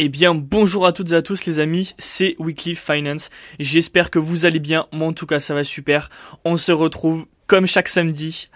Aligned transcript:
Eh 0.00 0.08
bien, 0.08 0.32
bonjour 0.32 0.86
à 0.86 0.92
toutes 0.92 1.10
et 1.10 1.16
à 1.16 1.22
tous 1.22 1.44
les 1.46 1.58
amis, 1.58 1.92
c'est 1.98 2.36
Weekly 2.38 2.76
Finance. 2.76 3.30
J'espère 3.58 4.12
que 4.12 4.20
vous 4.20 4.46
allez 4.46 4.60
bien, 4.60 4.86
moi 4.92 5.08
en 5.08 5.12
tout 5.12 5.26
cas 5.26 5.40
ça 5.40 5.54
va 5.54 5.64
super. 5.64 6.08
On 6.44 6.56
se 6.56 6.70
retrouve 6.70 7.26
comme 7.48 7.66
chaque 7.66 7.88
samedi 7.88 8.48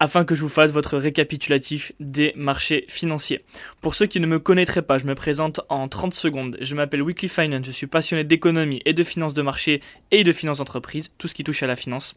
afin 0.00 0.26
que 0.26 0.34
je 0.34 0.42
vous 0.42 0.50
fasse 0.50 0.72
votre 0.72 0.98
récapitulatif 0.98 1.92
des 1.98 2.34
marchés 2.36 2.84
financiers. 2.88 3.42
Pour 3.80 3.94
ceux 3.94 4.04
qui 4.04 4.20
ne 4.20 4.26
me 4.26 4.38
connaîtraient 4.38 4.82
pas, 4.82 4.98
je 4.98 5.06
me 5.06 5.14
présente 5.14 5.62
en 5.70 5.88
30 5.88 6.12
secondes. 6.12 6.58
Je 6.60 6.74
m'appelle 6.74 7.00
Weekly 7.00 7.30
Finance, 7.30 7.64
je 7.64 7.70
suis 7.70 7.86
passionné 7.86 8.24
d'économie 8.24 8.82
et 8.84 8.92
de 8.92 9.02
finance 9.02 9.32
de 9.32 9.40
marché 9.40 9.80
et 10.10 10.24
de 10.24 10.32
finance 10.34 10.58
d'entreprise, 10.58 11.08
tout 11.16 11.26
ce 11.26 11.32
qui 11.32 11.42
touche 11.42 11.62
à 11.62 11.66
la 11.66 11.76
finance. 11.76 12.16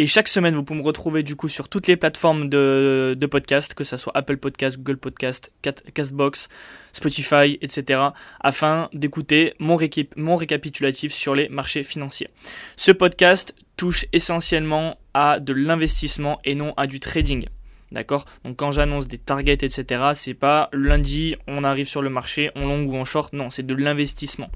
Et 0.00 0.06
chaque 0.06 0.28
semaine, 0.28 0.54
vous 0.54 0.62
pouvez 0.62 0.78
me 0.78 0.84
retrouver 0.84 1.24
du 1.24 1.34
coup 1.34 1.48
sur 1.48 1.68
toutes 1.68 1.88
les 1.88 1.96
plateformes 1.96 2.48
de, 2.48 3.28
podcast, 3.28 3.74
que 3.74 3.82
ce 3.82 3.96
soit 3.96 4.16
Apple 4.16 4.36
Podcast, 4.36 4.76
Google 4.76 4.96
Podcast, 4.96 5.52
Castbox, 5.92 6.48
Spotify, 6.92 7.58
etc., 7.62 8.00
afin 8.38 8.90
d'écouter 8.92 9.54
mon, 9.58 9.76
récapitulatif 9.76 11.12
sur 11.12 11.34
les 11.34 11.48
marchés 11.48 11.82
financiers. 11.82 12.28
Ce 12.76 12.92
podcast 12.92 13.56
touche 13.76 14.06
essentiellement 14.12 15.00
à 15.14 15.40
de 15.40 15.52
l'investissement 15.52 16.38
et 16.44 16.54
non 16.54 16.74
à 16.76 16.86
du 16.86 17.00
trading. 17.00 17.46
D'accord? 17.90 18.24
Donc 18.44 18.54
quand 18.54 18.70
j'annonce 18.70 19.08
des 19.08 19.18
targets, 19.18 19.64
etc., 19.64 20.12
c'est 20.14 20.34
pas 20.34 20.68
lundi, 20.72 21.34
on 21.48 21.64
arrive 21.64 21.88
sur 21.88 22.02
le 22.02 22.10
marché, 22.10 22.50
on 22.54 22.68
long 22.68 22.84
ou 22.84 22.94
on 22.94 23.04
short, 23.04 23.32
non, 23.32 23.50
c'est 23.50 23.66
de 23.66 23.74
l'investissement. 23.74 24.48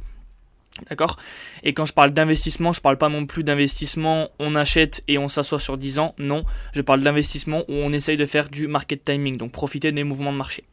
D'accord? 0.89 1.17
Et 1.63 1.75
quand 1.75 1.87
je 1.87 1.93
parle 1.93 2.13
d'investissement, 2.13 2.73
je 2.73 2.81
parle 2.81 2.97
pas 2.97 3.09
non 3.09 3.27
plus 3.27 3.45
d'investissement, 3.45 4.31
on 4.39 4.55
achète 4.55 5.03
et 5.07 5.19
on 5.19 5.29
s'assoit 5.29 5.61
sur 5.61 5.77
10 5.77 5.99
ans. 5.99 6.15
Non, 6.19 6.45
je 6.73 6.83
parle 6.83 7.03
d'investissement 7.03 7.65
où 7.69 7.75
on 7.75 7.93
essaye 7.93 8.17
de 8.17 8.27
faire 8.27 8.49
du 8.49 8.69
market 8.69 9.05
timing, 9.05 9.37
donc 9.37 9.53
profiter 9.53 9.93
des 9.93 10.05
mouvements 10.05 10.33
de 10.33 10.39
marché. 10.39 10.65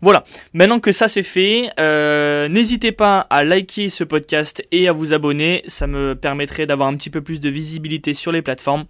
Voilà, 0.00 0.24
maintenant 0.52 0.80
que 0.80 0.90
ça 0.90 1.06
c'est 1.06 1.22
fait, 1.22 1.70
euh, 1.78 2.48
n'hésitez 2.48 2.90
pas 2.90 3.20
à 3.20 3.44
liker 3.44 3.88
ce 3.88 4.02
podcast 4.02 4.64
et 4.72 4.88
à 4.88 4.92
vous 4.92 5.12
abonner, 5.12 5.62
ça 5.68 5.86
me 5.86 6.14
permettrait 6.14 6.66
d'avoir 6.66 6.88
un 6.88 6.96
petit 6.96 7.10
peu 7.10 7.20
plus 7.20 7.38
de 7.38 7.48
visibilité 7.48 8.12
sur 8.12 8.32
les 8.32 8.42
plateformes, 8.42 8.84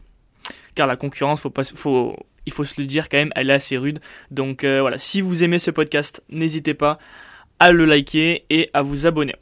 car 0.75 0.87
la 0.87 0.97
concurrence, 0.97 1.45
il 1.45 2.53
faut 2.53 2.65
se 2.65 2.81
le 2.81 2.87
dire 2.87 3.11
quand 3.11 3.19
même, 3.19 3.33
elle 3.37 3.51
est 3.51 3.55
assez 3.55 3.77
rude. 3.77 4.01
Donc 4.31 4.65
euh, 4.65 4.81
voilà, 4.81 4.97
si 4.97 5.21
vous 5.21 5.45
aimez 5.45 5.59
ce 5.59 5.71
podcast, 5.71 6.23
n'hésitez 6.31 6.73
pas 6.73 6.99
à 7.61 7.73
le 7.73 7.85
liker 7.85 8.47
et 8.49 8.71
à 8.73 8.81
vous 8.81 9.07
abonner. 9.07 9.35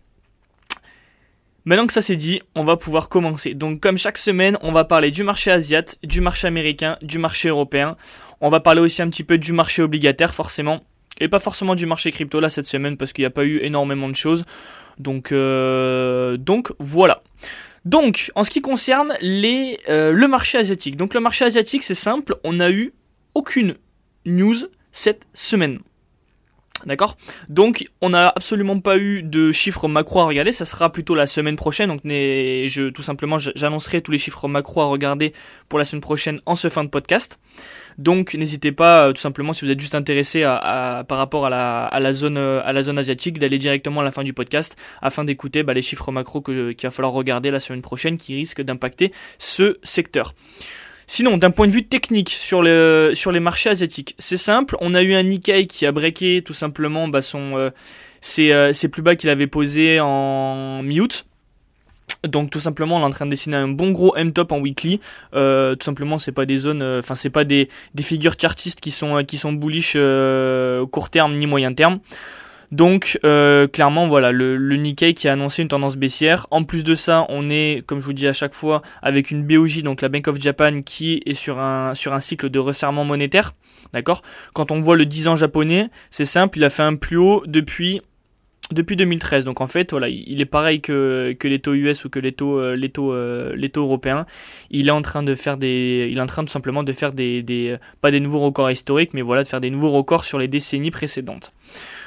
Maintenant 1.64 1.86
que 1.86 1.92
ça 1.92 2.00
c'est 2.00 2.16
dit, 2.16 2.40
on 2.54 2.64
va 2.64 2.76
pouvoir 2.76 3.08
commencer. 3.08 3.54
Donc 3.54 3.80
comme 3.80 3.98
chaque 3.98 4.18
semaine, 4.18 4.56
on 4.62 4.72
va 4.72 4.84
parler 4.84 5.10
du 5.10 5.22
marché 5.22 5.50
asiatique, 5.50 5.98
du 6.02 6.20
marché 6.20 6.46
américain, 6.46 6.96
du 7.02 7.18
marché 7.18 7.48
européen. 7.48 7.96
On 8.40 8.48
va 8.48 8.60
parler 8.60 8.80
aussi 8.80 9.02
un 9.02 9.08
petit 9.08 9.24
peu 9.24 9.38
du 9.38 9.52
marché 9.52 9.82
obligataire 9.82 10.34
forcément. 10.34 10.80
Et 11.20 11.28
pas 11.28 11.40
forcément 11.40 11.74
du 11.74 11.84
marché 11.84 12.10
crypto 12.10 12.40
là 12.40 12.48
cette 12.48 12.64
semaine 12.64 12.96
parce 12.96 13.12
qu'il 13.12 13.22
n'y 13.22 13.26
a 13.26 13.30
pas 13.30 13.44
eu 13.44 13.58
énormément 13.58 14.08
de 14.08 14.14
choses. 14.14 14.44
Donc, 14.98 15.32
euh, 15.32 16.38
voilà. 16.78 17.22
Donc 17.84 18.30
en 18.34 18.44
ce 18.44 18.50
qui 18.50 18.60
concerne 18.60 19.14
euh, 19.22 20.12
le 20.12 20.28
marché 20.28 20.58
asiatique. 20.58 20.96
Donc 20.96 21.14
le 21.14 21.20
marché 21.20 21.44
asiatique 21.44 21.82
c'est 21.82 21.94
simple, 21.94 22.36
on 22.44 22.54
n'a 22.54 22.70
eu 22.70 22.92
aucune 23.34 23.74
news 24.26 24.56
cette 24.92 25.26
semaine. 25.32 25.80
D'accord? 26.86 27.16
Donc, 27.48 27.84
on 28.00 28.10
n'a 28.10 28.28
absolument 28.28 28.80
pas 28.80 28.98
eu 28.98 29.22
de 29.22 29.52
chiffres 29.52 29.88
macro 29.88 30.20
à 30.20 30.24
regarder. 30.24 30.52
Ça 30.52 30.64
sera 30.64 30.90
plutôt 30.90 31.14
la 31.14 31.26
semaine 31.26 31.56
prochaine. 31.56 31.88
Donc, 31.88 32.02
tout 32.94 33.02
simplement, 33.02 33.38
j'annoncerai 33.38 34.00
tous 34.00 34.10
les 34.10 34.18
chiffres 34.18 34.48
macro 34.48 34.80
à 34.80 34.86
regarder 34.86 35.32
pour 35.68 35.78
la 35.78 35.84
semaine 35.84 36.00
prochaine 36.00 36.40
en 36.46 36.54
ce 36.54 36.68
fin 36.68 36.84
de 36.84 36.88
podcast. 36.88 37.38
Donc, 37.98 38.34
n'hésitez 38.34 38.72
pas, 38.72 39.08
euh, 39.08 39.12
tout 39.12 39.20
simplement, 39.20 39.52
si 39.52 39.64
vous 39.64 39.70
êtes 39.70 39.80
juste 39.80 39.94
intéressé 39.94 40.42
par 40.42 41.18
rapport 41.18 41.46
à 41.46 41.50
la, 41.50 41.84
à 41.84 42.00
la, 42.00 42.12
zone, 42.12 42.38
euh, 42.38 42.62
à 42.64 42.72
la 42.72 42.82
zone 42.82 42.98
asiatique, 42.98 43.38
d'aller 43.38 43.58
directement 43.58 44.00
à 44.00 44.04
la 44.04 44.10
fin 44.10 44.24
du 44.24 44.32
podcast 44.32 44.76
afin 45.02 45.24
d'écouter 45.24 45.62
bah, 45.62 45.74
les 45.74 45.82
chiffres 45.82 46.10
macro 46.10 46.40
qu'il 46.40 46.74
va 46.82 46.90
falloir 46.90 47.12
regarder 47.12 47.50
la 47.50 47.60
semaine 47.60 47.82
prochaine 47.82 48.16
qui 48.16 48.36
risquent 48.36 48.62
d'impacter 48.62 49.12
ce 49.38 49.78
secteur. 49.82 50.34
Sinon, 51.12 51.38
d'un 51.38 51.50
point 51.50 51.66
de 51.66 51.72
vue 51.72 51.82
technique 51.82 52.30
sur, 52.30 52.62
le, 52.62 53.10
sur 53.14 53.32
les 53.32 53.40
marchés 53.40 53.68
asiatiques, 53.68 54.14
c'est 54.20 54.36
simple. 54.36 54.76
On 54.80 54.94
a 54.94 55.02
eu 55.02 55.12
un 55.14 55.24
Nikkei 55.24 55.66
qui 55.66 55.84
a 55.84 55.90
breaké 55.90 56.40
tout 56.40 56.52
simplement 56.52 57.08
bah, 57.08 57.20
son, 57.20 57.58
euh, 57.58 57.70
euh, 58.38 58.72
ses, 58.72 58.88
plus 58.88 59.02
bas 59.02 59.16
qu'il 59.16 59.28
avait 59.28 59.48
posé 59.48 59.98
en 59.98 60.84
mi-août. 60.84 61.26
Donc 62.22 62.50
tout 62.50 62.60
simplement 62.60 62.98
on 62.98 63.00
est 63.00 63.04
en 63.06 63.10
train 63.10 63.24
de 63.24 63.30
dessiner 63.30 63.56
un 63.56 63.66
bon 63.66 63.90
gros 63.90 64.14
M-top 64.14 64.52
en 64.52 64.60
weekly. 64.60 65.00
Euh, 65.34 65.74
tout 65.74 65.84
simplement 65.84 66.16
c'est 66.16 66.30
pas 66.30 66.46
des 66.46 66.58
zones, 66.58 66.82
enfin 67.00 67.16
c'est 67.16 67.28
pas 67.28 67.42
des, 67.42 67.68
figures 68.00 68.36
chartistes 68.40 68.80
qui 68.80 68.92
sont 68.92 69.24
qui 69.24 69.36
sont 69.36 69.52
bullish 69.52 69.96
court 70.92 71.10
terme 71.10 71.34
ni 71.34 71.48
moyen 71.48 71.74
terme. 71.74 71.98
Donc 72.72 73.18
euh, 73.24 73.66
clairement 73.66 74.06
voilà 74.06 74.30
le, 74.30 74.56
Nikkei 74.76 75.14
qui 75.14 75.28
a 75.28 75.32
annoncé 75.32 75.62
une 75.62 75.68
tendance 75.68 75.96
baissière. 75.96 76.46
En 76.50 76.62
plus 76.64 76.84
de 76.84 76.94
ça, 76.94 77.26
on 77.28 77.50
est 77.50 77.82
comme 77.86 78.00
je 78.00 78.04
vous 78.04 78.12
dis 78.12 78.28
à 78.28 78.32
chaque 78.32 78.54
fois 78.54 78.82
avec 79.02 79.30
une 79.30 79.44
BOJ 79.44 79.82
donc 79.82 80.02
la 80.02 80.08
Bank 80.08 80.28
of 80.28 80.40
Japan 80.40 80.80
qui 80.82 81.22
est 81.26 81.34
sur 81.34 81.58
un 81.58 81.94
sur 81.94 82.12
un 82.12 82.20
cycle 82.20 82.48
de 82.48 82.58
resserrement 82.58 83.04
monétaire. 83.04 83.52
D'accord? 83.92 84.22
Quand 84.52 84.70
on 84.70 84.82
voit 84.82 84.96
le 84.96 85.04
10 85.04 85.28
ans 85.28 85.36
japonais, 85.36 85.88
c'est 86.10 86.24
simple, 86.24 86.58
il 86.58 86.64
a 86.64 86.70
fait 86.70 86.82
un 86.82 86.94
plus 86.94 87.16
haut 87.16 87.42
depuis 87.46 88.02
depuis 88.72 88.96
2013. 88.96 89.44
Donc 89.44 89.60
en 89.60 89.66
fait, 89.66 89.90
voilà, 89.90 90.08
il 90.08 90.40
est 90.40 90.46
pareil 90.46 90.80
que, 90.80 91.36
les 91.42 91.58
taux 91.58 91.74
US 91.74 92.04
ou 92.04 92.10
que 92.10 92.18
les 92.18 92.32
taux, 92.32 92.58
euh, 92.58 92.76
euh, 92.98 93.56
les 93.56 93.68
taux 93.68 93.82
européens. 93.82 94.26
Il 94.70 94.88
est 94.88 94.92
en 94.92 95.02
train 95.02 95.22
de 95.22 95.34
faire 95.34 95.56
des, 95.56 96.08
il 96.10 96.18
est 96.18 96.20
en 96.20 96.26
train 96.26 96.44
tout 96.44 96.52
simplement 96.52 96.82
de 96.82 96.92
faire 96.92 97.12
des, 97.12 97.42
des, 97.42 97.76
pas 98.00 98.10
des 98.10 98.20
nouveaux 98.20 98.40
records 98.40 98.70
historiques, 98.70 99.10
mais 99.14 99.22
voilà, 99.22 99.42
de 99.42 99.48
faire 99.48 99.60
des 99.60 99.70
nouveaux 99.70 99.90
records 99.90 100.24
sur 100.24 100.38
les 100.38 100.48
décennies 100.48 100.90
précédentes. 100.90 101.52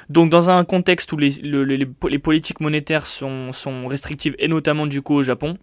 Donc 0.09 0.29
dans 0.29 0.49
un 0.49 0.63
contexte 0.63 1.11
où 1.13 1.17
les, 1.17 2.19
politiques 2.19 2.59
monétaires 2.59 3.05
sont, 3.05 3.51
restrictives, 3.87 4.35
et 4.39 4.47
notamment 4.47 4.85
du 4.85 5.01
coup 5.01 5.15
au 5.15 5.23
Japon, 5.23 5.57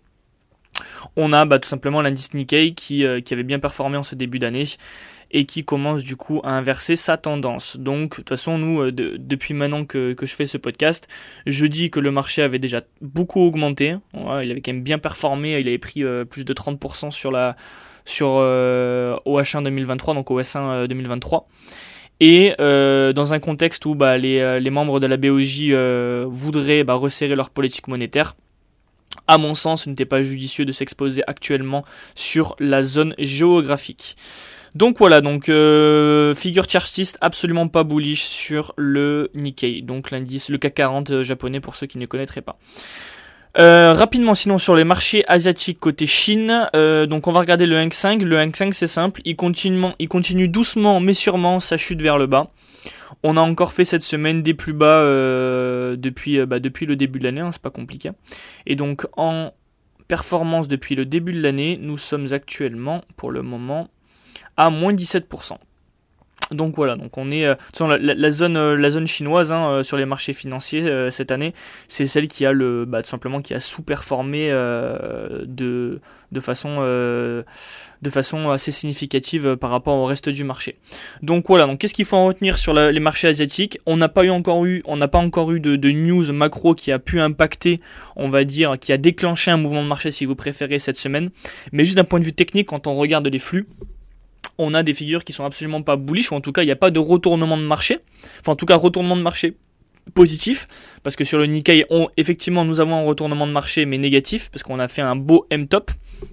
on 1.16 1.32
a 1.32 1.44
bah, 1.44 1.58
tout 1.58 1.68
simplement 1.68 2.00
l'indice 2.00 2.32
Nikkei 2.32 2.74
euh, 3.02 3.20
qui, 3.20 3.34
avait 3.34 3.42
bien 3.42 3.58
performé 3.58 3.96
en 3.96 4.02
ce 4.02 4.14
début 4.14 4.38
d'année 4.38 4.64
et 5.30 5.44
qui 5.44 5.64
commence 5.64 6.02
du 6.02 6.16
coup 6.16 6.40
à 6.44 6.50
inverser 6.50 6.96
sa 6.96 7.16
tendance. 7.16 7.76
Donc 7.76 8.10
de 8.10 8.14
toute 8.16 8.28
façon 8.28 8.58
nous 8.58 8.82
euh, 8.82 8.92
depuis 8.92 9.54
maintenant 9.54 9.84
que, 9.84 10.12
que, 10.12 10.26
je 10.26 10.34
fais 10.34 10.46
ce 10.46 10.58
podcast, 10.58 11.08
je 11.46 11.66
dis 11.66 11.90
que 11.90 12.00
le 12.00 12.10
marché 12.10 12.42
avait 12.42 12.58
déjà 12.58 12.82
beaucoup 13.00 13.40
augmenté, 13.40 13.96
il 14.14 14.50
avait 14.50 14.60
quand 14.60 14.72
même 14.72 14.82
bien 14.82 14.98
performé, 14.98 15.58
il 15.58 15.68
avait 15.68 15.78
pris 15.78 16.04
euh, 16.04 16.24
plus 16.24 16.44
de 16.44 16.52
30% 16.52 17.10
sur 17.10 17.30
la 17.30 17.56
sur 18.04 18.28
au 18.28 19.40
H1 19.40 19.62
2023 19.62 20.14
donc 20.14 20.30
au 20.30 20.40
S1 20.40 20.86
2023 20.86 21.46
et 22.20 22.54
euh, 22.60 23.14
dans 23.14 23.32
un 23.32 23.40
contexte 23.40 23.86
où 23.86 23.94
bah, 23.94 24.18
les, 24.18 24.40
euh, 24.40 24.60
les, 24.60 24.70
membres 24.70 25.00
de 25.00 25.06
la 25.06 25.16
BOJ 25.16 25.70
euh, 25.70 26.26
voudraient 26.28 26.84
bah, 26.84 26.94
resserrer 26.94 27.34
leur 27.34 27.48
politique 27.48 27.88
monétaire, 27.88 28.36
à 29.26 29.38
mon 29.38 29.54
sens, 29.54 29.84
ce 29.84 29.88
n'était 29.88 30.04
pas 30.04 30.22
judicieux 30.22 30.66
de 30.66 30.72
s'exposer 30.72 31.22
actuellement 31.26 31.84
sur 32.14 32.54
la 32.60 32.82
zone 32.82 33.14
géographique. 33.18 34.16
Donc 34.74 34.98
voilà, 34.98 35.20
donc 35.20 35.44
figure 36.36 36.68
chartiste 36.68 37.18
absolument 37.20 37.68
pas 37.68 37.84
bullish 37.84 38.22
sur 38.22 38.72
le 38.76 39.30
Nikkei, 39.34 39.82
donc 39.82 40.10
l'indice, 40.10 40.48
le 40.48 40.58
CAC 40.58 40.74
40 40.74 41.22
japonais 41.22 41.60
pour 41.60 41.74
ceux 41.74 41.86
qui 41.86 41.98
ne 41.98 42.06
connaîtraient 42.06 42.42
pas. 42.42 42.58
Euh, 43.58 43.94
rapidement, 43.94 44.34
sinon 44.34 44.58
sur 44.58 44.76
les 44.76 44.84
marchés 44.84 45.24
asiatiques 45.26 45.80
côté 45.80 46.06
Chine, 46.06 46.68
euh, 46.76 47.06
donc 47.06 47.26
on 47.26 47.32
va 47.32 47.40
regarder 47.40 47.66
le 47.66 47.76
Hang 47.76 47.92
Seng. 47.92 48.22
Le 48.22 48.38
Hang 48.38 48.54
Seng 48.54 48.72
c'est 48.72 48.86
simple, 48.86 49.20
il 49.24 49.34
continue, 49.36 50.48
doucement 50.48 51.00
mais 51.00 51.14
sûrement 51.14 51.58
sa 51.58 51.76
chute 51.76 52.00
vers 52.00 52.18
le 52.18 52.26
bas. 52.26 52.48
On 53.22 53.36
a 53.36 53.40
encore 53.40 53.72
fait 53.72 53.84
cette 53.84 54.02
semaine 54.02 54.42
des 54.42 54.54
plus 54.54 54.72
bas 54.72 54.86
euh, 55.00 55.96
depuis, 55.96 56.44
bah, 56.46 56.60
depuis 56.60 56.86
le 56.86 56.96
début 56.96 57.18
de 57.18 57.24
l'année, 57.24 57.40
hein, 57.40 57.50
c'est 57.52 57.60
pas 57.60 57.70
compliqué. 57.70 58.10
Et 58.66 58.76
donc 58.76 59.06
en 59.16 59.52
performance 60.06 60.68
depuis 60.68 60.94
le 60.94 61.04
début 61.04 61.32
de 61.32 61.42
l'année, 61.42 61.78
nous 61.80 61.98
sommes 61.98 62.32
actuellement 62.32 63.02
pour 63.16 63.32
le 63.32 63.42
moment 63.42 63.88
à 64.56 64.70
moins 64.70 64.92
17%. 64.92 65.56
Donc 66.50 66.74
voilà, 66.74 66.96
donc 66.96 67.16
on 67.16 67.30
est 67.30 67.46
euh, 67.46 67.54
la, 67.80 68.30
zone 68.30 68.56
euh, 68.56 68.76
la 68.76 68.90
zone 68.90 69.06
chinoise 69.06 69.52
hein, 69.52 69.70
euh, 69.70 69.82
sur 69.84 69.96
les 69.96 70.04
marchés 70.04 70.32
financiers 70.32 71.10
cette 71.10 71.30
année, 71.30 71.54
c'est 71.86 72.06
celle 72.06 72.26
qui 72.26 72.44
a 72.44 72.52
le 72.52 72.84
bah, 72.84 73.02
tout 73.02 73.08
simplement 73.08 73.40
qui 73.40 73.54
a 73.54 73.60
sous-performé 73.60 74.50
de 74.50 76.00
de 76.32 76.40
façon 76.40 76.80
de 76.80 78.10
façon 78.10 78.50
assez 78.50 78.72
significative 78.72 79.56
par 79.56 79.70
rapport 79.70 79.94
au 79.94 80.06
reste 80.06 80.28
du 80.28 80.44
marché. 80.44 80.76
Donc 81.22 81.46
voilà, 81.48 81.66
donc 81.66 81.78
qu'est-ce 81.78 81.94
qu'il 81.94 82.04
faut 82.04 82.16
en 82.16 82.26
retenir 82.26 82.58
sur 82.58 82.74
les 82.74 83.00
marchés 83.00 83.28
asiatiques? 83.28 83.78
On 83.86 83.96
n'a 83.96 84.08
pas 84.08 84.24
eu 84.24 84.30
encore 84.30 84.64
eu 84.64 84.82
on 84.86 84.96
n'a 84.96 85.08
pas 85.08 85.18
encore 85.18 85.52
eu 85.52 85.60
de, 85.60 85.76
de 85.76 85.90
news 85.90 86.32
macro 86.32 86.74
qui 86.74 86.90
a 86.90 86.98
pu 86.98 87.20
impacter, 87.20 87.80
on 88.16 88.28
va 88.28 88.44
dire, 88.44 88.78
qui 88.78 88.92
a 88.92 88.98
déclenché 88.98 89.50
un 89.50 89.56
mouvement 89.56 89.82
de 89.82 89.88
marché 89.88 90.10
si 90.10 90.24
vous 90.24 90.34
préférez 90.34 90.78
cette 90.78 90.96
semaine, 90.96 91.30
mais 91.72 91.84
juste 91.84 91.96
d'un 91.96 92.04
point 92.04 92.18
de 92.18 92.24
vue 92.24 92.32
technique 92.32 92.68
quand 92.68 92.86
on 92.86 92.96
regarde 92.96 93.26
les 93.28 93.38
flux 93.38 93.66
on 94.60 94.74
a 94.74 94.82
des 94.82 94.94
figures 94.94 95.24
qui 95.24 95.32
sont 95.32 95.44
absolument 95.44 95.82
pas 95.82 95.96
bullish, 95.96 96.32
ou 96.32 96.34
en 96.34 96.40
tout 96.40 96.52
cas, 96.52 96.62
il 96.62 96.66
n'y 96.66 96.72
a 96.72 96.76
pas 96.76 96.90
de 96.90 96.98
retournement 96.98 97.56
de 97.56 97.62
marché. 97.62 97.98
Enfin, 98.40 98.52
en 98.52 98.56
tout 98.56 98.66
cas, 98.66 98.76
retournement 98.76 99.16
de 99.16 99.22
marché 99.22 99.56
positif 100.10 100.66
parce 101.02 101.16
que 101.16 101.24
sur 101.24 101.38
le 101.38 101.46
Nikkei, 101.46 101.86
effectivement, 102.16 102.64
nous 102.64 102.80
avons 102.80 102.96
un 102.96 103.04
retournement 103.04 103.46
de 103.46 103.52
marché 103.52 103.86
mais 103.86 103.98
négatif 103.98 104.50
parce 104.50 104.62
qu'on 104.62 104.78
a 104.78 104.88
fait 104.88 105.02
un 105.02 105.16
beau 105.16 105.46
M-top. 105.50 105.90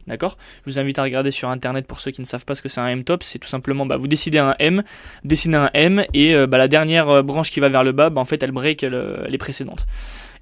D'accord? 0.07 0.37
Je 0.65 0.71
vous 0.71 0.79
invite 0.79 0.99
à 0.99 1.03
regarder 1.03 1.31
sur 1.31 1.49
internet 1.49 1.87
pour 1.87 2.01
ceux 2.01 2.11
qui 2.11 2.19
ne 2.19 2.25
savent 2.25 2.43
pas 2.43 2.55
ce 2.55 2.61
que 2.61 2.67
c'est 2.67 2.81
un 2.81 2.87
M-top. 2.87 3.23
C'est 3.23 3.39
tout 3.39 3.47
simplement, 3.47 3.85
bah, 3.85 3.95
vous 3.95 4.07
décidez 4.07 4.37
un 4.37 4.55
M, 4.59 4.83
dessinez 5.23 5.55
un 5.55 5.69
M 5.73 6.03
et 6.13 6.35
euh, 6.35 6.45
bah, 6.45 6.57
la 6.57 6.67
dernière 6.67 7.07
euh, 7.09 7.21
branche 7.21 7.51
qui 7.51 7.61
va 7.61 7.69
vers 7.69 7.85
le 7.85 7.93
bas, 7.93 8.09
bah, 8.09 8.19
en 8.19 8.25
fait, 8.25 8.43
elle 8.43 8.51
break 8.51 8.81
les 8.81 9.37
précédentes. 9.37 9.85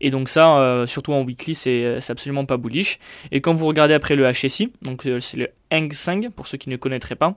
Et 0.01 0.09
donc 0.09 0.29
ça, 0.29 0.59
euh, 0.59 0.87
surtout 0.87 1.13
en 1.13 1.21
weekly, 1.21 1.53
c'est 1.53 1.99
absolument 2.09 2.45
pas 2.45 2.57
bullish. 2.57 2.97
Et 3.31 3.41
quand 3.41 3.53
vous 3.53 3.67
regardez 3.67 3.93
après 3.93 4.15
le 4.15 4.29
HSI, 4.31 4.71
donc 4.81 5.07
c'est 5.19 5.37
le 5.37 5.49
Hang 5.71 5.93
Seng 5.93 6.31
pour 6.35 6.47
ceux 6.47 6.57
qui 6.57 6.69
ne 6.69 6.75
connaîtraient 6.75 7.15
pas, 7.15 7.35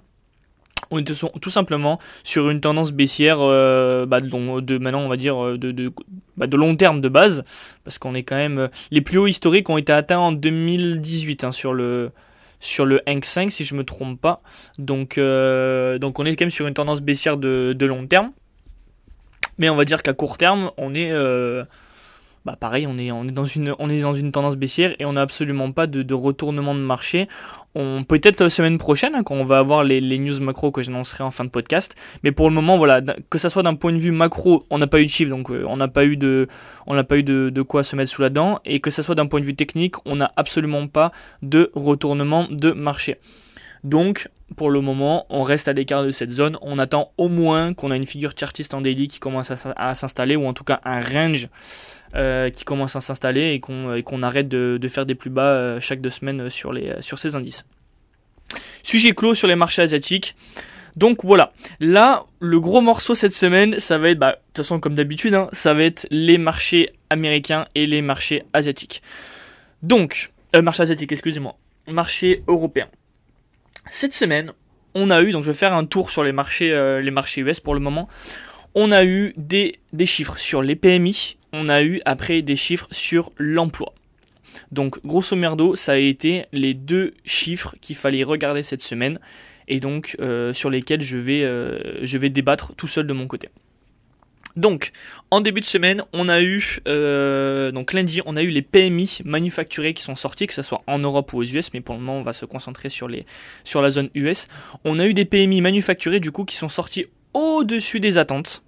on 0.91 0.99
est 0.99 1.05
tout 1.05 1.51
simplement 1.51 1.99
sur 2.25 2.51
une 2.51 2.61
tendance 2.61 2.93
baissière 2.93 3.39
euh, 3.41 4.07
bah, 4.07 4.21
de, 4.21 4.35
on 4.35 5.09
va 5.09 5.17
dire 5.17 5.45
euh, 5.45 5.59
de, 5.59 5.93
bah, 6.37 6.47
de, 6.47 6.57
long 6.57 6.77
terme 6.77 7.01
de 7.01 7.09
base 7.09 7.45
parce 7.85 7.99
qu'on 7.99 8.15
est 8.15 8.23
quand 8.23 8.37
même 8.37 8.59
euh, 8.59 8.69
les 8.91 9.01
plus 9.01 9.19
hauts 9.19 9.27
historiques 9.27 9.69
ont 9.71 9.79
été 9.79 9.93
atteints 9.93 10.19
en 10.19 10.33
2018 10.33 11.45
hein, 11.45 11.53
sur 11.53 11.75
le 11.75 12.11
sur 12.61 12.85
le 12.85 13.01
Hang 13.09 13.25
5 13.25 13.51
si 13.51 13.65
je 13.65 13.75
me 13.75 13.85
trompe 13.85 14.21
pas. 14.21 14.43
Donc 14.79 15.17
donc 15.17 16.19
on 16.19 16.25
est 16.25 16.35
quand 16.35 16.45
même 16.45 16.51
sur 16.51 16.67
une 16.67 16.75
tendance 16.75 17.01
baissière 17.01 17.37
de, 17.37 17.85
long 17.85 18.07
terme. 18.07 18.33
Mais 19.59 19.69
on 19.69 19.77
va 19.77 19.85
dire 19.85 20.03
qu'à 20.03 20.13
court 20.13 20.39
terme 20.39 20.73
on 20.77 20.95
est 20.95 21.13
bah 22.45 22.57
pareil, 22.59 22.87
on 22.87 22.99
est, 22.99 23.11
on, 23.11 23.25
est 23.25 23.33
dans 23.33 23.45
une, 23.45 23.75
on 23.79 23.91
est 23.91 24.01
dans 24.01 24.15
une 24.15 24.33
tendance 24.33 24.57
baissière 24.57 24.95
et 24.99 25.05
on 25.05 25.15
n'a 25.15 25.23
absolument 25.23 25.73
pas 25.73 25.87
de, 25.87 26.15
retournement 26.15 26.75
de 26.75 26.81
marché. 26.81 27.29
Peut-être 27.75 28.41
la 28.41 28.51
semaine 28.51 28.79
prochaine 28.79 29.15
hein, 29.15 29.23
quand 29.23 29.37
on 29.37 29.45
va 29.45 29.59
avoir 29.59 29.85
les, 29.85 30.01
news 30.19 30.41
macro 30.41 30.73
que 30.73 30.83
j'annoncerai 30.83 31.23
en 31.23 31.31
fin 31.31 31.45
de 31.45 31.51
podcast. 31.51 31.95
Mais 32.25 32.33
pour 32.33 32.49
le 32.49 32.55
moment, 32.55 32.77
voilà, 32.77 33.01
que 33.31 33.39
ça 33.39 33.51
soit 33.51 33.63
d'un 33.63 33.75
point 33.75 33.93
de 33.93 33.99
vue 33.99 34.11
macro, 34.11 34.65
on 34.71 34.79
n'a 34.79 34.87
pas 34.87 35.01
eu 35.01 35.05
de 35.05 35.11
chiffre, 35.11 35.31
donc 35.31 35.51
euh, 35.51 35.63
on 35.67 35.77
n'a 35.77 35.89
pas 35.89 36.05
eu 36.05 36.17
de, 36.17 36.49
on 36.87 37.03
pas 37.05 37.19
eu 37.19 37.23
de, 37.23 37.63
quoi 37.63 37.85
se 37.85 37.95
mettre 37.95 38.11
sous 38.11 38.23
la 38.23 38.31
dent, 38.31 38.61
et 38.65 38.81
que 38.81 38.91
ça 38.91 39.03
soit 39.03 39.15
d'un 39.15 39.27
point 39.27 39.41
de 39.41 39.45
vue 39.45 39.55
technique, 39.55 39.95
on 40.07 40.17
n'a 40.17 40.33
absolument 40.37 40.87
pas 40.89 41.13
de 41.43 41.71
retournement 41.75 42.49
de 42.51 42.73
marché. 42.73 43.19
Donc, 43.85 44.29
pour 44.57 44.71
le 44.71 44.81
moment, 44.81 45.27
on 45.29 45.43
reste 45.43 45.69
à 45.69 45.73
l'écart 45.73 46.05
de 46.05 46.11
cette 46.11 46.31
zone. 46.31 46.57
On 46.63 46.79
attend 46.79 47.13
au 47.19 47.29
moins 47.29 47.75
qu'on 47.75 47.91
a 47.91 47.97
une 47.97 48.07
figure 48.07 48.33
chartiste 48.37 48.75
en 48.75 48.81
daily 48.81 49.09
qui 49.09 49.21
commence 49.21 49.51
à, 49.51 49.95
s'installer, 49.95 50.37
ou 50.37 50.47
en 50.47 50.53
tout 50.53 50.65
cas 50.65 50.81
un 50.85 51.01
range 51.01 51.49
euh, 52.15 52.51
qui 52.51 52.65
commence 52.65 52.97
à 52.97 53.01
s'installer 53.01 53.53
et 53.53 53.61
qu'on 53.61 54.23
arrête 54.23 54.49
de, 54.49 54.89
faire 54.89 55.07
des 55.07 55.15
plus 55.15 55.31
bas 55.31 55.43
euh, 55.43 55.81
chaque 55.81 56.01
deux 56.01 56.11
semaines 56.11 56.51
sur, 56.51 56.73
les, 56.73 57.01
sur 57.01 57.19
ces 57.19 57.37
indices. 57.37 57.65
Sujet 58.83 59.13
clos 59.13 59.35
sur 59.35 59.49
les 59.49 59.57
marchés 59.57 59.83
asiatiques. 59.83 60.35
Donc 60.97 61.25
voilà, 61.25 61.53
là, 61.79 62.25
le 62.41 62.59
gros 62.59 62.81
morceau 62.81 63.15
cette 63.15 63.33
semaine, 63.33 63.79
ça 63.79 63.99
va 63.99 64.11
être, 64.11 64.19
bah, 64.19 64.33
de 64.33 64.37
toute 64.49 64.57
façon 64.65 64.81
comme 64.81 64.95
d'habitude, 64.95 65.35
hein, 65.35 65.49
ça 65.53 65.73
va 65.75 65.85
être 65.85 66.09
les 66.11 66.39
marchés 66.39 66.91
américains 67.09 67.67
et 67.75 67.87
les 67.87 68.03
marchés 68.03 68.43
asiatiques. 68.53 69.03
Donc, 69.83 70.33
euh, 70.57 70.63
marché 70.63 70.83
asiatique, 70.83 71.13
excusez-moi, 71.13 71.57
marché 71.87 72.43
européen. 72.49 72.89
Cette 73.91 74.13
semaine, 74.13 74.51
on 74.95 75.11
a 75.11 75.23
eu, 75.23 75.33
donc 75.33 75.45
je 75.45 75.51
vais 75.51 75.57
faire 75.57 75.73
un 75.73 75.85
tour 75.85 76.11
sur 76.11 76.25
les 76.25 76.33
marchés, 76.33 76.73
euh, 76.73 77.01
les 77.01 77.11
marchés 77.11 77.43
US 77.43 77.61
pour 77.61 77.75
le 77.75 77.81
moment. 77.81 78.09
On 78.75 78.93
a 78.93 79.05
eu 79.05 79.35
des, 79.37 79.79
chiffres 80.05 80.39
sur 80.39 80.63
les 80.63 80.77
PMI, 80.77 81.37
on 81.53 81.69
a 81.69 81.83
eu 81.83 82.01
après 82.05 82.43
des 82.43 82.57
chiffres 82.57 82.89
sur 82.91 83.33
l'emploi. 83.39 83.93
Donc 84.73 85.05
grosso 85.05 85.37
merdo, 85.37 85.75
ça 85.75 85.93
a 85.93 85.97
été 85.97 86.45
les 86.53 86.75
deux 86.75 87.15
chiffres 87.25 87.75
qu'il 87.81 87.97
fallait 87.97 88.25
regarder 88.25 88.63
cette 88.63 88.83
semaine 88.83 89.19
et 89.69 89.81
donc 89.81 90.17
euh, 90.21 90.53
sur 90.53 90.71
lesquels 90.71 91.03
je 91.03 91.17
vais, 91.17 91.45
euh, 91.45 92.05
je 92.05 92.19
vais 92.19 92.31
débattre 92.31 92.75
tout 92.75 92.87
seul 92.87 93.07
de 93.07 93.13
mon 93.13 93.27
côté. 93.27 93.49
Donc, 94.57 94.91
en 95.31 95.41
début 95.41 95.61
de 95.61 95.67
semaine, 95.67 96.03
on 96.13 96.29
a 96.29 96.43
eu, 96.43 96.81
euh, 96.89 97.71
donc 97.71 97.93
lundi, 97.93 98.23
on 98.27 98.37
a 98.37 98.43
eu 98.43 98.49
les 98.49 98.63
PMI 98.63 99.21
manufacturés 99.25 99.95
qui 99.95 100.03
sont 100.03 100.17
sortis, 100.17 100.49
que 100.49 100.55
ce 100.55 100.63
soit 100.63 100.83
en 100.89 100.99
Europe 100.99 101.33
ou 101.33 101.39
aux 101.39 101.45
US, 101.45 101.73
mais 101.75 101.81
pour 101.81 101.95
le 101.95 102.01
moment, 102.01 102.19
on 102.19 102.23
va 102.23 102.33
se 102.33 102.45
concentrer 102.45 102.89
sur, 102.89 103.09
sur 103.63 103.83
la 103.83 103.91
zone 103.91 104.11
US. 104.17 104.49
On 104.85 104.99
a 104.99 105.07
eu 105.07 105.15
des 105.15 105.27
PMI 105.27 105.61
manufacturés, 105.61 106.19
du 106.19 106.33
coup, 106.33 106.45
qui 106.45 106.57
sont 106.57 106.69
sortis 106.69 107.07
au-dessus 107.35 108.01
des 108.01 108.19
attentes. 108.19 108.65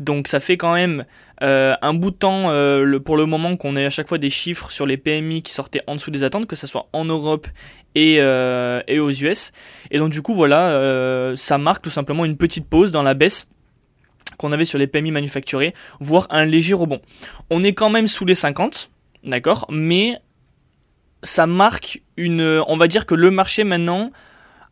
Donc, 0.00 0.26
ça 0.26 0.40
fait 0.40 0.56
quand 0.56 0.74
même 0.74 1.04
euh, 1.42 1.74
un 1.80 1.94
bout 1.94 2.10
de 2.10 2.16
temps 2.16 2.50
euh, 2.50 2.98
pour 2.98 3.16
le 3.16 3.26
moment 3.26 3.56
qu'on 3.56 3.76
ait 3.76 3.86
à 3.86 3.90
chaque 3.90 4.08
fois 4.08 4.18
des 4.18 4.30
chiffres 4.30 4.70
sur 4.70 4.86
les 4.86 4.96
PMI 4.96 5.42
qui 5.42 5.52
sortaient 5.52 5.82
en 5.86 5.94
dessous 5.94 6.10
des 6.10 6.24
attentes, 6.24 6.46
que 6.46 6.56
ce 6.56 6.66
soit 6.66 6.88
en 6.92 7.04
Europe 7.04 7.46
et, 7.94 8.16
et 8.16 8.98
aux 8.98 9.10
US. 9.10 9.52
Et 9.92 9.98
donc, 9.98 10.10
du 10.10 10.20
coup, 10.20 10.34
voilà, 10.34 11.32
ça 11.36 11.58
marque 11.58 11.84
tout 11.84 11.90
simplement 11.90 12.24
une 12.24 12.36
petite 12.36 12.68
pause 12.68 12.90
dans 12.90 13.04
la 13.04 13.14
baisse 13.14 13.46
qu'on 14.36 14.52
avait 14.52 14.64
sur 14.64 14.78
les 14.78 14.86
PMI 14.86 15.12
manufacturés, 15.12 15.74
voire 16.00 16.26
un 16.30 16.44
léger 16.44 16.74
rebond. 16.74 17.00
On 17.50 17.62
est 17.62 17.74
quand 17.74 17.90
même 17.90 18.06
sous 18.06 18.24
les 18.24 18.34
50, 18.34 18.90
d'accord, 19.24 19.66
mais 19.70 20.18
ça 21.22 21.46
marque 21.46 22.02
une, 22.16 22.62
on 22.66 22.76
va 22.76 22.86
dire 22.88 23.06
que 23.06 23.14
le 23.14 23.30
marché 23.30 23.64
maintenant 23.64 24.10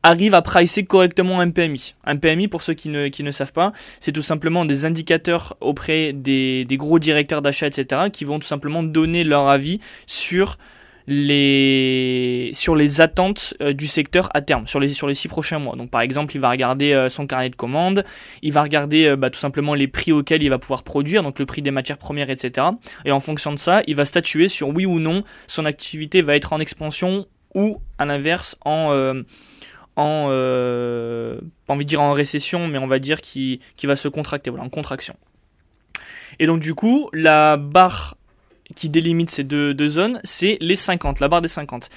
arrive 0.02 0.34
à 0.34 0.42
pricer 0.42 0.84
correctement 0.84 1.40
un 1.40 1.50
PMI. 1.50 1.94
Un 2.04 2.16
PMI, 2.16 2.48
pour 2.48 2.62
ceux 2.62 2.74
qui 2.74 2.88
ne, 2.88 3.08
qui 3.08 3.22
ne 3.22 3.30
savent 3.30 3.52
pas, 3.52 3.72
c'est 4.00 4.12
tout 4.12 4.22
simplement 4.22 4.64
des 4.64 4.84
indicateurs 4.84 5.56
auprès 5.60 6.12
des, 6.12 6.64
des 6.64 6.76
gros 6.76 6.98
directeurs 6.98 7.42
d'achat, 7.42 7.66
etc., 7.66 8.02
qui 8.12 8.24
vont 8.24 8.38
tout 8.38 8.46
simplement 8.46 8.82
donner 8.82 9.24
leur 9.24 9.48
avis 9.48 9.80
sur 10.06 10.58
les, 11.06 12.50
sur 12.54 12.76
les 12.76 13.00
attentes 13.00 13.54
euh, 13.60 13.72
du 13.72 13.86
secteur 13.86 14.28
à 14.34 14.40
terme, 14.40 14.66
sur 14.66 14.80
les, 14.80 14.88
sur 14.88 15.06
les 15.06 15.14
six 15.14 15.28
prochains 15.28 15.58
mois. 15.58 15.76
Donc 15.76 15.90
par 15.90 16.00
exemple, 16.00 16.34
il 16.36 16.40
va 16.40 16.50
regarder 16.50 16.92
euh, 16.92 17.08
son 17.08 17.26
carnet 17.26 17.50
de 17.50 17.56
commandes, 17.56 18.04
il 18.42 18.52
va 18.52 18.62
regarder 18.62 19.06
euh, 19.06 19.16
bah, 19.16 19.30
tout 19.30 19.38
simplement 19.38 19.74
les 19.74 19.88
prix 19.88 20.12
auxquels 20.12 20.42
il 20.42 20.48
va 20.48 20.58
pouvoir 20.58 20.82
produire, 20.82 21.22
donc 21.22 21.38
le 21.38 21.46
prix 21.46 21.62
des 21.62 21.70
matières 21.70 21.98
premières, 21.98 22.30
etc. 22.30 22.68
Et 23.04 23.12
en 23.12 23.20
fonction 23.20 23.52
de 23.52 23.58
ça, 23.58 23.82
il 23.86 23.96
va 23.96 24.04
statuer 24.04 24.48
sur 24.48 24.68
oui 24.68 24.86
ou 24.86 24.98
non 24.98 25.24
son 25.46 25.64
activité 25.64 26.22
va 26.22 26.36
être 26.36 26.52
en 26.52 26.60
expansion 26.60 27.26
ou 27.54 27.80
à 27.98 28.04
l'inverse 28.04 28.56
en... 28.64 29.22
en 29.96 30.28
pas 31.66 31.72
envie 31.74 31.84
de 31.84 31.88
dire 31.88 32.00
en 32.00 32.12
récession, 32.12 32.68
mais 32.68 32.78
on 32.78 32.86
va 32.86 32.98
dire 32.98 33.20
qui, 33.20 33.60
qui 33.76 33.86
va 33.86 33.96
se 33.96 34.08
contracter, 34.08 34.50
voilà, 34.50 34.64
en 34.64 34.68
contraction. 34.68 35.16
Et 36.38 36.46
donc 36.46 36.60
du 36.60 36.74
coup, 36.74 37.08
la 37.12 37.56
barre 37.56 38.16
qui 38.74 38.88
délimite 38.88 39.30
ces 39.30 39.44
deux, 39.44 39.88
zones, 39.88 40.20
c'est 40.24 40.58
les 40.60 40.76
50, 40.76 41.20
la 41.20 41.28
barre 41.28 41.42
des 41.42 41.48
50. 41.48 41.90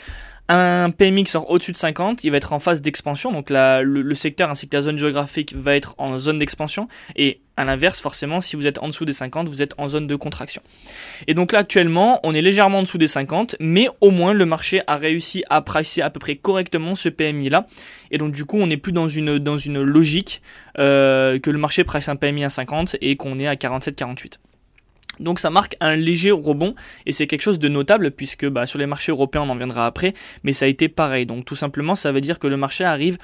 Un 0.47 0.91
PMI 0.91 1.23
qui 1.23 1.31
sort 1.31 1.49
au-dessus 1.49 1.71
de 1.71 1.77
50, 1.77 2.23
il 2.23 2.29
va 2.29 2.37
être 2.37 2.53
en 2.53 2.59
phase 2.59 2.79
d'expansion, 2.79 3.31
donc 3.31 3.47
le, 3.49 4.13
secteur 4.13 4.51
ainsi 4.51 4.67
que 4.67 4.77
la 4.77 4.83
zone 4.83 4.97
géographique 4.97 5.55
va 5.55 5.75
être 5.75 5.95
en 5.97 6.19
zone 6.19 6.37
d'expansion, 6.37 6.87
et 7.15 7.41
à 7.57 7.65
l'inverse, 7.65 7.99
forcément, 7.99 8.39
si 8.39 8.55
vous 8.55 8.67
êtes 8.67 8.77
en 8.77 8.87
dessous 8.87 9.05
des 9.05 9.13
50, 9.13 9.49
vous 9.49 9.63
êtes 9.63 9.73
en 9.79 9.87
zone 9.87 10.05
de 10.05 10.15
contraction. 10.15 10.61
Et 11.25 11.33
donc 11.33 11.51
là, 11.51 11.59
actuellement, 11.59 12.19
on 12.23 12.35
est 12.35 12.43
légèrement 12.43 12.79
en 12.79 12.83
dessous 12.83 12.99
des 12.99 13.07
50, 13.07 13.55
mais 13.59 13.87
au 14.01 14.11
moins 14.11 14.33
le 14.33 14.45
marché 14.45 14.83
a 14.85 14.97
réussi 14.97 15.43
à 15.49 15.63
pricer 15.63 16.03
à 16.03 16.11
peu 16.11 16.19
près 16.19 16.35
correctement 16.35 16.93
ce 16.93 17.09
PMI-là, 17.09 17.65
et 18.11 18.19
donc 18.19 18.31
du 18.31 18.45
coup, 18.45 18.59
on 18.59 18.67
n'est 18.67 18.77
plus 18.77 18.91
dans 18.91 19.07
une, 19.07 19.81
logique 19.81 20.43
euh, 20.77 21.39
que 21.39 21.49
le 21.49 21.57
marché 21.57 21.83
price 21.83 22.07
un 22.07 22.17
PMI 22.17 22.43
à 22.43 22.49
50 22.49 22.97
et 23.01 23.15
qu'on 23.15 23.39
est 23.39 23.47
à 23.47 23.55
47-48. 23.55 24.33
Donc 25.19 25.39
ça 25.39 25.49
marque 25.49 25.75
un 25.79 25.95
léger 25.95 26.31
rebond 26.31 26.75
et 27.05 27.11
c'est 27.11 27.27
quelque 27.27 27.41
chose 27.41 27.59
de 27.59 27.67
notable 27.67 28.11
puisque 28.11 28.47
bah, 28.47 28.65
sur 28.65 28.79
les 28.79 28.85
marchés 28.85 29.11
européens 29.11 29.41
on 29.43 29.49
en 29.49 29.55
viendra 29.55 29.85
après, 29.85 30.13
mais 30.43 30.53
ça 30.53 30.65
a 30.65 30.67
été 30.67 30.89
pareil. 30.89 31.25
Donc 31.25 31.45
tout 31.45 31.55
simplement 31.55 31.95
ça 31.95 32.11
veut 32.11 32.21
dire 32.21 32.39
que 32.39 32.47
le 32.47 32.57
marché 32.57 32.83
arrive 32.83 33.17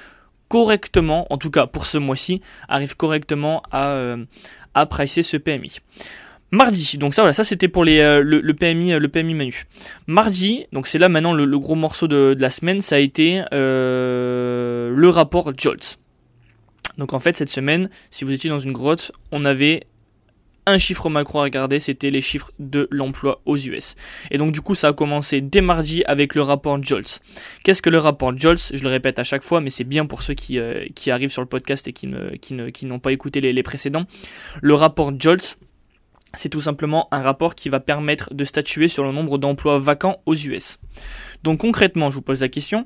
correctement, 0.48 1.26
en 1.32 1.38
tout 1.38 1.50
cas 1.50 1.66
pour 1.66 1.86
ce 1.86 1.98
mois-ci, 1.98 2.42
arrive 2.68 2.96
correctement 2.96 3.62
à, 3.70 3.92
euh, 3.92 4.24
pricer 4.90 5.22
ce 5.22 5.36
PMI. 5.36 5.78
Mardi, 6.50 6.98
donc 6.98 7.14
ça 7.14 7.22
voilà, 7.22 7.32
ça 7.32 7.44
c'était 7.44 7.68
pour 7.68 7.82
les, 7.82 8.00
euh, 8.00 8.20
le, 8.22 8.52
PMI, 8.52 8.98
le 8.98 9.08
PMI 9.08 9.32
manu. 9.32 9.64
Mardi, 10.06 10.66
donc 10.72 10.86
c'est 10.86 10.98
là 10.98 11.08
maintenant 11.08 11.32
le, 11.32 11.58
gros 11.58 11.74
morceau 11.74 12.08
de, 12.08 12.36
la 12.38 12.50
semaine, 12.50 12.82
ça 12.82 12.96
a 12.96 12.98
été 12.98 13.42
euh, 13.54 14.92
le 14.94 15.08
rapport 15.08 15.50
Jolts. 15.56 15.98
Donc 16.98 17.14
en 17.14 17.20
fait 17.20 17.34
cette 17.34 17.48
semaine, 17.48 17.88
si 18.10 18.26
vous 18.26 18.32
étiez 18.32 18.50
dans 18.50 18.58
une 18.58 18.72
grotte, 18.72 19.12
on 19.30 19.46
avait 19.46 19.84
un 20.66 20.78
chiffre 20.78 21.08
macro 21.08 21.40
à 21.40 21.42
regarder, 21.42 21.80
c'était 21.80 22.10
les 22.10 22.20
chiffres 22.20 22.50
de 22.58 22.88
l'emploi 22.90 23.40
aux 23.46 23.56
US. 23.56 23.96
Et 24.30 24.38
donc 24.38 24.52
du 24.52 24.60
coup, 24.60 24.74
ça 24.74 24.88
a 24.88 24.92
commencé 24.92 25.40
dès 25.40 25.60
mardi 25.60 26.04
avec 26.04 26.34
le 26.34 26.42
rapport 26.42 26.82
Jolts. 26.82 27.20
Qu'est-ce 27.64 27.82
que 27.82 27.90
le 27.90 27.98
rapport 27.98 28.36
Jolts? 28.36 28.70
Je 28.72 28.82
le 28.82 28.88
répète 28.88 29.18
à 29.18 29.24
chaque 29.24 29.42
fois, 29.42 29.60
mais 29.60 29.70
c'est 29.70 29.84
bien 29.84 30.06
pour 30.06 30.22
ceux 30.22 30.34
qui, 30.34 30.58
euh, 30.58 30.84
arrivent 31.08 31.30
sur 31.30 31.42
le 31.42 31.48
podcast 31.48 31.88
et 31.88 31.92
qui, 31.92 32.06
ne, 32.06 32.30
qui, 32.36 32.54
ne, 32.54 32.70
n'ont 32.84 32.98
pas 32.98 33.12
écouté 33.12 33.40
les, 33.40 33.52
les 33.52 33.62
précédents. 33.62 34.04
Le 34.60 34.74
rapport 34.74 35.12
Jolts, 35.18 35.58
c'est 36.34 36.48
tout 36.48 36.60
simplement 36.60 37.08
un 37.10 37.20
rapport 37.20 37.54
qui 37.54 37.68
va 37.68 37.80
permettre 37.80 38.32
de 38.34 38.44
statuer 38.44 38.88
sur 38.88 39.04
le 39.04 39.12
nombre 39.12 39.38
d'emplois 39.38 39.78
vacants 39.78 40.22
aux 40.26 40.34
US. 40.34 40.78
Donc 41.42 41.60
concrètement, 41.60 42.10
je 42.10 42.16
vous 42.16 42.22
pose 42.22 42.40
la 42.40 42.48
question, 42.48 42.84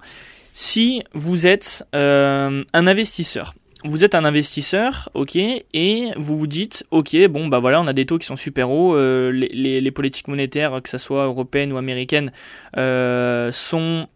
si 0.52 1.02
vous 1.12 1.46
êtes 1.46 1.84
euh, 1.94 2.64
un 2.72 2.86
investisseur 2.86 3.54
vous 3.86 4.04
êtes 4.04 4.14
un 4.14 4.24
investisseur, 4.24 5.08
ok, 5.14 5.36
et 5.36 6.10
vous 6.16 6.36
vous 6.36 6.46
dites, 6.46 6.84
ok, 6.90 7.16
bon, 7.28 7.48
bah 7.48 7.58
voilà, 7.58 7.80
on 7.80 7.86
a 7.86 7.92
des 7.92 8.06
taux 8.06 8.18
qui 8.18 8.26
sont 8.26 8.36
super 8.36 8.70
hauts, 8.70 8.96
euh, 8.96 9.30
les, 9.30 9.90
politiques 9.90 10.28
monétaires, 10.28 10.82
que 10.82 10.88
ce 10.88 10.98
soit 10.98 11.24
européennes 11.24 11.72
ou 11.72 11.76
américaines, 11.76 12.32
euh, 12.76 13.52
sont 13.52 14.08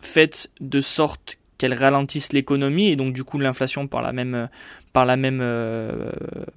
faites 0.00 0.50
de 0.60 0.80
sorte 0.80 1.36
qu'elles 1.58 1.74
ralentissent 1.74 2.32
l'économie 2.32 2.88
et 2.88 2.96
donc 2.96 3.12
du 3.12 3.24
coup 3.24 3.38
l'inflation 3.38 3.88
par 3.88 4.00
la 4.00 4.12
même, 4.12 4.48
par 4.92 5.04
la 5.04 5.16
même, 5.16 5.40
euh, 5.42 6.10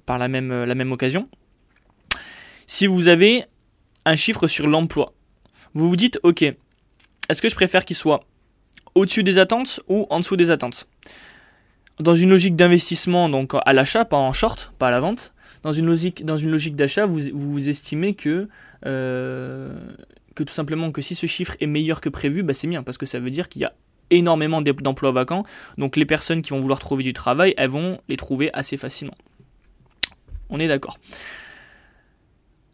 par 0.06 0.18
la 0.18 0.28
même, 0.28 0.64
la 0.64 0.74
même 0.74 0.92
occasion. 0.92 1.28
si 2.66 2.86
vous 2.86 3.08
avez 3.08 3.44
un 4.04 4.16
chiffre 4.16 4.46
sur 4.48 4.66
l'emploi, 4.66 5.12
vous 5.74 5.88
vous 5.88 5.96
dites, 5.96 6.18
ok, 6.22 6.42
est-ce 6.42 7.42
que 7.42 7.48
je 7.48 7.54
préfère 7.54 7.84
qu'il 7.84 7.96
soit 7.96 8.24
au-dessus 8.94 9.22
des 9.22 9.38
attentes 9.38 9.80
ou 9.88 10.06
en 10.10 10.20
dessous 10.20 10.36
des 10.36 10.50
attentes? 10.50 10.86
Dans 12.00 12.14
une 12.14 12.30
logique 12.30 12.56
d'investissement, 12.56 13.28
donc 13.28 13.52
à 13.54 13.72
l'achat, 13.72 14.04
pas 14.04 14.16
en 14.16 14.32
short, 14.32 14.72
pas 14.78 14.88
à 14.88 14.90
la 14.90 15.00
vente, 15.00 15.34
dans 15.62 15.72
une 15.72 15.86
logique, 15.86 16.24
dans 16.24 16.36
une 16.36 16.50
logique 16.50 16.74
d'achat, 16.74 17.06
vous, 17.06 17.20
vous, 17.32 17.68
estimez 17.68 18.14
que, 18.14 18.48
euh, 18.86 19.72
que 20.34 20.42
tout 20.42 20.52
simplement 20.52 20.90
que 20.90 21.02
si 21.02 21.14
ce 21.14 21.26
chiffre 21.26 21.56
est 21.60 21.66
meilleur 21.66 22.00
que 22.00 22.08
prévu, 22.08 22.42
bah 22.42 22.54
c'est 22.54 22.66
bien, 22.66 22.82
parce 22.82 22.98
que 22.98 23.06
ça 23.06 23.20
veut 23.20 23.30
dire 23.30 23.48
qu'il 23.48 23.62
y 23.62 23.64
a 23.64 23.72
énormément 24.10 24.60
d'emplois 24.60 25.12
vacants, 25.12 25.44
donc 25.78 25.96
les 25.96 26.06
personnes 26.06 26.42
qui 26.42 26.50
vont 26.50 26.60
vouloir 26.60 26.78
trouver 26.78 27.02
du 27.02 27.12
travail, 27.12 27.54
elles 27.56 27.70
vont 27.70 28.00
les 28.08 28.16
trouver 28.16 28.50
assez 28.52 28.76
facilement. 28.76 29.16
On 30.50 30.60
est 30.60 30.68
d'accord. 30.68 30.98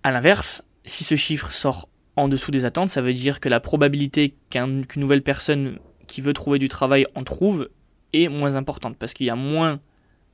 A 0.03 0.11
l'inverse, 0.11 0.65
si 0.85 1.05
ce 1.05 1.15
chiffre 1.15 1.53
sort 1.53 1.89
en 2.17 2.29
dessous 2.29 2.51
des 2.51 2.65
attentes, 2.65 2.89
ça 2.89 3.01
veut 3.01 3.13
dire 3.13 3.39
que 3.39 3.49
la 3.49 3.61
probabilité 3.61 4.35
qu'une 4.51 4.85
nouvelle 4.97 5.23
personne 5.23 5.79
qui 6.09 6.21
veut 6.21 6.33
trouver 6.33 6.59
du 6.59 6.69
travail 6.69 7.07
en 7.15 7.23
trouve 7.23 7.69
est 8.13 8.29
moins 8.29 8.57
importante 8.57 8.97
parce 8.99 9.15
qu'il 9.15 9.27
y 9.27 9.31
a 9.31 9.37
moins 9.37 9.81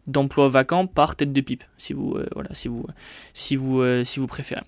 d'emplois 0.07 0.49
vacants 0.49 0.87
par 0.87 1.17
tête 1.17 1.33
de 1.33 1.41
pipe, 1.41 1.65
si 1.79 1.93
vous, 1.93 2.15
euh, 2.15 2.27
voilà, 2.35 2.51
si 2.53 2.69
vous, 2.69 2.87
si 3.33 3.57
vous, 3.57 3.81
euh, 3.81 4.05
si 4.05 4.21
vous 4.21 4.27
préférez. 4.27 4.63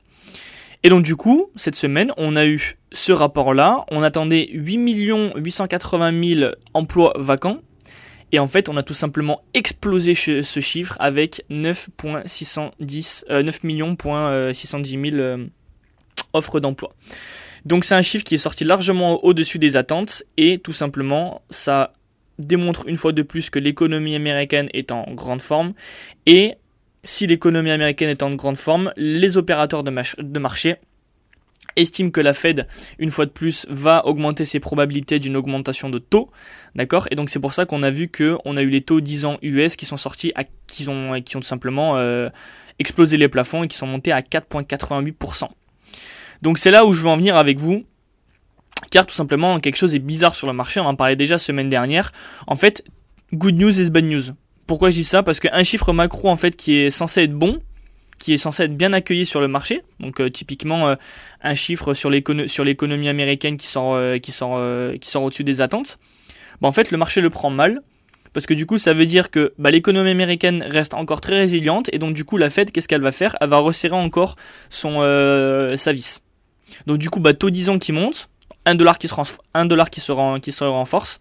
Et 0.83 0.89
donc 0.89 1.03
du 1.03 1.17
coup, 1.17 1.51
cette 1.57 1.75
semaine, 1.75 2.13
on 2.17 2.37
a 2.37 2.47
eu 2.47 2.79
ce 2.93 3.13
rapport-là, 3.13 3.85
on 3.91 4.03
attendait 4.03 4.49
8 4.53 5.33
880 5.37 6.25
000 6.25 6.51
emplois 6.75 7.13
vacants, 7.17 7.61
et 8.33 8.39
en 8.39 8.47
fait, 8.47 8.69
on 8.69 8.77
a 8.77 8.83
tout 8.83 8.95
simplement 8.95 9.43
explosé 9.55 10.15
ce 10.15 10.61
chiffre 10.61 10.97
avec 10.99 11.45
9,610, 11.51 13.25
9 13.31 14.55
610 14.55 15.11
000 15.11 15.41
offres 16.33 16.61
d'emploi. 16.61 16.93
Donc 17.65 17.85
c'est 17.85 17.95
un 17.95 18.03
chiffre 18.03 18.25
qui 18.25 18.35
est 18.35 18.39
sorti 18.39 18.65
largement 18.65 19.25
au-dessus 19.25 19.59
des 19.59 19.77
attentes 19.77 20.23
et 20.37 20.59
tout 20.59 20.73
simplement 20.73 21.43
ça 21.51 21.93
démontre 22.39 22.87
une 22.87 22.97
fois 22.97 23.13
de 23.13 23.23
plus 23.23 23.51
que 23.51 23.59
l'économie 23.59 24.15
américaine 24.15 24.69
est 24.73 24.93
en 24.93 25.05
grande 25.15 25.43
forme 25.43 25.73
et 26.27 26.57
si 27.07 27.27
l'économie 27.27 27.71
américaine 27.71 28.11
est 28.11 28.23
en 28.23 28.35
grande 28.35 28.59
forme, 28.59 28.93
les 28.97 29.37
opérateurs 29.37 29.83
de, 29.83 30.39
marché 30.39 30.77
estiment 31.77 32.11
que 32.11 32.21
la 32.21 32.35
Fed, 32.35 32.67
une 32.99 33.11
fois 33.11 33.27
de 33.27 33.31
plus, 33.31 33.67
va 33.71 34.07
augmenter 34.07 34.45
ses 34.45 34.61
probabilités 34.61 35.19
d'une 35.19 35.37
augmentation 35.37 35.89
de 35.89 35.99
taux, 35.99 36.31
d'accord? 36.75 37.07
Et 37.11 37.15
donc 37.15 37.31
c'est 37.31 37.39
pour 37.39 37.53
ça 37.53 37.67
qu'on 37.67 37.83
a 37.83 37.91
vu 37.91 38.09
qu'on 38.09 38.57
a 38.57 38.63
eu 38.63 38.71
les 38.71 38.81
taux 38.81 39.01
10 39.01 39.25
ans 39.25 39.39
US 39.43 39.77
qui 39.77 39.87
sont 39.87 39.97
sortis, 39.97 40.33
qui, 40.67 40.89
ont, 40.89 41.21
qui 41.23 41.37
simplement 41.43 41.97
euh, 41.97 42.29
explosé 42.79 43.17
les 43.17 43.29
plafonds 43.29 43.65
et 43.65 43.69
qui 43.69 43.77
sont 43.77 43.87
montés 43.87 44.13
à 44.13 44.21
4,88%. 44.21 45.49
Donc 46.43 46.59
c'est 46.59 46.71
là 46.71 46.85
où 46.85 46.93
je 46.93 47.03
veux 47.03 47.09
en 47.09 47.17
venir 47.17 47.37
avec 47.37 47.59
vous. 47.59 47.85
Car 48.91 49.07
tout 49.07 49.15
simplement, 49.15 49.59
quelque 49.61 49.77
chose 49.77 49.95
est 49.95 50.01
bizarre 50.01 50.35
sur 50.35 50.47
le 50.47 50.53
marché. 50.53 50.81
On 50.81 50.87
en 50.87 50.95
parlait 50.95 51.17
déjà 51.17 51.39
semaine 51.39 51.69
dernière. 51.69 52.13
En 52.47 52.57
fait, 52.57 52.85
good 53.33 53.57
news 53.57 53.81
is 53.81 53.91
bad 53.91 54.05
news. 54.05 54.23
Pourquoi 54.67 54.91
je 54.91 54.97
dis 54.97 55.05
ça? 55.05 55.23
Parce 55.23 55.41
qu'un 55.41 55.63
chiffre 55.63 55.93
macro 55.93 56.29
en 56.29 56.37
fait 56.37 56.57
qui 56.57 56.77
est 56.77 56.91
censé 56.91 57.23
être 57.23 57.35
bon, 57.35 57.61
qui 58.19 58.33
est 58.33 58.39
censé 58.39 58.65
être 58.65 58.77
bien 58.77 58.93
accueilli 58.93 59.27
sur 59.27 59.41
le 59.41 59.49
marché. 59.49 59.83
Donc 60.01 60.21
euh, 60.21 60.31
typiquement 60.31 60.89
euh, 60.89 60.95
un 61.43 61.55
chiffre 61.55 61.95
sur 61.95 62.11
l'économie 62.11 63.09
américaine 63.09 63.57
qui 63.57 63.67
sort, 63.67 63.95
euh, 63.95 64.19
sort 65.03 65.23
au-dessus 65.23 65.45
des 65.45 65.61
attentes. 65.61 65.99
Bah, 66.61 66.69
en 66.69 66.73
fait 66.73 66.91
le 66.91 66.99
marché 66.99 67.21
le 67.21 67.31
prend 67.31 67.51
mal. 67.51 67.81
Parce 68.33 68.45
que 68.45 68.53
du 68.53 68.67
coup, 68.67 68.77
ça 68.77 68.93
veut 68.93 69.07
dire 69.07 69.31
que 69.31 69.55
bah, 69.57 69.71
l'économie 69.71 70.11
américaine 70.11 70.63
reste 70.63 70.93
encore 70.93 71.23
très 71.23 71.39
résiliente 71.39 71.89
et 71.95 71.99
donc 71.99 72.13
du 72.13 72.27
coup, 72.27 72.37
la 72.37 72.51
Fed, 72.51 72.71
qu'est-ce 72.71 72.87
qu'elle 72.87 73.01
va 73.01 73.13
faire? 73.13 73.35
Elle 73.41 73.49
va 73.49 73.59
resserrer 73.59 73.97
encore 73.97 74.37
son 74.69 74.97
sa 75.75 75.93
vis. 75.95 76.21
Donc 76.87 76.99
du 76.99 77.09
coup, 77.09 77.19
bah, 77.21 77.33
taux 77.33 77.49
10 77.49 77.71
ans 77.71 77.79
qui 77.79 77.93
monte, 77.93 78.29
1 78.67 78.75
dollar 78.75 78.99
qui 78.99 79.09
se, 79.09 79.15
dollar 79.65 79.91
qui 79.91 80.01
se, 80.01 80.39
qui 80.41 80.53
se 80.53 80.65
renforce, 80.65 81.21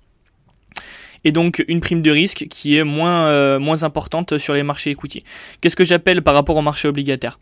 et 1.26 1.32
donc 1.32 1.66
une 1.68 1.82
prime 1.82 2.02
de 2.02 2.12
risque 2.12 2.46
qui 2.50 2.78
est 2.78 2.84
moins, 2.84 3.26
euh, 3.26 3.60
moins 3.60 3.84
importante 3.84 4.38
sur 4.38 4.54
les 4.54 4.64
marchés 4.64 4.92
écoutiers. 4.92 5.24
Qu'est-ce 5.60 5.76
que 5.76 5.84
j'appelle 5.84 6.22
par 6.22 6.36
rapport 6.36 6.56
au 6.56 6.62
marché 6.62 6.88
obligataire? 6.88 7.40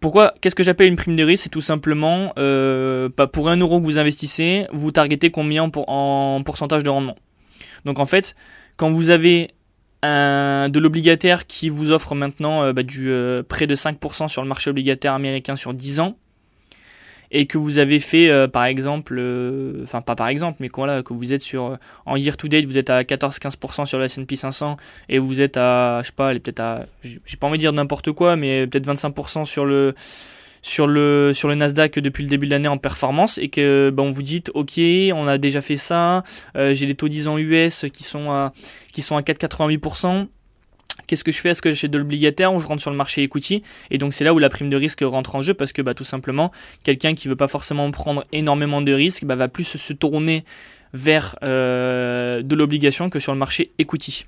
Pourquoi 0.00 0.34
Qu'est-ce 0.40 0.56
que 0.56 0.64
j'appelle 0.64 0.88
une 0.88 0.96
prime 0.96 1.14
de 1.14 1.22
risque? 1.22 1.44
C'est 1.44 1.48
tout 1.48 1.60
simplement, 1.60 2.32
euh, 2.36 3.08
bah, 3.16 3.28
pour 3.28 3.48
1 3.48 3.56
euro 3.58 3.80
que 3.80 3.84
vous 3.84 4.00
investissez, 4.00 4.66
vous 4.72 4.90
targetez 4.90 5.30
combien 5.30 5.70
en 5.74 6.42
pourcentage 6.44 6.82
de 6.82 6.90
rendement? 6.90 7.16
Donc 7.84 8.00
en 8.00 8.06
fait, 8.06 8.34
quand 8.76 8.90
vous 8.90 9.10
avez 9.10 9.52
un, 10.02 10.68
de 10.68 10.80
l'obligataire 10.80 11.46
qui 11.46 11.68
vous 11.68 11.92
offre 11.92 12.16
maintenant 12.16 12.64
euh, 12.64 12.72
bah, 12.72 12.82
du 12.82 13.12
près 13.48 13.68
de 13.68 13.76
5% 13.76 14.26
sur 14.26 14.42
le 14.42 14.48
marché 14.48 14.68
obligataire 14.68 15.12
américain 15.12 15.54
sur 15.54 15.72
10 15.72 16.00
ans, 16.00 16.16
et 17.32 17.46
que 17.46 17.58
vous 17.58 17.78
avez 17.78 17.98
fait 17.98 18.30
euh, 18.30 18.46
par 18.46 18.66
exemple, 18.66 19.16
euh, 19.18 19.80
enfin 19.82 20.02
pas 20.02 20.14
par 20.14 20.28
exemple, 20.28 20.58
mais 20.60 20.68
là, 20.86 21.02
que 21.02 21.14
vous 21.14 21.32
êtes 21.32 21.40
sur 21.40 21.64
euh, 21.64 21.76
en 22.06 22.16
year 22.16 22.36
to 22.36 22.46
date, 22.46 22.66
vous 22.66 22.78
êtes 22.78 22.90
à 22.90 23.02
14-15% 23.02 23.86
sur 23.86 23.98
le 23.98 24.04
S&P 24.04 24.36
500 24.36 24.76
et 25.08 25.18
vous 25.18 25.40
êtes 25.40 25.56
à, 25.56 26.00
je 26.02 26.08
sais 26.08 26.12
pas, 26.14 26.32
peut-être 26.34 26.60
à, 26.60 26.84
j'ai 27.02 27.36
pas 27.40 27.46
envie 27.46 27.56
de 27.56 27.62
dire 27.62 27.72
n'importe 27.72 28.12
quoi, 28.12 28.36
mais 28.36 28.66
peut-être 28.66 28.86
25% 28.86 29.46
sur 29.46 29.64
le 29.64 29.94
sur 30.64 30.86
le 30.86 31.32
sur 31.34 31.48
le 31.48 31.56
Nasdaq 31.56 31.98
depuis 31.98 32.22
le 32.22 32.30
début 32.30 32.46
de 32.46 32.52
l'année 32.52 32.68
en 32.68 32.78
performance 32.78 33.36
et 33.38 33.48
que 33.48 33.90
ben, 33.92 34.08
vous 34.08 34.22
dit 34.22 34.44
ok 34.54 34.78
on 35.12 35.26
a 35.26 35.36
déjà 35.36 35.60
fait 35.60 35.76
ça 35.76 36.22
j'ai 36.54 36.86
des 36.86 36.94
taux 36.94 37.08
10 37.08 37.26
ans 37.26 37.36
US 37.36 37.86
qui 37.92 38.04
sont 38.04 38.30
à 38.30 38.52
qui 38.92 39.02
sont 39.02 39.16
à 39.16 39.22
4,88% 39.22 40.28
Qu'est-ce 41.12 41.24
que 41.24 41.30
je 41.30 41.42
fais? 41.42 41.50
Est-ce 41.50 41.60
que 41.60 41.68
j'achète 41.68 41.90
de 41.90 41.98
l'obligataire 41.98 42.54
ou 42.54 42.58
je 42.58 42.66
rentre 42.66 42.80
sur 42.80 42.90
le 42.90 42.96
marché 42.96 43.22
equity? 43.22 43.62
Et 43.90 43.98
donc 43.98 44.14
c'est 44.14 44.24
là 44.24 44.32
où 44.32 44.38
la 44.38 44.48
prime 44.48 44.70
de 44.70 44.78
risque 44.78 45.02
rentre 45.02 45.34
en 45.34 45.42
jeu 45.42 45.52
parce 45.52 45.74
que 45.74 45.82
bah, 45.82 45.92
tout 45.92 46.04
simplement, 46.04 46.50
quelqu'un 46.84 47.12
qui 47.12 47.28
veut 47.28 47.36
pas 47.36 47.48
forcément 47.48 47.90
prendre 47.90 48.24
énormément 48.32 48.80
de 48.80 48.94
risques 48.94 49.26
bah, 49.26 49.36
va 49.36 49.48
plus 49.48 49.76
se 49.76 49.92
tourner 49.92 50.42
vers 50.94 51.36
euh, 51.42 52.40
de 52.40 52.56
l'obligation 52.56 53.10
que 53.10 53.20
sur 53.20 53.34
le 53.34 53.38
marché 53.38 53.72
equity. 53.78 54.24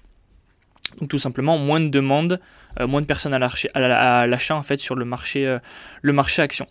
Donc 1.00 1.09
tout 1.09 1.17
simplement 1.17 1.57
moins 1.57 1.81
de 1.81 1.88
demandes, 1.88 2.38
euh, 2.79 2.87
moins 2.87 3.00
de 3.00 3.07
personnes 3.07 3.33
à 3.33 4.26
l'achat 4.26 4.55
en 4.55 4.62
fait 4.62 4.79
sur 4.79 4.95
le 4.95 5.07
marché, 5.07 5.47
euh, 5.47 5.59
le 6.03 6.12
marché 6.12 6.43
action. 6.43 6.67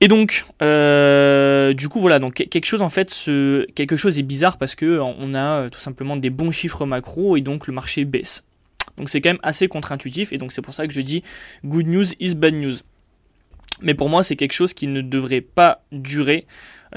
Et 0.00 0.08
donc, 0.08 0.46
du 1.76 1.88
coup, 1.90 2.00
voilà, 2.00 2.20
donc 2.20 2.36
quelque 2.36 2.64
chose 2.64 2.80
en 2.80 2.88
fait, 2.88 3.12
quelque 3.74 3.98
chose 3.98 4.18
est 4.18 4.22
bizarre 4.22 4.56
parce 4.56 4.74
que 4.74 4.98
on 4.98 5.34
a 5.34 5.68
tout 5.68 5.78
simplement 5.78 6.16
des 6.16 6.30
bons 6.30 6.52
chiffres 6.52 6.86
macro 6.86 7.36
et 7.36 7.42
donc 7.42 7.66
le 7.66 7.74
marché 7.74 8.06
baisse. 8.06 8.44
Donc 8.98 9.08
c'est 9.08 9.20
quand 9.20 9.30
même 9.30 9.40
assez 9.42 9.68
contre-intuitif 9.68 10.32
et 10.32 10.38
donc 10.38 10.52
c'est 10.52 10.62
pour 10.62 10.74
ça 10.74 10.86
que 10.86 10.92
je 10.92 11.00
dis 11.00 11.22
good 11.64 11.86
news 11.86 12.06
is 12.20 12.34
bad 12.34 12.54
news. 12.54 12.74
Mais 13.80 13.94
pour 13.94 14.08
moi, 14.08 14.22
c'est 14.22 14.36
quelque 14.36 14.52
chose 14.52 14.74
qui 14.74 14.86
ne 14.88 15.00
devrait 15.00 15.40
pas 15.40 15.82
durer, 15.92 16.46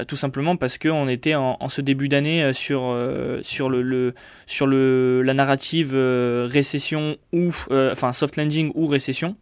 euh, 0.00 0.04
tout 0.04 0.16
simplement 0.16 0.56
parce 0.56 0.78
qu'on 0.78 1.06
était 1.06 1.34
en, 1.34 1.68
ce 1.68 1.80
début 1.80 2.08
d'année 2.08 2.42
euh, 2.42 2.52
sur, 2.52 2.82
euh, 2.86 3.40
sur 3.42 3.68
le, 3.68 5.22
la 5.22 5.34
narrative 5.34 5.94
récession 5.94 7.16
ou, 7.32 7.50
enfin 7.70 8.12
soft 8.12 8.36
landing 8.36 8.72
ou 8.74 8.86
récession. 8.86 9.36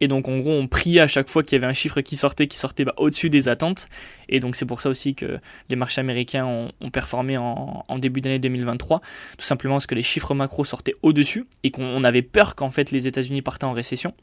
Et 0.00 0.08
donc 0.08 0.28
en 0.28 0.38
gros 0.38 0.52
on 0.52 0.66
priait 0.66 1.00
à 1.00 1.06
chaque 1.06 1.28
fois 1.28 1.42
qu'il 1.42 1.56
y 1.56 1.58
avait 1.58 1.66
un 1.66 1.74
chiffre 1.74 2.00
qui 2.00 2.16
sortait, 2.16 2.46
qui 2.46 2.58
sortait 2.58 2.84
bah, 2.84 2.94
au-dessus 2.96 3.28
des 3.28 3.48
attentes. 3.48 3.88
Et 4.28 4.40
donc 4.40 4.56
c'est 4.56 4.64
pour 4.64 4.80
ça 4.80 4.88
aussi 4.88 5.14
que 5.14 5.38
les 5.68 5.76
marchés 5.76 6.00
américains 6.00 6.46
ont, 6.46 6.90
performé 6.90 7.36
en, 7.36 7.84
début 7.98 8.20
d'année 8.20 8.38
2023, 8.38 9.00
tout 9.36 9.44
simplement 9.44 9.74
parce 9.74 9.86
que 9.86 9.94
les 9.94 10.02
chiffres 10.02 10.34
macro 10.34 10.64
sortaient 10.64 10.94
au-dessus 11.02 11.46
et 11.62 11.70
qu'on 11.70 12.02
avait 12.02 12.22
peur 12.22 12.54
qu'en 12.54 12.70
fait 12.70 12.90
les 12.90 13.06
États-Unis 13.06 13.42
partaient 13.42 13.66
en 13.66 13.72
récession. 13.72 14.14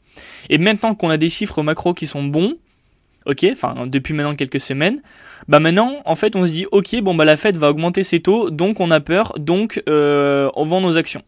Et 0.50 0.58
maintenant 0.58 0.94
qu'on 0.94 1.10
a 1.10 1.16
des 1.16 1.30
chiffres 1.30 1.62
macro 1.62 1.94
qui 1.94 2.06
sont 2.06 2.24
bons, 2.24 2.56
ok, 3.26 3.46
enfin 3.52 3.86
depuis 3.86 4.14
maintenant 4.14 4.34
quelques 4.34 4.60
semaines, 4.60 5.00
bah 5.46 5.60
maintenant 5.60 6.02
en 6.04 6.16
fait 6.16 6.34
on 6.34 6.44
se 6.44 6.52
dit 6.52 6.66
ok 6.72 7.00
bon 7.02 7.14
bah 7.14 7.24
la 7.24 7.36
Fed 7.36 7.56
va 7.56 7.70
augmenter 7.70 8.02
ses 8.02 8.20
taux, 8.20 8.50
donc 8.50 8.80
on 8.80 8.90
a 8.90 9.00
peur, 9.00 9.32
donc 9.38 9.82
euh, 9.88 10.50
on 10.56 10.64
vend 10.64 10.80
nos 10.80 10.96
actions. 10.96 11.22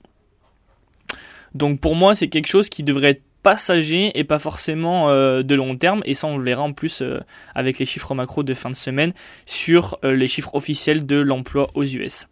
Donc 1.54 1.80
pour 1.80 1.94
moi 1.94 2.14
c'est 2.14 2.28
quelque 2.28 2.48
chose 2.48 2.68
qui 2.68 2.82
devrait 2.82 3.10
être 3.10 3.22
passager 3.42 4.18
et 4.18 4.24
pas 4.24 4.38
forcément 4.38 5.08
euh, 5.08 5.42
de 5.42 5.54
long 5.54 5.76
terme. 5.76 6.02
Et 6.04 6.14
ça, 6.14 6.26
on 6.26 6.36
le 6.36 6.44
verra 6.44 6.62
en 6.62 6.72
plus 6.72 7.02
euh, 7.02 7.20
avec 7.54 7.78
les 7.78 7.86
chiffres 7.86 8.14
macro 8.14 8.42
de 8.42 8.54
fin 8.54 8.70
de 8.70 8.76
semaine 8.76 9.12
sur 9.46 9.98
euh, 10.04 10.14
les 10.14 10.28
chiffres 10.28 10.54
officiels 10.54 11.06
de 11.06 11.16
l'emploi 11.16 11.68
aux 11.74 11.84
US. 11.84 12.26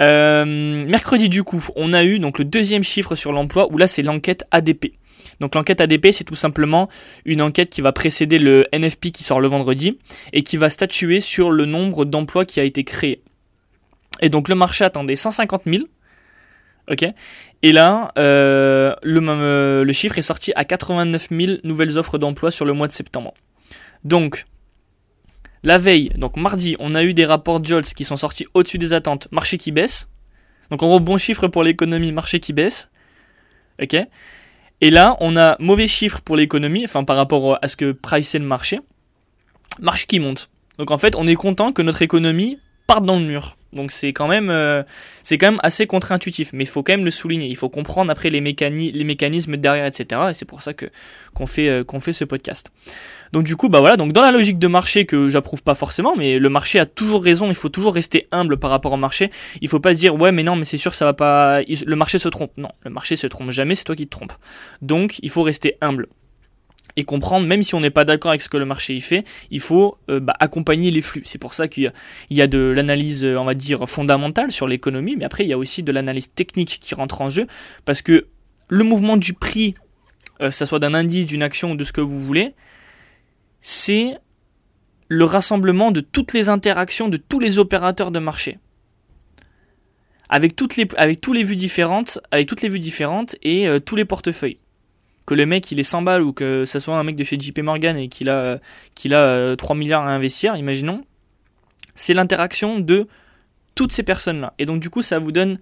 mercredi 0.00 1.28
du 1.28 1.42
coup, 1.42 1.64
on 1.76 1.92
a 1.92 2.04
eu 2.04 2.18
donc 2.18 2.38
le 2.38 2.44
deuxième 2.44 2.82
chiffre 2.82 3.16
sur 3.16 3.32
l'emploi 3.32 3.70
où 3.70 3.78
là 3.78 3.86
c'est 3.86 4.02
l'enquête 4.02 4.44
ADP. 4.50 4.94
Donc 5.40 5.54
l'enquête 5.54 5.80
ADP, 5.80 6.08
c'est 6.12 6.24
tout 6.24 6.34
simplement 6.34 6.88
une 7.24 7.42
enquête 7.42 7.70
qui 7.70 7.80
va 7.80 7.92
précéder 7.92 8.38
le 8.38 8.66
NFP 8.72 9.10
qui 9.10 9.24
sort 9.24 9.40
le 9.40 9.48
vendredi 9.48 9.98
et 10.32 10.42
qui 10.42 10.56
va 10.56 10.70
statuer 10.70 11.20
sur 11.20 11.50
le 11.50 11.66
nombre 11.66 12.04
d'emplois 12.04 12.44
qui 12.44 12.60
a 12.60 12.64
été 12.64 12.84
créé. 12.84 13.22
Et 14.20 14.28
donc 14.28 14.48
le 14.48 14.54
marché 14.54 14.84
attendait 14.84 15.16
150 15.16 15.62
000 15.66 15.84
Ok. 16.90 17.04
Et 17.62 17.72
là, 17.72 18.12
euh, 18.18 18.94
le, 19.02 19.20
euh, 19.28 19.84
le, 19.84 19.92
chiffre 19.92 20.18
est 20.18 20.22
sorti 20.22 20.52
à 20.56 20.64
89 20.64 21.28
000 21.30 21.52
nouvelles 21.64 21.98
offres 21.98 22.18
d'emploi 22.18 22.50
sur 22.50 22.64
le 22.64 22.72
mois 22.72 22.86
de 22.86 22.92
septembre. 22.92 23.34
Donc, 24.04 24.46
la 25.62 25.76
veille, 25.76 26.10
donc 26.16 26.36
mardi, 26.36 26.76
on 26.78 26.94
a 26.94 27.04
eu 27.04 27.12
des 27.12 27.26
rapports 27.26 27.62
JOLTS 27.62 27.92
qui 27.94 28.04
sont 28.04 28.16
sortis 28.16 28.46
au-dessus 28.54 28.78
des 28.78 28.94
attentes, 28.94 29.28
marché 29.30 29.58
qui 29.58 29.72
baisse. 29.72 30.08
Donc 30.70 30.82
en 30.82 30.88
gros, 30.88 31.00
bon 31.00 31.18
chiffre 31.18 31.48
pour 31.48 31.62
l'économie, 31.62 32.12
marché 32.12 32.40
qui 32.40 32.52
baisse. 32.52 32.88
Ok. 33.82 33.96
Et 34.80 34.90
là, 34.90 35.16
on 35.20 35.36
a 35.36 35.56
mauvais 35.60 35.88
chiffres 35.88 36.22
pour 36.22 36.36
l'économie, 36.36 36.84
enfin 36.84 37.04
par 37.04 37.16
rapport 37.16 37.58
à 37.60 37.68
ce 37.68 37.76
que 37.76 37.92
price 37.92 38.34
le 38.34 38.40
marché. 38.40 38.80
Marché 39.80 40.06
qui 40.06 40.18
monte. 40.18 40.48
Donc 40.78 40.90
en 40.90 40.98
fait, 40.98 41.14
on 41.14 41.26
est 41.26 41.34
content 41.34 41.72
que 41.72 41.82
notre 41.82 42.00
économie 42.00 42.58
parte 42.90 43.04
dans 43.04 43.18
le 43.18 43.24
mur. 43.24 43.56
Donc 43.72 43.92
c'est 43.92 44.12
quand 44.12 44.26
même 44.26 44.50
euh, 44.50 44.82
c'est 45.22 45.38
quand 45.38 45.52
même 45.52 45.60
assez 45.62 45.86
contre-intuitif, 45.86 46.50
mais 46.52 46.64
il 46.64 46.66
faut 46.66 46.82
quand 46.82 46.92
même 46.92 47.04
le 47.04 47.10
souligner. 47.12 47.46
Il 47.46 47.56
faut 47.56 47.68
comprendre 47.68 48.10
après 48.10 48.28
les, 48.28 48.40
les 48.40 49.04
mécanismes 49.04 49.56
derrière, 49.56 49.86
etc. 49.86 50.22
Et 50.30 50.34
c'est 50.34 50.44
pour 50.44 50.62
ça 50.62 50.74
que 50.74 50.86
qu'on 51.34 51.46
fait 51.46 51.68
euh, 51.68 51.84
qu'on 51.84 52.00
fait 52.00 52.12
ce 52.12 52.24
podcast. 52.24 52.72
Donc 53.32 53.44
du 53.44 53.54
coup 53.54 53.68
bah 53.68 53.78
voilà 53.78 53.96
donc 53.96 54.12
dans 54.12 54.22
la 54.22 54.32
logique 54.32 54.58
de 54.58 54.66
marché 54.66 55.06
que 55.06 55.28
j'approuve 55.28 55.62
pas 55.62 55.76
forcément, 55.76 56.16
mais 56.16 56.40
le 56.40 56.48
marché 56.48 56.80
a 56.80 56.86
toujours 56.86 57.22
raison. 57.22 57.46
Il 57.48 57.54
faut 57.54 57.68
toujours 57.68 57.94
rester 57.94 58.26
humble 58.32 58.56
par 58.56 58.70
rapport 58.70 58.92
au 58.92 58.96
marché. 58.96 59.30
Il 59.60 59.68
faut 59.68 59.78
pas 59.78 59.94
se 59.94 60.00
dire 60.00 60.16
ouais 60.16 60.32
mais 60.32 60.42
non 60.42 60.56
mais 60.56 60.64
c'est 60.64 60.76
sûr 60.76 60.96
ça 60.96 61.04
va 61.04 61.12
pas. 61.12 61.60
Le 61.62 61.94
marché 61.94 62.18
se 62.18 62.28
trompe. 62.28 62.50
Non 62.56 62.70
le 62.82 62.90
marché 62.90 63.14
se 63.14 63.28
trompe 63.28 63.52
jamais. 63.52 63.76
C'est 63.76 63.84
toi 63.84 63.94
qui 63.94 64.06
te 64.06 64.10
trompes. 64.10 64.34
Donc 64.82 65.20
il 65.22 65.30
faut 65.30 65.44
rester 65.44 65.76
humble 65.80 66.08
et 66.96 67.04
comprendre, 67.04 67.46
même 67.46 67.62
si 67.62 67.74
on 67.74 67.80
n'est 67.80 67.90
pas 67.90 68.04
d'accord 68.04 68.30
avec 68.30 68.40
ce 68.40 68.48
que 68.48 68.56
le 68.56 68.64
marché 68.64 68.94
y 68.94 69.00
fait, 69.00 69.24
il 69.50 69.60
faut 69.60 69.96
euh, 70.08 70.20
bah, 70.20 70.34
accompagner 70.40 70.90
les 70.90 71.02
flux. 71.02 71.22
C'est 71.24 71.38
pour 71.38 71.54
ça 71.54 71.68
qu'il 71.68 71.92
y, 72.30 72.42
a 72.42 72.46
de 72.46 72.58
l'analyse, 72.58 73.24
on 73.24 73.44
va 73.44 73.54
dire, 73.54 73.88
fondamentale 73.88 74.50
sur 74.50 74.66
l'économie, 74.66 75.16
mais 75.16 75.24
après 75.24 75.44
il 75.44 75.48
y 75.48 75.52
a 75.52 75.58
aussi 75.58 75.82
de 75.82 75.92
l'analyse 75.92 76.32
technique 76.32 76.78
qui 76.80 76.94
rentre 76.94 77.20
en 77.20 77.30
jeu, 77.30 77.46
parce 77.84 78.02
que 78.02 78.26
le 78.68 78.84
mouvement 78.84 79.16
du 79.16 79.32
prix, 79.32 79.74
euh, 80.40 80.50
ça 80.50 80.66
soit 80.66 80.78
d'un 80.78 80.94
indice, 80.94 81.26
d'une 81.26 81.42
action 81.42 81.72
ou 81.72 81.76
de 81.76 81.84
ce 81.84 81.92
que 81.92 82.00
vous 82.00 82.18
voulez, 82.18 82.54
c'est 83.60 84.16
le 85.08 85.24
rassemblement 85.24 85.90
de 85.90 86.00
toutes 86.00 86.32
les 86.32 86.48
interactions 86.48 87.08
de 87.08 87.16
tous 87.16 87.40
les 87.40 87.58
opérateurs 87.58 88.10
de 88.10 88.20
marché. 88.20 88.58
Avec, 90.28 90.54
toutes 90.54 90.76
les, 90.76 90.86
avec 90.96 91.26
les 91.26 91.42
vues 91.42 91.56
différentes, 91.56 92.20
avec 92.30 92.46
toutes 92.46 92.62
les 92.62 92.68
vues 92.68 92.78
différentes 92.78 93.34
et 93.42 93.66
euh, 93.66 93.80
tous 93.80 93.96
les 93.96 94.04
portefeuilles 94.04 94.58
que 95.26 95.34
le 95.34 95.46
mec 95.46 95.70
il 95.70 95.78
est 95.78 95.84
100 95.84 96.02
balles 96.02 96.22
ou 96.22 96.32
que 96.32 96.64
ce 96.64 96.78
soit 96.80 96.98
un 96.98 97.04
mec 97.04 97.16
de 97.16 97.24
chez 97.24 97.38
JP 97.38 97.60
Morgan 97.60 97.96
et 97.96 98.08
qu'il 98.08 98.28
a, 98.28 98.58
qu'il 98.94 99.14
a 99.14 99.56
3 99.56 99.74
euh, 99.74 99.78
milliards 99.78 100.06
à 100.06 100.10
investir, 100.10 100.56
imaginons, 100.56 101.04
c'est 101.94 102.14
l'interaction 102.14 102.80
de 102.80 103.06
toutes 103.74 103.92
ces 103.92 104.02
personnes-là. 104.02 104.54
Et 104.58 104.66
donc 104.66 104.80
du 104.80 104.90
coup 104.90 105.02
ça 105.02 105.18
vous 105.18 105.32
donne 105.32 105.58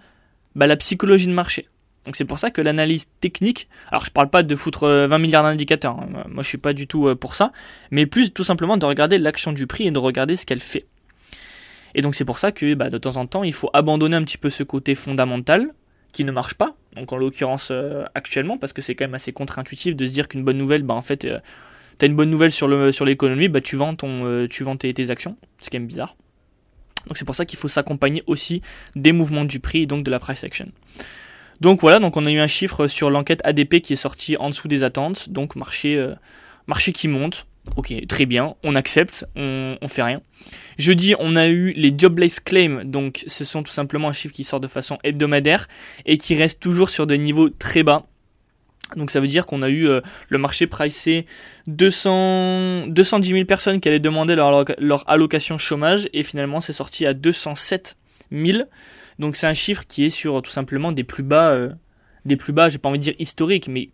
bah, 0.54 0.66
la 0.66 0.76
psychologie 0.76 1.26
de 1.26 1.32
marché. 1.32 1.68
Donc 2.04 2.16
c'est 2.16 2.24
pour 2.24 2.38
ça 2.38 2.50
que 2.50 2.62
l'analyse 2.62 3.08
technique, 3.20 3.68
alors 3.90 4.04
je 4.04 4.10
parle 4.10 4.30
pas 4.30 4.42
de 4.42 4.56
foutre 4.56 4.86
20 4.86 4.88
euh, 4.88 5.18
milliards 5.18 5.42
d'indicateurs, 5.42 5.98
hein, 5.98 6.24
moi 6.28 6.42
je 6.42 6.48
suis 6.48 6.58
pas 6.58 6.72
du 6.72 6.86
tout 6.86 7.08
euh, 7.08 7.14
pour 7.14 7.34
ça, 7.34 7.52
mais 7.90 8.06
plus 8.06 8.32
tout 8.32 8.44
simplement 8.44 8.76
de 8.76 8.86
regarder 8.86 9.18
l'action 9.18 9.52
du 9.52 9.66
prix 9.66 9.86
et 9.86 9.90
de 9.90 9.98
regarder 9.98 10.36
ce 10.36 10.46
qu'elle 10.46 10.60
fait. 10.60 10.86
Et 11.94 12.00
donc 12.00 12.14
c'est 12.14 12.24
pour 12.24 12.38
ça 12.38 12.52
que 12.52 12.74
bah, 12.74 12.88
de 12.88 12.98
temps 12.98 13.16
en 13.16 13.26
temps 13.26 13.44
il 13.44 13.52
faut 13.52 13.68
abandonner 13.74 14.16
un 14.16 14.22
petit 14.22 14.38
peu 14.38 14.48
ce 14.48 14.62
côté 14.62 14.94
fondamental 14.94 15.72
qui 16.12 16.24
ne 16.24 16.32
marche 16.32 16.54
pas, 16.54 16.74
donc 16.94 17.12
en 17.12 17.16
l'occurrence 17.16 17.68
euh, 17.70 18.04
actuellement, 18.14 18.58
parce 18.58 18.72
que 18.72 18.82
c'est 18.82 18.94
quand 18.94 19.04
même 19.04 19.14
assez 19.14 19.32
contre-intuitif 19.32 19.94
de 19.94 20.06
se 20.06 20.12
dire 20.12 20.28
qu'une 20.28 20.44
bonne 20.44 20.58
nouvelle, 20.58 20.82
bah 20.82 20.94
en 20.94 21.02
fait, 21.02 21.24
euh, 21.24 21.38
t'as 21.98 22.06
une 22.06 22.16
bonne 22.16 22.30
nouvelle 22.30 22.52
sur 22.52 22.68
le 22.68 22.92
sur 22.92 23.04
l'économie, 23.04 23.48
bah 23.48 23.60
tu 23.60 23.76
vends 23.76 23.94
ton 23.94 24.24
euh, 24.24 24.46
tu 24.48 24.64
vends 24.64 24.76
tes, 24.76 24.92
tes, 24.94 25.10
actions, 25.10 25.36
c'est 25.58 25.70
quand 25.70 25.78
même 25.78 25.86
bizarre. 25.86 26.16
Donc 27.06 27.16
c'est 27.16 27.24
pour 27.24 27.34
ça 27.34 27.44
qu'il 27.44 27.58
faut 27.58 27.68
s'accompagner 27.68 28.22
aussi 28.26 28.62
des 28.96 29.12
mouvements 29.12 29.44
du 29.44 29.60
prix 29.60 29.82
et 29.82 29.86
donc 29.86 30.04
de 30.04 30.10
la 30.10 30.18
price 30.18 30.44
action. 30.44 30.70
Donc 31.60 31.80
voilà, 31.80 31.98
donc 31.98 32.16
on 32.16 32.26
a 32.26 32.30
eu 32.30 32.38
un 32.38 32.46
chiffre 32.46 32.86
sur 32.86 33.10
l'enquête 33.10 33.40
ADP 33.44 33.80
qui 33.80 33.94
est 33.94 33.96
sorti 33.96 34.36
en 34.36 34.48
dessous 34.50 34.68
des 34.68 34.82
attentes, 34.82 35.28
donc 35.28 35.56
marché 35.56 36.04
marché 36.66 36.92
qui 36.92 37.08
monte, 37.08 37.46
Ok, 37.76 37.92
très 38.08 38.26
bien, 38.26 38.54
on 38.62 38.74
accepte, 38.74 39.26
on, 39.36 39.76
fait 39.88 40.02
rien. 40.02 40.22
Jeudi, 40.78 41.14
on 41.18 41.36
a 41.36 41.48
eu 41.48 41.72
les 41.72 41.92
jobless 41.96 42.40
claims, 42.40 42.84
donc 42.84 43.22
ce 43.26 43.44
sont 43.44 43.62
tout 43.62 43.72
simplement 43.72 44.08
un 44.08 44.12
chiffre 44.12 44.34
qui 44.34 44.44
sort 44.44 44.60
de 44.60 44.68
façon 44.68 44.98
hebdomadaire 45.04 45.68
et 46.06 46.18
qui 46.18 46.34
reste 46.34 46.60
toujours 46.60 46.88
sur 46.88 47.06
des 47.06 47.18
niveaux 47.18 47.50
très 47.50 47.82
bas. 47.82 48.06
Donc 48.96 49.10
ça 49.10 49.20
veut 49.20 49.26
dire 49.26 49.44
qu'on 49.44 49.60
a 49.60 49.68
eu 49.68 49.86
euh, 49.86 50.00
le 50.30 50.38
marché 50.38 50.66
pricé 50.66 51.26
200, 51.66 52.86
210 52.86 53.28
000 53.28 53.44
personnes 53.44 53.80
qui 53.80 53.88
allaient 53.88 53.98
demander 53.98 54.34
leur, 54.34 54.64
leur 54.78 55.08
allocation 55.10 55.58
chômage 55.58 56.08
et 56.14 56.22
finalement 56.22 56.62
c'est 56.62 56.72
sorti 56.72 57.04
à 57.04 57.12
207 57.12 57.98
000. 58.32 58.62
Donc 59.18 59.36
c'est 59.36 59.46
un 59.46 59.54
chiffre 59.54 59.84
qui 59.86 60.04
est 60.04 60.10
sur 60.10 60.40
tout 60.40 60.50
simplement 60.50 60.92
des 60.92 61.04
plus 61.04 61.22
bas, 61.22 61.50
euh, 61.50 61.70
des 62.24 62.36
plus 62.36 62.52
bas, 62.54 62.70
j'ai 62.70 62.78
pas 62.78 62.88
envie 62.88 62.98
de 62.98 63.04
dire 63.04 63.14
historiques, 63.18 63.68
mais 63.68 63.90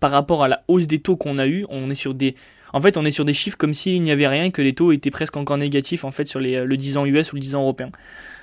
par 0.00 0.10
rapport 0.10 0.42
à 0.42 0.48
la 0.48 0.64
hausse 0.66 0.86
des 0.86 0.98
taux 0.98 1.16
qu'on 1.16 1.38
a 1.38 1.46
eu, 1.46 1.64
on 1.68 1.90
est 1.90 1.94
sur 1.94 2.14
des 2.14 2.34
en 2.74 2.80
fait, 2.80 2.96
on 2.96 3.04
est 3.04 3.12
sur 3.12 3.24
des 3.24 3.32
chiffres 3.32 3.56
comme 3.56 3.72
s'il 3.72 4.02
n'y 4.02 4.10
avait 4.10 4.26
rien, 4.26 4.50
que 4.50 4.60
les 4.60 4.72
taux 4.72 4.90
étaient 4.90 5.12
presque 5.12 5.36
encore 5.36 5.56
négatifs 5.56 6.04
en 6.04 6.10
fait 6.10 6.26
sur 6.26 6.40
les, 6.40 6.64
le 6.64 6.76
10 6.76 6.96
ans 6.96 7.06
US 7.06 7.32
ou 7.32 7.36
le 7.36 7.40
10 7.40 7.54
ans 7.54 7.62
européen. 7.62 7.90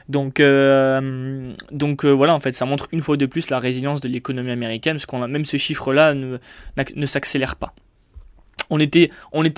Donc, 0.07 0.39
euh, 0.39 1.53
euh, 1.71 2.13
voilà, 2.13 2.33
en 2.33 2.39
fait, 2.39 2.53
ça 2.53 2.65
montre 2.65 2.87
une 2.93 3.01
fois 3.01 3.17
de 3.17 3.25
plus 3.25 3.49
la 3.49 3.59
résilience 3.59 3.99
de 3.99 4.07
l'économie 4.07 4.51
américaine, 4.51 4.93
parce 4.93 5.05
qu'on 5.05 5.21
a 5.21 5.27
même 5.27 5.43
ce 5.43 5.57
chiffre-là 5.57 6.13
ne, 6.13 7.05
s'accélère 7.05 7.57
pas. 7.57 7.73
On 8.69 8.79
était, 8.79 9.09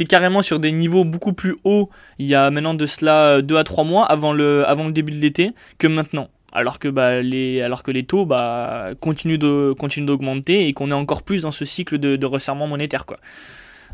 carrément 0.09 0.41
sur 0.41 0.59
des 0.59 0.71
niveaux 0.71 1.05
beaucoup 1.05 1.33
plus 1.33 1.55
hauts 1.63 1.91
il 2.17 2.25
y 2.25 2.33
a 2.33 2.49
maintenant 2.49 2.73
de 2.73 2.87
cela 2.87 3.43
2 3.43 3.57
à 3.57 3.63
3 3.63 3.83
mois 3.83 4.05
avant 4.05 4.33
le, 4.33 4.65
début 4.91 5.11
de 5.11 5.19
l'été 5.19 5.51
que 5.77 5.85
maintenant 5.85 6.29
alors 6.51 6.79
que 6.79 6.87
bah, 6.87 7.21
les 7.21 8.05
taux 8.07 8.25
bah, 8.25 8.89
continuent 9.01 9.37
d'augmenter 9.37 10.67
et 10.67 10.73
qu'on 10.73 10.89
est 10.89 10.95
encore 10.95 11.21
plus 11.21 11.43
dans 11.43 11.51
ce 11.51 11.63
cycle 11.65 11.99
de, 11.99 12.25
resserrement 12.25 12.67
monétaire. 12.67 13.05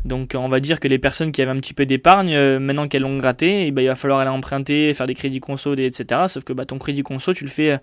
Donc 0.04 0.32
on 0.34 0.48
va 0.48 0.60
dire 0.60 0.80
que 0.80 0.88
les 0.88 0.98
personnes 0.98 1.32
qui 1.32 1.42
avaient 1.42 1.50
un 1.50 1.56
petit 1.56 1.74
peu 1.74 1.86
d'épargne, 1.86 2.34
euh, 2.34 2.58
maintenant 2.58 2.88
qu'elles 2.88 3.02
l'ont 3.02 3.16
gratté, 3.16 3.66
eh 3.66 3.70
ben, 3.70 3.82
il 3.82 3.88
va 3.88 3.94
falloir 3.94 4.20
aller 4.20 4.30
emprunter, 4.30 4.94
faire 4.94 5.06
des 5.06 5.14
crédits 5.14 5.40
conso, 5.40 5.74
etc. 5.74 6.22
Sauf 6.28 6.44
que 6.44 6.52
bah, 6.52 6.64
ton 6.64 6.78
crédit 6.78 7.02
conso, 7.02 7.34
tu 7.34 7.44
le 7.44 7.50
fais, 7.50 7.78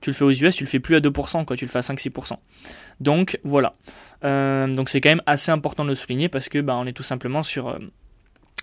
tu 0.00 0.10
le 0.10 0.14
fais 0.14 0.24
aux 0.24 0.30
US, 0.30 0.56
tu 0.56 0.64
le 0.64 0.68
fais 0.68 0.80
plus 0.80 0.96
à 0.96 1.00
2%, 1.00 1.44
quoi, 1.44 1.56
tu 1.56 1.64
le 1.64 1.70
fais 1.70 1.78
à 1.78 1.82
5-6%. 1.82 2.36
Donc 3.00 3.38
voilà. 3.44 3.74
Euh, 4.24 4.66
donc 4.66 4.88
c'est 4.88 5.00
quand 5.00 5.08
même 5.10 5.22
assez 5.26 5.50
important 5.50 5.84
de 5.84 5.90
le 5.90 5.94
souligner 5.94 6.28
parce 6.28 6.48
que 6.48 6.58
bah, 6.58 6.76
on 6.76 6.86
est 6.86 6.92
tout 6.92 7.02
simplement 7.02 7.42
sur 7.42 7.68
euh, 7.68 7.78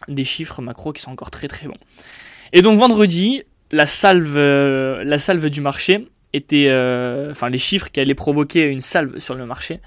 des 0.08 0.24
chiffres 0.24 0.62
macro 0.62 0.94
qui 0.94 1.02
sont 1.02 1.12
encore 1.12 1.32
très 1.32 1.48
très 1.48 1.68
bons. 1.68 1.78
Et 2.54 2.62
donc 2.62 2.78
vendredi, 2.80 3.44
la 3.72 3.88
salve, 3.88 4.38
la 4.38 5.18
salve 5.18 5.50
du 5.50 5.62
marché 5.62 6.08
était, 6.34 6.68
enfin 7.32 7.50
les 7.50 7.58
chiffres 7.58 7.90
qui 7.92 8.00
allaient 8.00 8.14
provoquer 8.14 8.70
une 8.70 8.80
salve 8.80 9.18
sur 9.18 9.34
le 9.34 9.46
marché 9.48 9.82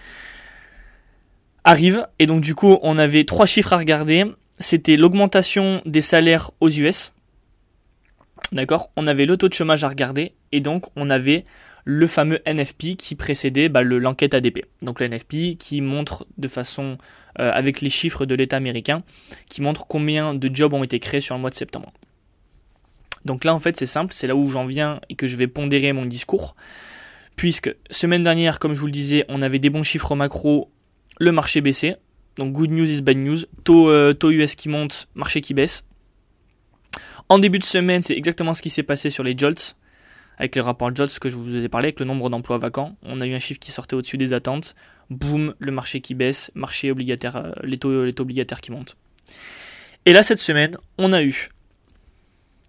arrive. 1.69 2.07
Et 2.19 2.27
donc 2.27 2.41
du 2.41 2.55
coup, 2.55 2.79
on 2.83 2.99
avait 2.99 3.25
trois 3.25 3.47
chiffres 3.47 3.73
à 3.73 3.79
regarder. 3.79 4.25
C'était 4.59 4.97
l'augmentation 4.97 5.83
des 5.85 6.01
salaires 6.01 6.51
aux 6.61 6.71
US. 6.71 7.13
D'accord 8.53 8.91
On 8.97 9.07
avait 9.07 9.27
le 9.27 9.37
taux 9.37 9.49
de 9.49 9.55
chômage 9.55 9.85
à 9.85 9.89
regarder. 9.89 10.33
Et 10.53 10.61
donc 10.61 10.87
on 10.97 11.11
avait 11.11 11.45
le 11.85 12.07
fameux 12.07 12.41
NFP 12.47 12.97
qui 12.97 13.15
précédait 13.15 13.69
bah, 13.69 13.83
l'enquête 13.83 14.35
ADP. 14.35 14.65
Donc 14.83 15.01
le 15.01 15.09
NFP 15.09 15.57
qui 15.59 15.81
montre 15.81 16.27
de 16.39 16.49
façon, 16.49 16.99
euh, 17.39 17.51
avec 17.53 17.81
les 17.81 17.91
chiffres 17.91 18.27
de 18.27 18.35
l'État 18.35 18.57
américain, 18.57 19.03
qui 19.49 19.63
montre 19.63 19.87
combien 19.87 20.35
de 20.35 20.55
jobs 20.55 20.73
ont 20.75 20.85
été 20.85 20.99
créés 20.99 21.21
sur 21.21 21.35
le 21.35 21.41
mois 21.41 21.51
de 21.51 21.55
septembre. 21.55 21.93
Donc 23.25 23.45
là 23.45 23.55
en 23.55 23.59
fait 23.59 23.77
c'est 23.77 23.87
simple, 23.87 24.13
c'est 24.15 24.27
là 24.27 24.37
où 24.37 24.49
j'en 24.49 24.65
viens 24.65 25.01
et 25.09 25.15
que 25.15 25.27
je 25.27 25.37
vais 25.37 25.47
pondérer 25.47 25.93
mon 25.93 26.07
discours. 26.07 26.57
Puisque 27.37 27.75
semaine 27.91 28.23
dernière, 28.23 28.59
comme 28.59 28.75
je 28.75 28.81
vous 28.81 28.87
le 28.87 28.93
disais, 28.93 29.25
on 29.29 29.43
avait 29.43 29.59
des 29.59 29.71
bons 29.71 29.83
chiffres 29.83 30.15
macro 30.15 30.71
le 31.19 31.33
marché 31.33 31.61
baissait. 31.61 31.97
Donc 32.37 32.53
good 32.53 32.71
news 32.71 32.89
is 32.91 33.03
bad 33.03 33.17
news. 33.17 33.39
Taux, 33.65 33.91
euh, 33.91 34.15
US 34.23 34.55
qui 34.55 34.69
monte, 34.69 35.09
marché 35.15 35.41
qui 35.41 35.55
baisse. 35.55 35.85
En 37.29 37.39
début 37.39 37.59
de 37.59 37.65
semaine, 37.65 38.03
c'est 38.03 38.17
exactement 38.17 38.55
ce 38.55 38.63
qui 38.63 38.71
s'est 38.71 38.83
passé 38.83 39.11
sur 39.11 39.25
les 39.25 39.37
JOLTS. 39.37 39.77
Avec 40.39 40.55
le 40.55 40.63
rapport 40.63 40.95
JOLTS 40.95 41.19
que 41.19 41.29
je 41.29 41.37
vous 41.37 41.57
ai 41.57 41.69
parlé, 41.69 41.87
avec 41.87 42.01
le 42.01 42.07
nombre 42.07 42.31
d'emplois 42.31 42.59
vacants. 42.59 42.97
On 43.03 43.21
a 43.21 43.27
eu 43.27 43.35
un 43.35 43.41
chiffre 43.41 43.59
qui 43.59 43.73
sortait 43.73 43.97
au-dessus 43.97 44.17
des 44.17 44.33
attentes. 44.33 44.77
Boum, 45.11 45.55
le 45.59 45.73
marché 45.73 46.01
qui 46.01 46.15
baisse, 46.15 46.53
marché 46.55 46.91
obligataire, 46.91 47.37
euh, 47.37 47.53
les, 47.65 47.79
taux, 47.79 47.91
obligataires 47.91 48.61
qui 48.61 48.71
montent. 48.71 48.97
Et 50.07 50.13
là, 50.13 50.23
cette 50.23 50.39
semaine, 50.39 50.79
on 50.97 51.13
a 51.13 51.23
eu 51.23 51.49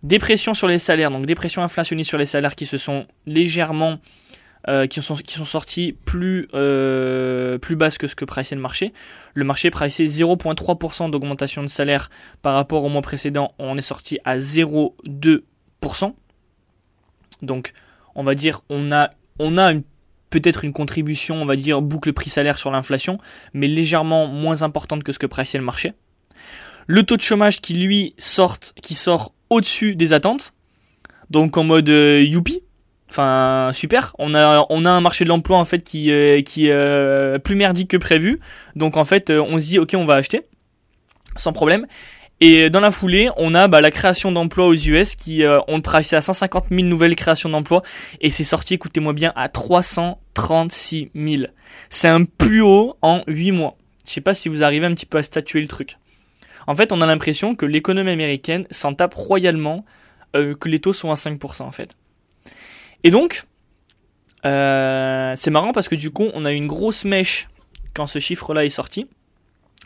des 0.01 0.17
pressions 0.17 0.53
sur 0.53 0.67
les 0.67 0.79
salaires, 0.79 1.11
donc 1.11 1.25
des 1.25 1.35
pressions 1.35 1.65
sur 1.67 2.17
les 2.17 2.25
salaires 2.25 2.55
qui 2.55 2.65
se 2.65 2.77
sont 2.77 3.05
légèrement 3.25 3.99
euh, 4.67 4.87
qui, 4.87 5.01
sont, 5.01 5.15
sortis 5.15 5.95
plus, 6.03 6.49
euh, 6.53 7.57
plus 7.57 7.77
que 7.97 8.07
ce 8.07 8.15
que 8.15 8.25
pricait 8.25 8.55
le 8.55 8.61
marché. 8.61 8.93
Le 9.33 9.45
marché 9.45 9.69
pricait 9.69 10.03
0,3% 10.03 11.09
d'augmentation 11.09 11.63
de 11.63 11.69
salaire 11.69 12.09
par 12.41 12.55
rapport 12.55 12.83
au 12.83 12.89
mois 12.89 13.01
précédent. 13.01 13.53
On 13.57 13.77
est 13.77 13.81
sorti 13.81 14.19
à 14.25 14.37
0,2%. 14.37 16.13
Donc, 17.41 17.71
on 18.15 18.23
va 18.23 18.35
dire, 18.35 18.61
on 18.69 18.91
a, 18.91 19.11
on 19.39 19.57
a 19.57 19.73
peut-être 20.29 20.65
une 20.65 20.73
contribution, 20.73 21.41
on 21.41 21.45
va 21.45 21.55
dire, 21.55 21.81
boucle 21.81 22.11
prix-salaire 22.11 22.57
sur 22.57 22.69
l'inflation, 22.69 23.17
mais 23.53 23.67
légèrement 23.67 24.27
moins 24.27 24.61
importante 24.63 25.03
que 25.03 25.13
ce 25.13 25.19
que 25.19 25.25
pricait 25.25 25.57
le 25.57 25.63
marché. 25.63 25.93
Le 26.85 27.03
taux 27.03 27.15
de 27.15 27.21
chômage 27.21 27.61
qui, 27.61 27.75
lui, 27.75 28.13
sort, 28.17 28.57
qui 28.81 28.95
sort 28.95 29.33
au-dessus 29.49 29.95
des 29.95 30.11
attentes. 30.11 30.51
Donc, 31.29 31.55
en 31.55 31.63
mode 31.63 31.87
euh, 31.89 32.21
youpi, 32.21 32.61
Enfin, 33.09 33.71
super. 33.73 34.15
On 34.19 34.35
a, 34.35 34.65
on 34.69 34.85
a 34.85 34.89
un 34.89 35.01
marché 35.01 35.23
de 35.23 35.29
l'emploi 35.29 35.57
en 35.57 35.65
fait 35.65 35.83
qui, 35.83 36.11
euh, 36.11 36.41
qui 36.41 36.67
est 36.67 36.73
euh, 36.73 37.39
plus 37.39 37.55
merdique 37.55 37.89
que 37.89 37.97
prévu. 37.97 38.39
Donc 38.75 38.97
en 38.97 39.05
fait, 39.05 39.29
euh, 39.29 39.41
on 39.41 39.59
se 39.59 39.65
dit 39.65 39.79
ok, 39.79 39.95
on 39.95 40.05
va 40.05 40.15
acheter 40.15 40.43
sans 41.35 41.53
problème. 41.53 41.87
Et 42.41 42.69
dans 42.69 42.79
la 42.79 42.91
foulée, 42.91 43.29
on 43.35 43.53
a 43.53 43.67
bah, 43.67 43.81
la 43.81 43.91
création 43.91 44.31
d'emplois 44.31 44.67
aux 44.67 44.75
US 44.75 45.15
qui 45.15 45.43
euh, 45.43 45.59
ont 45.67 45.81
pricé 45.81 46.15
à 46.15 46.21
150 46.21 46.67
000 46.71 46.83
nouvelles 46.83 47.15
créations 47.15 47.49
d'emplois 47.49 47.81
et 48.21 48.29
c'est 48.29 48.45
sorti, 48.45 48.75
écoutez-moi 48.75 49.11
bien, 49.11 49.33
à 49.35 49.49
336 49.49 51.11
000. 51.13 51.43
C'est 51.89 52.07
un 52.07 52.23
plus 52.23 52.61
haut 52.61 52.95
en 53.01 53.23
8 53.27 53.51
mois. 53.51 53.75
Je 54.07 54.13
sais 54.13 54.21
pas 54.21 54.33
si 54.33 54.47
vous 54.47 54.63
arrivez 54.63 54.85
un 54.85 54.93
petit 54.93 55.05
peu 55.05 55.17
à 55.17 55.23
statuer 55.23 55.59
le 55.59 55.67
truc. 55.67 55.97
En 56.67 56.75
fait, 56.75 56.93
on 56.93 57.01
a 57.01 57.05
l'impression 57.05 57.55
que 57.55 57.65
l'économie 57.65 58.11
américaine 58.11 58.65
s'en 58.71 58.93
tape 58.93 59.15
royalement, 59.15 59.83
que 60.33 60.69
les 60.69 60.79
taux 60.79 60.93
sont 60.93 61.11
à 61.11 61.15
5% 61.15 61.63
en 61.63 61.71
fait. 61.71 61.95
Et 63.03 63.11
donc, 63.11 63.43
euh, 64.45 65.33
c'est 65.35 65.51
marrant 65.51 65.71
parce 65.71 65.89
que 65.89 65.95
du 65.95 66.11
coup, 66.11 66.29
on 66.33 66.45
a 66.45 66.51
une 66.51 66.67
grosse 66.67 67.05
mèche 67.05 67.47
quand 67.93 68.07
ce 68.07 68.19
chiffre-là 68.19 68.65
est 68.65 68.69
sorti, 68.69 69.07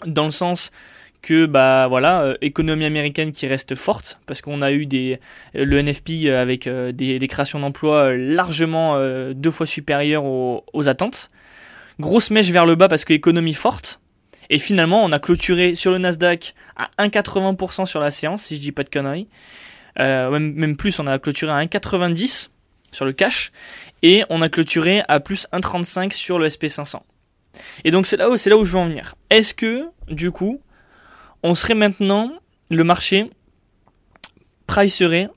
dans 0.05 0.25
le 0.25 0.31
sens 0.31 0.71
que 1.21 1.45
bah 1.45 1.87
voilà 1.87 2.23
euh, 2.23 2.33
économie 2.41 2.83
américaine 2.83 3.31
qui 3.31 3.47
reste 3.47 3.75
forte 3.75 4.19
parce 4.25 4.41
qu'on 4.41 4.61
a 4.61 4.73
eu 4.73 4.85
des 4.85 5.21
le 5.53 5.81
NFP 5.81 6.27
avec 6.27 6.67
euh, 6.67 6.91
des, 6.91 7.27
créations 7.29 7.59
d'emplois 7.59 8.13
largement 8.13 8.97
deux 9.33 9.51
fois 9.51 9.65
supérieures 9.65 10.25
aux, 10.25 10.87
attentes. 10.87 11.29
Grosse 11.99 12.29
mèche 12.29 12.49
vers 12.49 12.65
le 12.65 12.75
bas 12.75 12.87
parce 12.87 13.05
que 13.05 13.13
économie 13.13 13.53
forte. 13.53 14.01
Et 14.49 14.59
finalement 14.59 15.03
on 15.05 15.11
a 15.13 15.19
clôturé 15.19 15.75
sur 15.75 15.91
le 15.91 15.97
Nasdaq 15.97 16.55
à 16.75 16.89
1,80% 16.99 17.85
sur 17.85 18.01
la 18.01 18.11
séance 18.11 18.43
si 18.43 18.57
je 18.57 18.61
dis 18.61 18.71
pas 18.73 18.83
de 18.83 18.89
conneries. 18.89 19.29
Même, 19.97 20.53
même 20.53 20.75
plus 20.75 20.99
on 20.99 21.07
a 21.07 21.17
clôturé 21.19 21.53
à 21.53 21.63
1,90 21.63 22.49
sur 22.93 23.05
le 23.05 23.13
cash 23.13 23.51
et 24.01 24.23
on 24.29 24.41
a 24.41 24.49
clôturé 24.49 25.03
à 25.07 25.19
plus 25.19 25.47
1,35 25.51 26.13
sur 26.13 26.39
le 26.39 26.47
SP500. 26.47 27.01
Et 27.83 27.91
donc 27.91 28.07
c'est 28.07 28.17
là 28.17 28.29
où 28.29 28.35
là 28.35 28.57
où 28.57 28.65
je 28.65 28.71
veux 28.71 28.79
en 28.79 28.87
venir. 28.87 29.15
Est-ce 29.29 29.53
que 29.53 29.85
du 30.07 30.31
coup, 30.31 30.61
on 31.43 31.55
serait 31.55 31.75
maintenant 31.75 32.31
le 32.69 32.83
marché 32.83 33.29
pricerait 34.67 35.29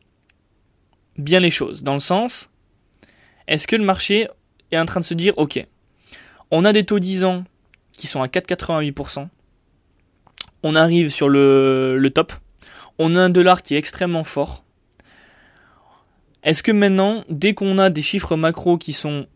bien 1.19 1.41
les 1.41 1.51
choses? 1.51 1.83
Dans 1.83 1.95
le 1.95 1.99
sens 1.99 2.51
est-ce 3.49 3.67
que 3.67 3.77
le 3.77 3.85
marché 3.85 4.29
est 4.73 4.79
en 4.79 4.87
train 4.87 5.01
de 5.01 5.05
se 5.05 5.15
dire 5.15 5.35
OK, 5.37 5.65
on 6.51 6.65
a 6.65 6.73
des 6.73 6.85
taux 6.85 6.99
10 6.99 7.25
ans 7.25 7.45
qui 7.93 8.07
sont 8.07 8.23
à 8.23 8.27
4,88%. 8.27 9.29
On 10.63 10.75
arrive 10.75 11.11
sur 11.11 11.29
le 11.29 12.09
top. 12.13 12.33
On 12.99 13.15
a 13.15 13.21
un 13.21 13.29
dollar 13.29 13.63
qui 13.63 13.75
est 13.75 13.79
extrêmement 13.79 14.25
fort. 14.25 14.65
Est-ce 16.47 16.63
que 16.63 16.71
maintenant, 16.71 17.25
dès 17.29 17.55
qu'on 17.55 17.77
a 17.77 17.91
des 17.91 18.03
chiffres 18.03 18.37
macro 18.37 18.79
qui 18.79 18.93
sont 18.93 19.27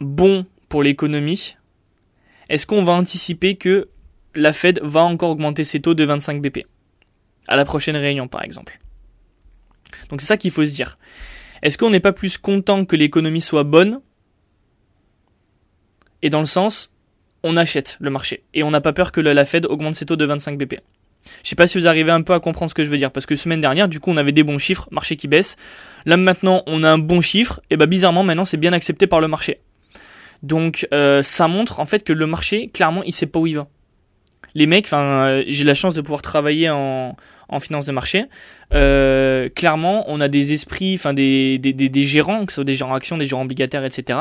bons 0.00 0.44
pour 0.68 0.82
l'économie, 0.82 1.56
est-ce 2.48 2.66
qu'on 2.66 2.82
va 2.82 2.94
anticiper 2.94 3.54
que 3.54 3.88
la 4.34 4.52
Fed 4.52 4.80
va 4.82 5.04
encore 5.04 5.30
augmenter 5.30 5.62
ses 5.62 5.80
taux 5.80 5.94
de 5.94 6.04
25 6.04 6.42
BP 6.42 6.66
à 7.46 7.54
la 7.54 7.64
prochaine 7.64 7.96
réunion 7.96 8.26
par 8.26 8.42
exemple? 8.42 8.80
Donc 10.08 10.20
c'est 10.20 10.26
ça 10.26 10.36
qu'il 10.36 10.50
faut 10.50 10.66
se 10.66 10.72
dire. 10.72 10.98
Est-ce 11.62 11.78
qu'on 11.78 11.90
n'est 11.90 12.00
pas 12.00 12.12
plus 12.12 12.38
content 12.38 12.84
que 12.84 12.96
l'économie 12.96 13.40
soit 13.40 13.62
bonne 13.62 14.00
Et 16.22 16.28
dans 16.28 16.40
le 16.40 16.44
sens, 16.44 16.92
on 17.44 17.56
achète 17.56 17.98
le 18.00 18.10
marché 18.10 18.42
et 18.52 18.64
on 18.64 18.72
n'a 18.72 18.80
pas 18.80 18.92
peur 18.92 19.12
que 19.12 19.20
la 19.20 19.44
Fed 19.44 19.64
augmente 19.66 19.94
ses 19.94 20.06
taux 20.06 20.16
de 20.16 20.24
25 20.24 20.58
BP? 20.58 20.80
Je 21.42 21.48
sais 21.48 21.56
pas 21.56 21.66
si 21.66 21.78
vous 21.78 21.86
arrivez 21.86 22.10
un 22.10 22.22
peu 22.22 22.32
à 22.32 22.40
comprendre 22.40 22.70
ce 22.70 22.74
que 22.74 22.84
je 22.84 22.90
veux 22.90 22.96
dire, 22.96 23.10
parce 23.10 23.26
que 23.26 23.36
semaine 23.36 23.60
dernière, 23.60 23.88
du 23.88 24.00
coup, 24.00 24.10
on 24.10 24.16
avait 24.16 24.32
des 24.32 24.42
bons 24.42 24.58
chiffres, 24.58 24.88
marché 24.90 25.16
qui 25.16 25.28
baisse. 25.28 25.56
Là 26.04 26.16
maintenant, 26.16 26.62
on 26.66 26.82
a 26.82 26.90
un 26.90 26.98
bon 26.98 27.20
chiffre, 27.20 27.60
et 27.70 27.76
bah 27.76 27.86
bizarrement, 27.86 28.24
maintenant, 28.24 28.44
c'est 28.44 28.56
bien 28.56 28.72
accepté 28.72 29.06
par 29.06 29.20
le 29.20 29.28
marché. 29.28 29.60
Donc, 30.42 30.88
euh, 30.92 31.22
ça 31.22 31.46
montre 31.48 31.78
en 31.80 31.86
fait 31.86 32.02
que 32.02 32.12
le 32.12 32.26
marché, 32.26 32.68
clairement, 32.68 33.02
il 33.04 33.12
sait 33.12 33.26
pas 33.26 33.38
où 33.38 33.46
il 33.46 33.56
va. 33.56 33.68
Les 34.54 34.66
mecs, 34.66 34.86
enfin, 34.86 35.02
euh, 35.02 35.44
j'ai 35.46 35.64
la 35.64 35.74
chance 35.74 35.94
de 35.94 36.00
pouvoir 36.00 36.22
travailler 36.22 36.68
en, 36.68 37.16
en 37.52 37.60
finance 37.60 37.86
de 37.86 37.92
marché. 37.92 38.24
Euh, 38.72 39.48
clairement, 39.48 40.04
on 40.08 40.20
a 40.20 40.28
des 40.28 40.52
esprits, 40.52 40.94
enfin 40.94 41.12
des, 41.12 41.58
des, 41.58 41.72
des, 41.72 42.02
gérants, 42.02 42.46
que 42.46 42.52
ce 42.52 42.56
soit 42.56 42.64
des 42.64 42.74
gérants 42.74 42.94
actions, 42.94 43.16
des 43.16 43.26
gérants 43.26 43.42
obligataires, 43.42 43.84
etc., 43.84 44.18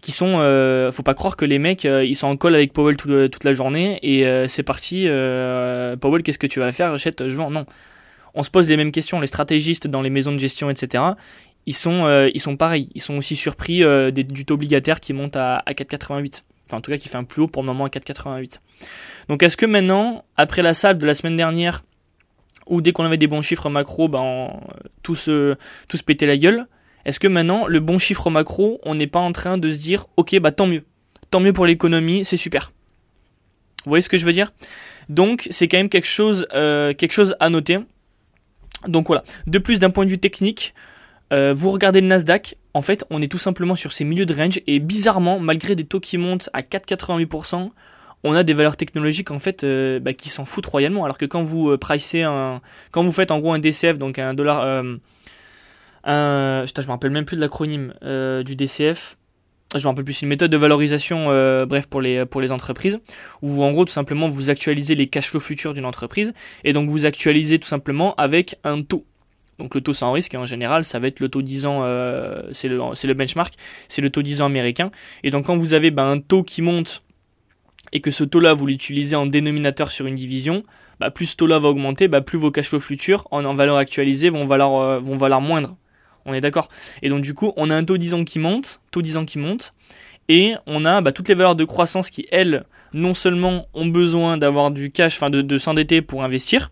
qui 0.00 0.12
sont, 0.12 0.36
euh, 0.38 0.92
faut 0.92 1.02
pas 1.02 1.14
croire 1.14 1.36
que 1.36 1.44
les 1.44 1.58
mecs, 1.58 1.84
euh, 1.84 2.04
ils 2.04 2.14
sont 2.14 2.28
en 2.28 2.36
call 2.36 2.54
avec 2.54 2.72
Powell 2.72 2.96
toute 2.96 3.44
la 3.44 3.52
journée 3.52 3.98
et 4.02 4.24
c'est 4.48 4.62
parti. 4.62 5.08
Powell, 6.00 6.22
qu'est-ce 6.22 6.38
que 6.38 6.46
tu 6.46 6.60
vas 6.60 6.72
faire 6.72 6.92
J'achète, 6.92 7.28
je 7.28 7.36
vends. 7.36 7.50
Non, 7.50 7.66
on 8.34 8.42
se 8.42 8.50
pose 8.50 8.68
les 8.68 8.76
mêmes 8.76 8.92
questions. 8.92 9.20
Les 9.20 9.26
stratégistes 9.26 9.88
dans 9.88 10.00
les 10.00 10.10
maisons 10.10 10.32
de 10.32 10.38
gestion, 10.38 10.70
etc., 10.70 11.04
ils 11.66 11.74
sont, 11.74 12.28
ils 12.32 12.40
sont 12.40 12.56
pareils. 12.56 12.88
Ils 12.94 13.02
sont 13.02 13.16
aussi 13.18 13.36
surpris 13.36 13.82
du 14.12 14.44
taux 14.44 14.54
obligataire 14.54 15.00
qui 15.00 15.12
monte 15.12 15.36
à, 15.36 15.56
à 15.66 15.72
4,88. 15.72 16.42
Enfin, 16.68 16.78
en 16.78 16.80
tout 16.80 16.90
cas, 16.90 16.98
qui 16.98 17.08
fait 17.08 17.16
un 17.16 17.24
plus 17.24 17.42
haut 17.42 17.48
pour 17.48 17.62
le 17.62 17.66
moment 17.66 17.84
à 17.84 17.88
4,88. 17.88 18.60
Donc, 19.28 19.42
est-ce 19.42 19.56
que 19.56 19.66
maintenant, 19.66 20.24
après 20.36 20.62
la 20.62 20.74
salle 20.74 20.98
de 20.98 21.06
la 21.06 21.14
semaine 21.14 21.36
dernière, 21.36 21.82
où 22.68 22.80
dès 22.80 22.92
qu'on 22.92 23.04
avait 23.04 23.16
des 23.16 23.26
bons 23.26 23.42
chiffres 23.42 23.68
macro, 23.68 24.08
ben, 24.08 24.50
tout, 25.02 25.14
se, 25.14 25.56
tout 25.88 25.96
se 25.96 26.02
pétait 26.02 26.26
la 26.26 26.36
gueule. 26.36 26.66
Est-ce 27.04 27.20
que 27.20 27.28
maintenant, 27.28 27.66
le 27.66 27.80
bon 27.80 27.98
chiffre 27.98 28.30
macro, 28.30 28.80
on 28.84 28.94
n'est 28.94 29.06
pas 29.06 29.20
en 29.20 29.32
train 29.32 29.58
de 29.58 29.70
se 29.70 29.78
dire, 29.78 30.06
ok, 30.16 30.38
bah 30.40 30.52
tant 30.52 30.66
mieux. 30.66 30.84
Tant 31.30 31.40
mieux 31.40 31.52
pour 31.52 31.66
l'économie, 31.66 32.24
c'est 32.24 32.36
super. 32.36 32.72
Vous 33.84 33.90
voyez 33.90 34.02
ce 34.02 34.08
que 34.08 34.18
je 34.18 34.26
veux 34.26 34.32
dire? 34.32 34.52
Donc, 35.08 35.46
c'est 35.50 35.68
quand 35.68 35.78
même 35.78 35.88
quelque 35.88 36.06
chose, 36.06 36.46
euh, 36.54 36.92
quelque 36.94 37.12
chose 37.12 37.34
à 37.40 37.48
noter. 37.50 37.78
Donc 38.86 39.06
voilà. 39.06 39.24
De 39.46 39.58
plus, 39.58 39.80
d'un 39.80 39.90
point 39.90 40.04
de 40.04 40.10
vue 40.10 40.18
technique, 40.18 40.74
euh, 41.32 41.54
vous 41.56 41.70
regardez 41.70 42.00
le 42.00 42.06
Nasdaq, 42.06 42.56
en 42.74 42.82
fait, 42.82 43.04
on 43.10 43.20
est 43.22 43.28
tout 43.28 43.38
simplement 43.38 43.76
sur 43.76 43.92
ces 43.92 44.04
milieux 44.04 44.26
de 44.26 44.34
range 44.34 44.60
et 44.66 44.78
bizarrement, 44.78 45.40
malgré 45.40 45.74
des 45.74 45.84
taux 45.84 46.00
qui 46.00 46.18
montent 46.18 46.50
à 46.52 46.62
4,88%, 46.62 47.70
on 48.24 48.34
a 48.34 48.42
des 48.42 48.52
valeurs 48.52 48.76
technologiques 48.76 49.30
en 49.30 49.38
fait 49.38 49.64
euh, 49.64 50.00
bah, 50.00 50.12
qui 50.12 50.28
s'en 50.28 50.44
foutent 50.44 50.66
royalement. 50.66 51.04
Alors 51.04 51.18
que 51.18 51.26
quand 51.26 51.42
vous 51.42 51.70
euh, 51.70 51.78
pricez 51.78 52.22
un, 52.22 52.60
quand 52.90 53.02
vous 53.02 53.12
faites 53.12 53.30
en 53.30 53.38
gros 53.38 53.52
un 53.52 53.58
DCF, 53.58 53.98
donc 53.98 54.18
un 54.18 54.34
dollar, 54.34 54.60
euh, 54.62 54.96
un, 56.04 56.64
je 56.66 56.82
me 56.82 56.88
rappelle 56.88 57.10
même 57.10 57.24
plus 57.24 57.36
de 57.36 57.40
l'acronyme 57.40 57.94
du 58.44 58.56
DCF. 58.56 59.16
Je 59.74 59.80
me 59.80 59.88
rappelle 59.88 60.04
plus, 60.04 60.14
c'est 60.14 60.22
une 60.22 60.30
méthode 60.30 60.50
de 60.50 60.56
valorisation, 60.56 61.26
bref, 61.66 61.86
pour 61.88 62.00
les, 62.00 62.24
pour 62.24 62.40
les 62.40 62.52
entreprises, 62.52 62.98
où 63.42 63.62
en 63.62 63.70
gros, 63.70 63.84
tout 63.84 63.92
simplement, 63.92 64.26
vous 64.26 64.48
actualisez 64.48 64.94
les 64.94 65.08
cash 65.08 65.28
flows 65.28 65.40
futurs 65.40 65.74
d'une 65.74 65.84
entreprise, 65.84 66.32
et 66.64 66.72
donc 66.72 66.88
vous 66.88 67.04
actualisez 67.04 67.58
tout 67.58 67.68
simplement 67.68 68.14
avec 68.14 68.56
un 68.64 68.80
taux. 68.80 69.04
Donc 69.58 69.74
le 69.74 69.82
taux 69.82 69.92
sans 69.92 70.10
risque, 70.12 70.34
en 70.34 70.46
général, 70.46 70.84
ça 70.84 70.98
va 70.98 71.08
être 71.08 71.20
le 71.20 71.28
taux 71.28 71.42
10 71.42 71.66
ans, 71.66 71.82
c'est 72.50 72.68
le, 72.68 72.78
le 72.78 73.14
benchmark, 73.14 73.52
c'est 73.88 74.00
le 74.00 74.08
taux 74.08 74.22
10 74.22 74.40
ans 74.40 74.46
américain. 74.46 74.90
Et 75.22 75.28
donc 75.28 75.44
quand 75.44 75.58
vous 75.58 75.74
avez 75.74 75.90
bah, 75.90 76.04
un 76.04 76.18
taux 76.18 76.44
qui 76.44 76.62
monte 76.62 77.02
et 77.92 78.00
que 78.00 78.10
ce 78.10 78.24
taux-là, 78.24 78.54
vous 78.54 78.66
l'utilisez 78.66 79.16
en 79.16 79.26
dénominateur 79.26 79.90
sur 79.90 80.06
une 80.06 80.14
division, 80.14 80.62
bah, 81.00 81.10
plus 81.10 81.26
ce 81.26 81.36
taux-là 81.36 81.58
va 81.58 81.68
augmenter, 81.68 82.08
bah, 82.08 82.20
plus 82.20 82.38
vos 82.38 82.50
cash 82.50 82.68
flows 82.68 82.80
futurs 82.80 83.26
en, 83.30 83.54
valeur 83.54 83.76
actualisée 83.76 84.30
vont 84.30 84.44
valoir, 84.44 84.82
euh, 84.82 84.98
vont 84.98 85.16
valoir 85.16 85.40
moindre. 85.40 85.76
On 86.24 86.34
est 86.34 86.40
d'accord? 86.40 86.68
Et 87.02 87.08
donc 87.08 87.22
du 87.22 87.34
coup, 87.34 87.52
on 87.56 87.70
a 87.70 87.74
un 87.74 87.84
taux 87.84 87.96
10 87.96 88.14
ans 88.14 88.24
qui 88.24 88.38
monte, 88.38 88.80
taux 88.90 89.02
10 89.02 89.16
ans 89.18 89.24
qui 89.24 89.38
monte, 89.38 89.74
et 90.28 90.54
on 90.66 90.84
a 90.84 91.00
bah, 91.00 91.12
toutes 91.12 91.28
les 91.28 91.34
valeurs 91.34 91.56
de 91.56 91.64
croissance 91.64 92.10
qui, 92.10 92.26
elles, 92.30 92.64
non 92.92 93.14
seulement 93.14 93.66
ont 93.74 93.86
besoin 93.86 94.36
d'avoir 94.36 94.70
du 94.70 94.90
cash, 94.90 95.16
enfin 95.16 95.30
de, 95.30 95.58
s'endetter 95.58 96.02
pour 96.02 96.22
investir, 96.22 96.70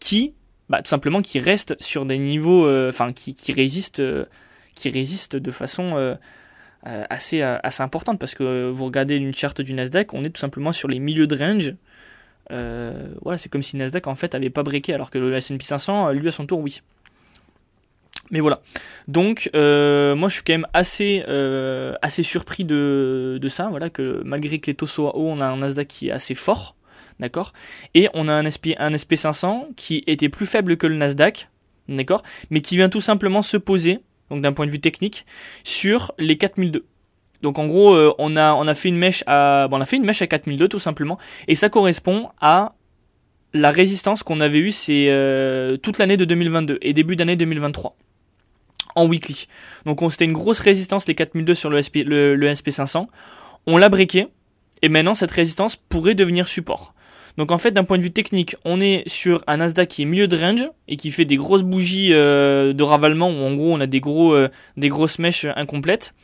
qui, 0.00 0.34
bah, 0.68 0.82
tout 0.82 0.88
simplement, 0.88 1.22
qui 1.22 1.38
restent 1.38 1.76
sur 1.80 2.04
des 2.04 2.18
niveaux, 2.18 2.66
euh, 2.66 2.88
enfin, 2.88 3.12
qui, 3.12 3.34
qui, 3.34 3.52
résistent, 3.52 4.00
euh, 4.00 4.24
qui 4.74 4.90
résistent 4.90 5.36
de 5.36 5.50
façon 5.50 6.16
assez, 6.84 7.42
euh, 7.42 7.58
assez 7.62 7.82
importante 7.82 8.18
parce 8.18 8.34
que 8.34 8.70
vous 8.70 8.84
regardez 8.84 9.16
une 9.16 9.34
charte 9.34 9.60
du 9.60 9.74
Nasdaq, 9.74 10.14
on 10.14 10.24
est 10.24 10.30
tout 10.30 10.40
simplement 10.40 10.72
sur 10.72 10.88
les 10.88 10.98
milieux 10.98 11.26
de 11.26 11.36
range. 11.36 11.74
Euh, 12.50 13.08
voilà, 13.22 13.36
c'est 13.36 13.48
comme 13.48 13.62
si 13.62 13.76
Nasdaq 13.76 14.06
en 14.06 14.14
fait 14.14 14.34
avait 14.34 14.50
pas 14.50 14.62
breaké 14.62 14.94
alors 14.94 15.10
que 15.10 15.18
le 15.18 15.34
S&P 15.34 15.62
500 15.62 16.12
lui 16.12 16.28
à 16.28 16.30
son 16.30 16.46
tour 16.46 16.60
oui. 16.60 16.80
Mais 18.30 18.40
voilà. 18.40 18.60
Donc 19.06 19.50
moi 19.54 20.28
je 20.28 20.34
suis 20.34 20.42
quand 20.42 20.52
même 20.52 20.66
assez 20.72 21.24
assez 22.02 22.22
surpris 22.22 22.64
de, 22.64 23.38
de, 23.40 23.48
ça. 23.48 23.68
Voilà 23.68 23.90
que 23.90 24.22
malgré 24.24 24.58
que 24.58 24.66
les 24.70 24.74
taux 24.74 24.86
soient 24.86 25.16
hauts, 25.16 25.28
on 25.28 25.40
a 25.40 25.46
un 25.46 25.58
Nasdaq 25.58 25.88
qui 25.88 26.08
est 26.08 26.12
assez 26.12 26.34
fort, 26.34 26.76
d'accord? 27.20 27.52
Et 27.94 28.08
on 28.14 28.28
a 28.28 28.32
un 28.32 28.48
SP 28.48 28.78
un 28.78 28.96
SP 28.96 29.16
500 29.16 29.70
qui 29.76 30.04
était 30.06 30.28
plus 30.28 30.46
faible 30.46 30.76
que 30.76 30.86
le 30.86 30.96
Nasdaq, 30.96 31.48
d'accord, 31.88 32.22
mais 32.50 32.60
qui 32.60 32.76
vient 32.76 32.88
tout 32.88 33.00
simplement 33.00 33.42
se 33.42 33.56
poser 33.56 34.00
donc 34.30 34.42
d'un 34.42 34.52
point 34.52 34.66
de 34.66 34.70
vue 34.70 34.80
technique, 34.80 35.26
sur 35.64 36.12
les 36.18 36.36
4002. 36.36 36.84
Donc 37.42 37.58
en 37.58 37.66
gros, 37.66 37.94
euh, 37.94 38.12
on, 38.18 38.36
a, 38.36 38.54
on 38.54 38.66
a 38.66 38.74
fait 38.74 38.88
une 38.88 38.96
mèche 38.96 39.22
à, 39.26 39.68
bon, 39.68 39.78
on 39.78 39.80
a 39.80 39.86
fait 39.86 39.96
une 39.96 40.04
mèche 40.04 40.22
à 40.22 40.26
4002 40.26 40.68
tout 40.68 40.78
simplement, 40.78 41.18
et 41.46 41.54
ça 41.54 41.68
correspond 41.68 42.30
à 42.40 42.74
la 43.54 43.70
résistance 43.70 44.22
qu'on 44.22 44.40
avait 44.40 44.58
eue 44.58 44.72
euh, 44.90 45.76
toute 45.76 45.98
l'année 45.98 46.16
de 46.16 46.24
2022 46.24 46.78
et 46.82 46.92
début 46.92 47.16
d'année 47.16 47.36
2023 47.36 47.96
en 48.94 49.06
weekly. 49.06 49.46
Donc 49.86 50.00
c'était 50.10 50.24
une 50.24 50.32
grosse 50.32 50.58
résistance 50.58 51.06
les 51.06 51.14
4002 51.14 51.54
sur 51.54 51.70
le, 51.70 51.80
SP, 51.80 52.04
le, 52.04 52.34
le 52.34 52.48
SP500. 52.48 53.06
On 53.66 53.76
l'a 53.76 53.88
briqué 53.88 54.26
et 54.82 54.88
maintenant 54.88 55.14
cette 55.14 55.30
résistance 55.30 55.76
pourrait 55.76 56.14
devenir 56.14 56.48
support. 56.48 56.94
Donc 57.38 57.52
en 57.52 57.58
fait, 57.58 57.70
d'un 57.70 57.84
point 57.84 57.98
de 57.98 58.02
vue 58.02 58.10
technique, 58.10 58.56
on 58.64 58.80
est 58.80 59.08
sur 59.08 59.44
un 59.46 59.58
Nasdaq 59.58 59.88
qui 59.88 60.02
est 60.02 60.04
milieu 60.04 60.26
de 60.26 60.36
range 60.36 60.68
et 60.88 60.96
qui 60.96 61.12
fait 61.12 61.24
des 61.24 61.36
grosses 61.36 61.62
bougies 61.62 62.12
euh, 62.12 62.72
de 62.72 62.82
ravalement 62.82 63.30
où 63.30 63.44
en 63.44 63.54
gros 63.54 63.72
on 63.72 63.80
a 63.80 63.86
des, 63.86 64.00
gros, 64.00 64.34
euh, 64.34 64.48
des 64.76 64.88
grosses 64.88 65.20
mèches 65.20 65.46
incomplètes. 65.54 66.14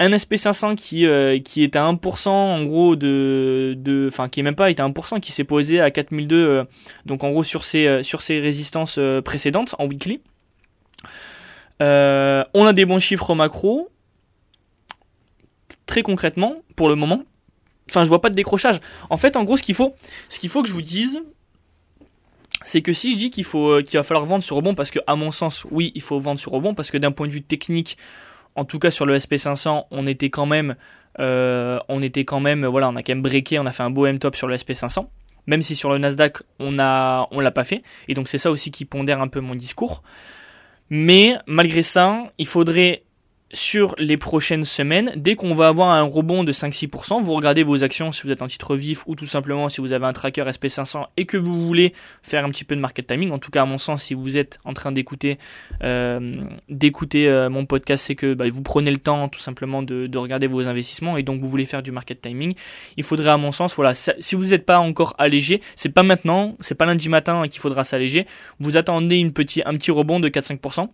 un 0.00 0.10
SP500 0.10 0.74
qui, 0.76 1.06
euh, 1.06 1.38
qui 1.38 1.64
est 1.64 1.76
à 1.76 1.90
1% 1.90 2.28
en 2.28 2.62
gros 2.64 2.94
de, 2.94 3.74
de 3.78 4.08
enfin 4.08 4.28
qui 4.28 4.40
est 4.40 4.42
même 4.42 4.54
pas 4.54 4.68
est 4.68 4.80
à 4.80 4.86
1% 4.86 5.20
qui 5.20 5.32
s'est 5.32 5.44
posé 5.44 5.80
à 5.80 5.90
4002 5.90 6.36
euh, 6.36 6.64
donc 7.06 7.24
en 7.24 7.30
gros 7.30 7.42
sur 7.42 7.64
ses, 7.64 8.02
sur 8.02 8.20
résistances 8.20 9.00
précédentes 9.24 9.74
en 9.78 9.86
weekly. 9.86 10.20
on 11.80 11.84
a 12.66 12.72
des 12.74 12.84
bons 12.84 12.98
chiffres 12.98 13.34
macro. 13.34 13.88
Très 15.86 16.02
concrètement, 16.02 16.56
pour 16.76 16.88
le 16.88 16.94
moment, 16.94 17.24
enfin 17.90 18.04
je 18.04 18.08
vois 18.08 18.20
pas 18.20 18.30
de 18.30 18.34
décrochage. 18.34 18.80
En 19.10 19.16
fait, 19.16 19.36
en 19.36 19.44
gros, 19.44 19.56
ce 19.56 19.62
qu'il 19.62 19.74
faut, 19.74 19.94
ce 20.28 20.38
qu'il 20.38 20.48
faut 20.48 20.62
que 20.62 20.68
je 20.68 20.72
vous 20.72 20.82
dise, 20.82 21.20
c'est 22.64 22.82
que 22.82 22.92
si 22.92 23.12
je 23.12 23.16
dis 23.16 23.30
qu'il 23.30 23.44
faut 23.44 23.82
qu'il 23.82 23.98
va 23.98 24.02
falloir 24.02 24.26
vendre 24.26 24.44
sur 24.44 24.56
rebond 24.56 24.74
parce 24.74 24.90
que 24.90 24.98
à 25.06 25.16
mon 25.16 25.30
sens, 25.30 25.66
oui, 25.70 25.92
il 25.94 26.02
faut 26.02 26.20
vendre 26.20 26.38
sur 26.38 26.52
rebond 26.52 26.74
parce 26.74 26.90
que 26.90 26.98
d'un 26.98 27.12
point 27.12 27.26
de 27.26 27.32
vue 27.32 27.42
technique, 27.42 27.96
en 28.54 28.64
tout 28.64 28.78
cas 28.78 28.90
sur 28.90 29.06
le 29.06 29.16
SP500, 29.16 29.86
on 29.90 30.06
était 30.06 30.30
quand 30.30 30.46
même, 30.46 30.76
euh, 31.18 31.78
on 31.88 32.02
était 32.02 32.24
quand 32.24 32.40
même, 32.40 32.66
voilà, 32.66 32.88
on 32.88 32.96
a 32.96 33.02
quand 33.02 33.12
même 33.12 33.22
breaké, 33.22 33.58
on 33.58 33.66
a 33.66 33.72
fait 33.72 33.82
un 33.82 33.90
beau 33.90 34.06
M-top 34.06 34.36
sur 34.36 34.46
le 34.46 34.56
SP500, 34.56 35.06
même 35.46 35.62
si 35.62 35.74
sur 35.74 35.90
le 35.90 35.98
Nasdaq 35.98 36.38
on 36.58 36.78
a, 36.78 37.28
on 37.30 37.40
l'a 37.40 37.50
pas 37.50 37.64
fait, 37.64 37.82
et 38.08 38.14
donc 38.14 38.28
c'est 38.28 38.38
ça 38.38 38.50
aussi 38.50 38.70
qui 38.70 38.84
pondère 38.84 39.20
un 39.20 39.28
peu 39.28 39.40
mon 39.40 39.54
discours. 39.54 40.02
Mais 40.90 41.36
malgré 41.46 41.82
ça, 41.82 42.32
il 42.38 42.46
faudrait 42.46 43.04
sur 43.52 43.94
les 43.98 44.16
prochaines 44.16 44.64
semaines. 44.64 45.12
Dès 45.16 45.34
qu'on 45.34 45.54
va 45.54 45.68
avoir 45.68 45.90
un 45.90 46.02
rebond 46.02 46.44
de 46.44 46.52
5-6%, 46.52 47.20
vous 47.22 47.34
regardez 47.34 47.62
vos 47.62 47.82
actions 47.82 48.12
si 48.12 48.22
vous 48.22 48.30
êtes 48.30 48.42
en 48.42 48.46
titre 48.46 48.76
vif 48.76 49.04
ou 49.06 49.14
tout 49.14 49.26
simplement 49.26 49.68
si 49.68 49.80
vous 49.80 49.92
avez 49.92 50.06
un 50.06 50.12
tracker 50.12 50.42
SP500 50.42 51.06
et 51.16 51.26
que 51.26 51.36
vous 51.36 51.66
voulez 51.66 51.92
faire 52.22 52.44
un 52.44 52.50
petit 52.50 52.64
peu 52.64 52.76
de 52.76 52.80
market 52.80 53.06
timing. 53.06 53.32
En 53.32 53.38
tout 53.38 53.50
cas, 53.50 53.62
à 53.62 53.66
mon 53.66 53.78
sens, 53.78 54.02
si 54.04 54.14
vous 54.14 54.36
êtes 54.36 54.58
en 54.64 54.72
train 54.72 54.92
d'écouter 54.92 55.38
euh, 55.82 56.44
euh, 56.70 57.50
mon 57.50 57.66
podcast, 57.66 58.04
c'est 58.06 58.14
que 58.14 58.34
bah, 58.34 58.44
vous 58.52 58.62
prenez 58.62 58.90
le 58.90 58.98
temps 58.98 59.28
tout 59.28 59.40
simplement 59.40 59.82
de, 59.82 60.06
de, 60.06 60.18
regarder 60.18 60.46
vos 60.46 60.68
investissements 60.68 61.16
et 61.16 61.22
donc 61.22 61.40
vous 61.40 61.48
voulez 61.48 61.66
faire 61.66 61.82
du 61.82 61.92
market 61.92 62.20
timing. 62.20 62.54
Il 62.96 63.04
faudrait, 63.04 63.30
à 63.30 63.36
mon 63.36 63.52
sens, 63.52 63.74
voilà, 63.74 63.94
si 63.94 64.34
vous 64.34 64.46
n'êtes 64.46 64.66
pas 64.66 64.78
encore 64.78 65.14
allégé, 65.18 65.60
c'est 65.76 65.88
pas 65.88 66.02
maintenant, 66.02 66.56
c'est 66.60 66.74
pas 66.74 66.86
lundi 66.86 67.08
matin 67.08 67.48
qu'il 67.48 67.60
faudra 67.60 67.84
s'alléger. 67.84 68.26
Vous 68.60 68.76
attendez 68.76 69.16
une 69.16 69.32
petit, 69.32 69.62
un 69.64 69.74
petit 69.74 69.90
rebond 69.90 70.20
de 70.20 70.28
4-5%. 70.28 70.88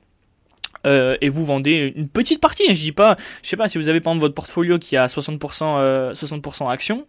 Euh, 0.87 1.17
et 1.21 1.29
vous 1.29 1.45
vendez 1.45 1.93
une 1.97 2.09
petite 2.09 2.41
partie. 2.41 2.65
Hein, 2.69 2.75
je 2.75 2.81
dis 2.81 2.93
pas, 2.93 3.17
je 3.43 3.49
sais 3.49 3.57
pas 3.57 3.69
si 3.69 3.79
vous 3.79 3.89
avez 3.89 4.01
par 4.01 4.15
votre 4.17 4.35
portfolio 4.35 4.79
qui 4.79 4.97
a 4.97 5.07
60%, 5.07 6.12
60% 6.12 6.71
actions, 6.71 7.07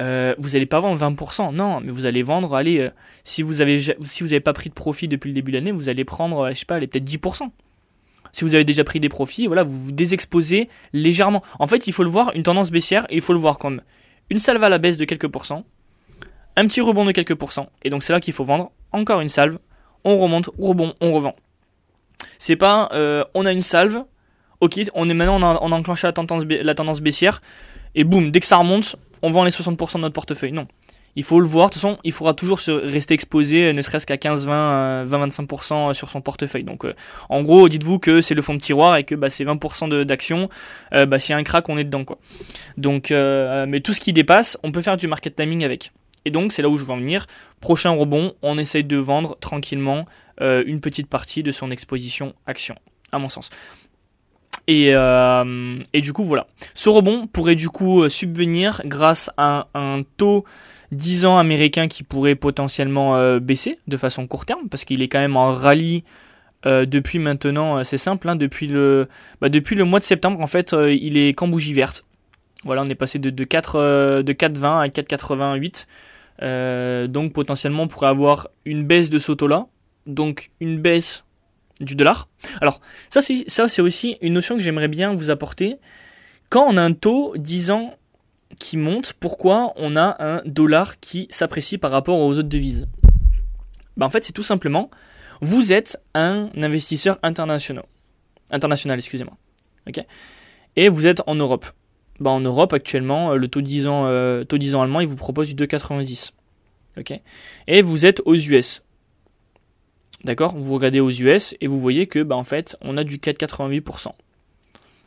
euh, 0.00 0.34
vous 0.38 0.50
n'allez 0.50 0.66
pas 0.66 0.80
vendre 0.80 0.98
20%, 0.98 1.54
non, 1.54 1.80
mais 1.80 1.92
vous 1.92 2.06
allez 2.06 2.22
vendre, 2.22 2.54
allez, 2.54 2.80
euh, 2.80 2.90
si 3.22 3.42
vous 3.42 3.60
avez 3.60 3.80
si 3.80 4.22
vous 4.22 4.30
n'avez 4.30 4.40
pas 4.40 4.52
pris 4.52 4.68
de 4.68 4.74
profit 4.74 5.06
depuis 5.06 5.28
le 5.28 5.34
début 5.34 5.52
de 5.52 5.56
l'année, 5.56 5.70
vous 5.70 5.88
allez 5.88 6.04
prendre, 6.04 6.48
je 6.50 6.54
sais 6.54 6.64
pas, 6.64 6.80
peut-être 6.80 7.04
10%. 7.04 7.50
Si 8.32 8.44
vous 8.44 8.56
avez 8.56 8.64
déjà 8.64 8.82
pris 8.82 8.98
des 8.98 9.08
profits, 9.08 9.46
voilà, 9.46 9.62
vous 9.62 9.80
vous 9.80 9.92
désexposez 9.92 10.68
légèrement. 10.92 11.42
En 11.60 11.68
fait, 11.68 11.86
il 11.86 11.92
faut 11.92 12.02
le 12.02 12.10
voir 12.10 12.32
une 12.34 12.42
tendance 12.42 12.72
baissière 12.72 13.06
et 13.08 13.16
il 13.16 13.20
faut 13.20 13.32
le 13.32 13.38
voir 13.38 13.58
comme 13.58 13.80
une 14.30 14.40
salve 14.40 14.64
à 14.64 14.68
la 14.68 14.78
baisse 14.78 14.96
de 14.96 15.04
quelques 15.04 15.28
pourcents, 15.28 15.64
un 16.56 16.66
petit 16.66 16.80
rebond 16.80 17.04
de 17.04 17.12
quelques 17.12 17.36
pourcents, 17.36 17.68
et 17.84 17.90
donc 17.90 18.02
c'est 18.02 18.12
là 18.12 18.18
qu'il 18.18 18.34
faut 18.34 18.44
vendre. 18.44 18.72
Encore 18.90 19.20
une 19.20 19.28
salve, 19.28 19.58
on 20.02 20.18
remonte, 20.18 20.50
rebond, 20.58 20.94
on 21.00 21.12
revend. 21.12 21.36
C'est 22.38 22.56
pas 22.56 22.88
euh, 22.92 23.24
on 23.34 23.46
a 23.46 23.52
une 23.52 23.60
salve, 23.60 24.04
ok, 24.60 24.80
on 24.94 25.08
est 25.08 25.14
maintenant 25.14 25.58
on 25.60 25.72
a, 25.72 25.76
enclenché 25.76 26.06
la 26.06 26.12
tendance, 26.12 26.44
la 26.44 26.74
tendance 26.74 27.00
baissière 27.00 27.40
et 27.94 28.04
boum, 28.04 28.30
dès 28.30 28.40
que 28.40 28.46
ça 28.46 28.56
remonte, 28.56 28.96
on 29.22 29.30
vend 29.30 29.44
les 29.44 29.50
60% 29.50 29.94
de 29.94 29.98
notre 30.00 30.14
portefeuille. 30.14 30.52
Non. 30.52 30.66
Il 31.16 31.22
faut 31.22 31.38
le 31.38 31.46
voir, 31.46 31.68
de 31.68 31.74
toute 31.74 31.80
façon, 31.80 31.96
il 32.02 32.10
faudra 32.10 32.34
toujours 32.34 32.58
se 32.60 32.72
rester 32.72 33.14
exposé, 33.14 33.72
ne 33.72 33.82
serait-ce 33.82 34.04
qu'à 34.04 34.16
15, 34.16 34.46
20, 34.46 35.04
20, 35.04 35.28
25% 35.28 35.94
sur 35.94 36.10
son 36.10 36.20
portefeuille. 36.20 36.64
Donc, 36.64 36.84
euh, 36.84 36.92
en 37.28 37.42
gros, 37.42 37.68
dites-vous 37.68 38.00
que 38.00 38.20
c'est 38.20 38.34
le 38.34 38.42
fond 38.42 38.54
de 38.54 38.60
tiroir 38.60 38.96
et 38.96 39.04
que 39.04 39.14
bah, 39.14 39.30
c'est 39.30 39.44
20% 39.44 40.02
d'actions. 40.02 40.48
Euh, 40.92 41.06
bah, 41.06 41.20
s'il 41.20 41.36
un 41.36 41.44
crack, 41.44 41.68
on 41.68 41.78
est 41.78 41.84
dedans, 41.84 42.04
quoi. 42.04 42.18
Donc, 42.76 43.10
mais 43.10 43.80
tout 43.80 43.92
ce 43.92 44.00
qui 44.00 44.12
dépasse, 44.12 44.58
on 44.64 44.72
peut 44.72 44.82
faire 44.82 44.96
du 44.96 45.06
market 45.06 45.36
timing 45.36 45.64
avec. 45.64 45.92
Et 46.24 46.30
donc, 46.30 46.52
c'est 46.52 46.62
là 46.62 46.68
où 46.68 46.78
je 46.78 46.84
veux 46.84 46.90
en 46.90 46.96
venir. 46.96 47.26
Prochain 47.60 47.90
rebond, 47.90 48.34
on 48.42 48.58
essaye 48.58 48.84
de 48.84 48.96
vendre 48.96 49.36
tranquillement 49.38 50.06
euh, 50.40 50.64
une 50.66 50.80
petite 50.80 51.08
partie 51.08 51.44
de 51.44 51.52
son 51.52 51.70
exposition 51.70 52.34
action, 52.46 52.74
à 53.12 53.18
mon 53.18 53.28
sens. 53.28 53.50
Et, 54.66 54.94
euh, 54.94 55.78
et, 55.92 56.00
du 56.00 56.12
coup, 56.12 56.24
voilà. 56.24 56.48
Ce 56.72 56.88
rebond 56.88 57.26
pourrait 57.26 57.54
du 57.54 57.68
coup 57.68 58.02
euh, 58.02 58.08
subvenir 58.08 58.80
grâce 58.86 59.30
à 59.36 59.68
un, 59.74 60.02
taux 60.16 60.44
10 60.90 61.26
ans 61.26 61.38
américain 61.38 61.86
qui 61.86 62.02
pourrait 62.02 62.34
potentiellement 62.34 63.38
baisser 63.38 63.78
de 63.88 63.96
façon 63.96 64.26
court 64.26 64.46
terme, 64.46 64.68
parce 64.68 64.84
qu'il 64.84 65.02
est 65.02 65.08
quand 65.08 65.18
même 65.18 65.36
en 65.36 65.52
rallye 65.52 66.04
depuis 66.64 67.18
maintenant, 67.18 67.84
c'est 67.84 67.98
simple, 67.98 68.26
hein, 68.28 68.36
depuis, 68.36 68.68
le, 68.68 69.08
bah, 69.40 69.50
depuis 69.50 69.76
le 69.76 69.84
mois 69.84 69.98
de 69.98 70.04
septembre, 70.04 70.40
en 70.40 70.46
fait, 70.46 70.72
il 70.72 71.18
est 71.18 71.34
qu'en 71.34 71.48
bougie 71.48 71.74
verte. 71.74 72.04
Voilà, 72.64 72.82
on 72.82 72.88
est 72.88 72.94
passé 72.94 73.18
de, 73.18 73.28
de 73.28 73.44
4,20 73.44 74.22
de 74.22 74.32
4, 74.32 74.64
à 74.64 74.86
4,88. 74.86 77.08
donc 77.08 77.32
potentiellement, 77.32 77.82
on 77.82 77.88
pourrait 77.88 78.06
avoir 78.06 78.48
une 78.64 78.84
baisse 78.84 79.10
de 79.10 79.18
ce 79.18 79.32
taux-là, 79.32 79.66
donc 80.06 80.50
une 80.60 80.80
baisse 80.80 81.24
du 81.80 81.94
dollar. 81.94 82.28
Alors, 82.60 82.80
ça 83.10 83.22
c'est, 83.22 83.44
ça 83.48 83.68
c'est 83.68 83.82
aussi 83.82 84.16
une 84.20 84.34
notion 84.34 84.56
que 84.56 84.62
j'aimerais 84.62 84.88
bien 84.88 85.14
vous 85.14 85.30
apporter. 85.30 85.76
Quand 86.50 86.66
on 86.68 86.76
a 86.76 86.82
un 86.82 86.92
taux 86.92 87.34
10 87.36 87.70
ans 87.70 87.94
qui 88.58 88.76
monte, 88.76 89.14
pourquoi 89.14 89.72
on 89.76 89.96
a 89.96 90.16
un 90.22 90.42
dollar 90.44 91.00
qui 91.00 91.26
s'apprécie 91.30 91.78
par 91.78 91.90
rapport 91.90 92.18
aux 92.18 92.38
autres 92.38 92.48
devises? 92.48 92.86
Ben, 93.96 94.06
En 94.06 94.10
fait, 94.10 94.24
c'est 94.24 94.32
tout 94.32 94.42
simplement, 94.42 94.90
vous 95.40 95.72
êtes 95.72 96.00
un 96.14 96.48
investisseur 96.56 97.18
international. 97.22 97.84
International, 98.50 98.98
excusez-moi. 98.98 99.36
ok? 99.88 100.04
Et 100.76 100.88
vous 100.88 101.06
êtes 101.06 101.22
en 101.26 101.34
Europe. 101.34 101.66
Ben, 102.20 102.30
en 102.30 102.40
Europe, 102.40 102.72
actuellement, 102.72 103.34
le 103.34 103.48
taux 103.48 103.62
10 103.62 103.86
ans, 103.88 104.06
euh, 104.06 104.44
taux 104.44 104.58
10 104.58 104.76
ans 104.76 104.82
allemand, 104.82 105.00
il 105.00 105.08
vous 105.08 105.16
propose 105.16 105.52
du 105.52 105.66
2,90. 105.66 106.30
ok? 106.98 107.20
Et 107.66 107.82
vous 107.82 108.06
êtes 108.06 108.20
aux 108.24 108.36
US. 108.36 108.82
D'accord? 110.24 110.54
Vous 110.56 110.74
regardez 110.74 111.00
aux 111.00 111.10
US 111.10 111.54
et 111.60 111.66
vous 111.66 111.78
voyez 111.78 112.06
que 112.06 112.22
bah, 112.22 112.36
en 112.36 112.44
fait, 112.44 112.76
on 112.80 112.96
a 112.96 113.04
du 113.04 113.18
4,88%. 113.18 114.08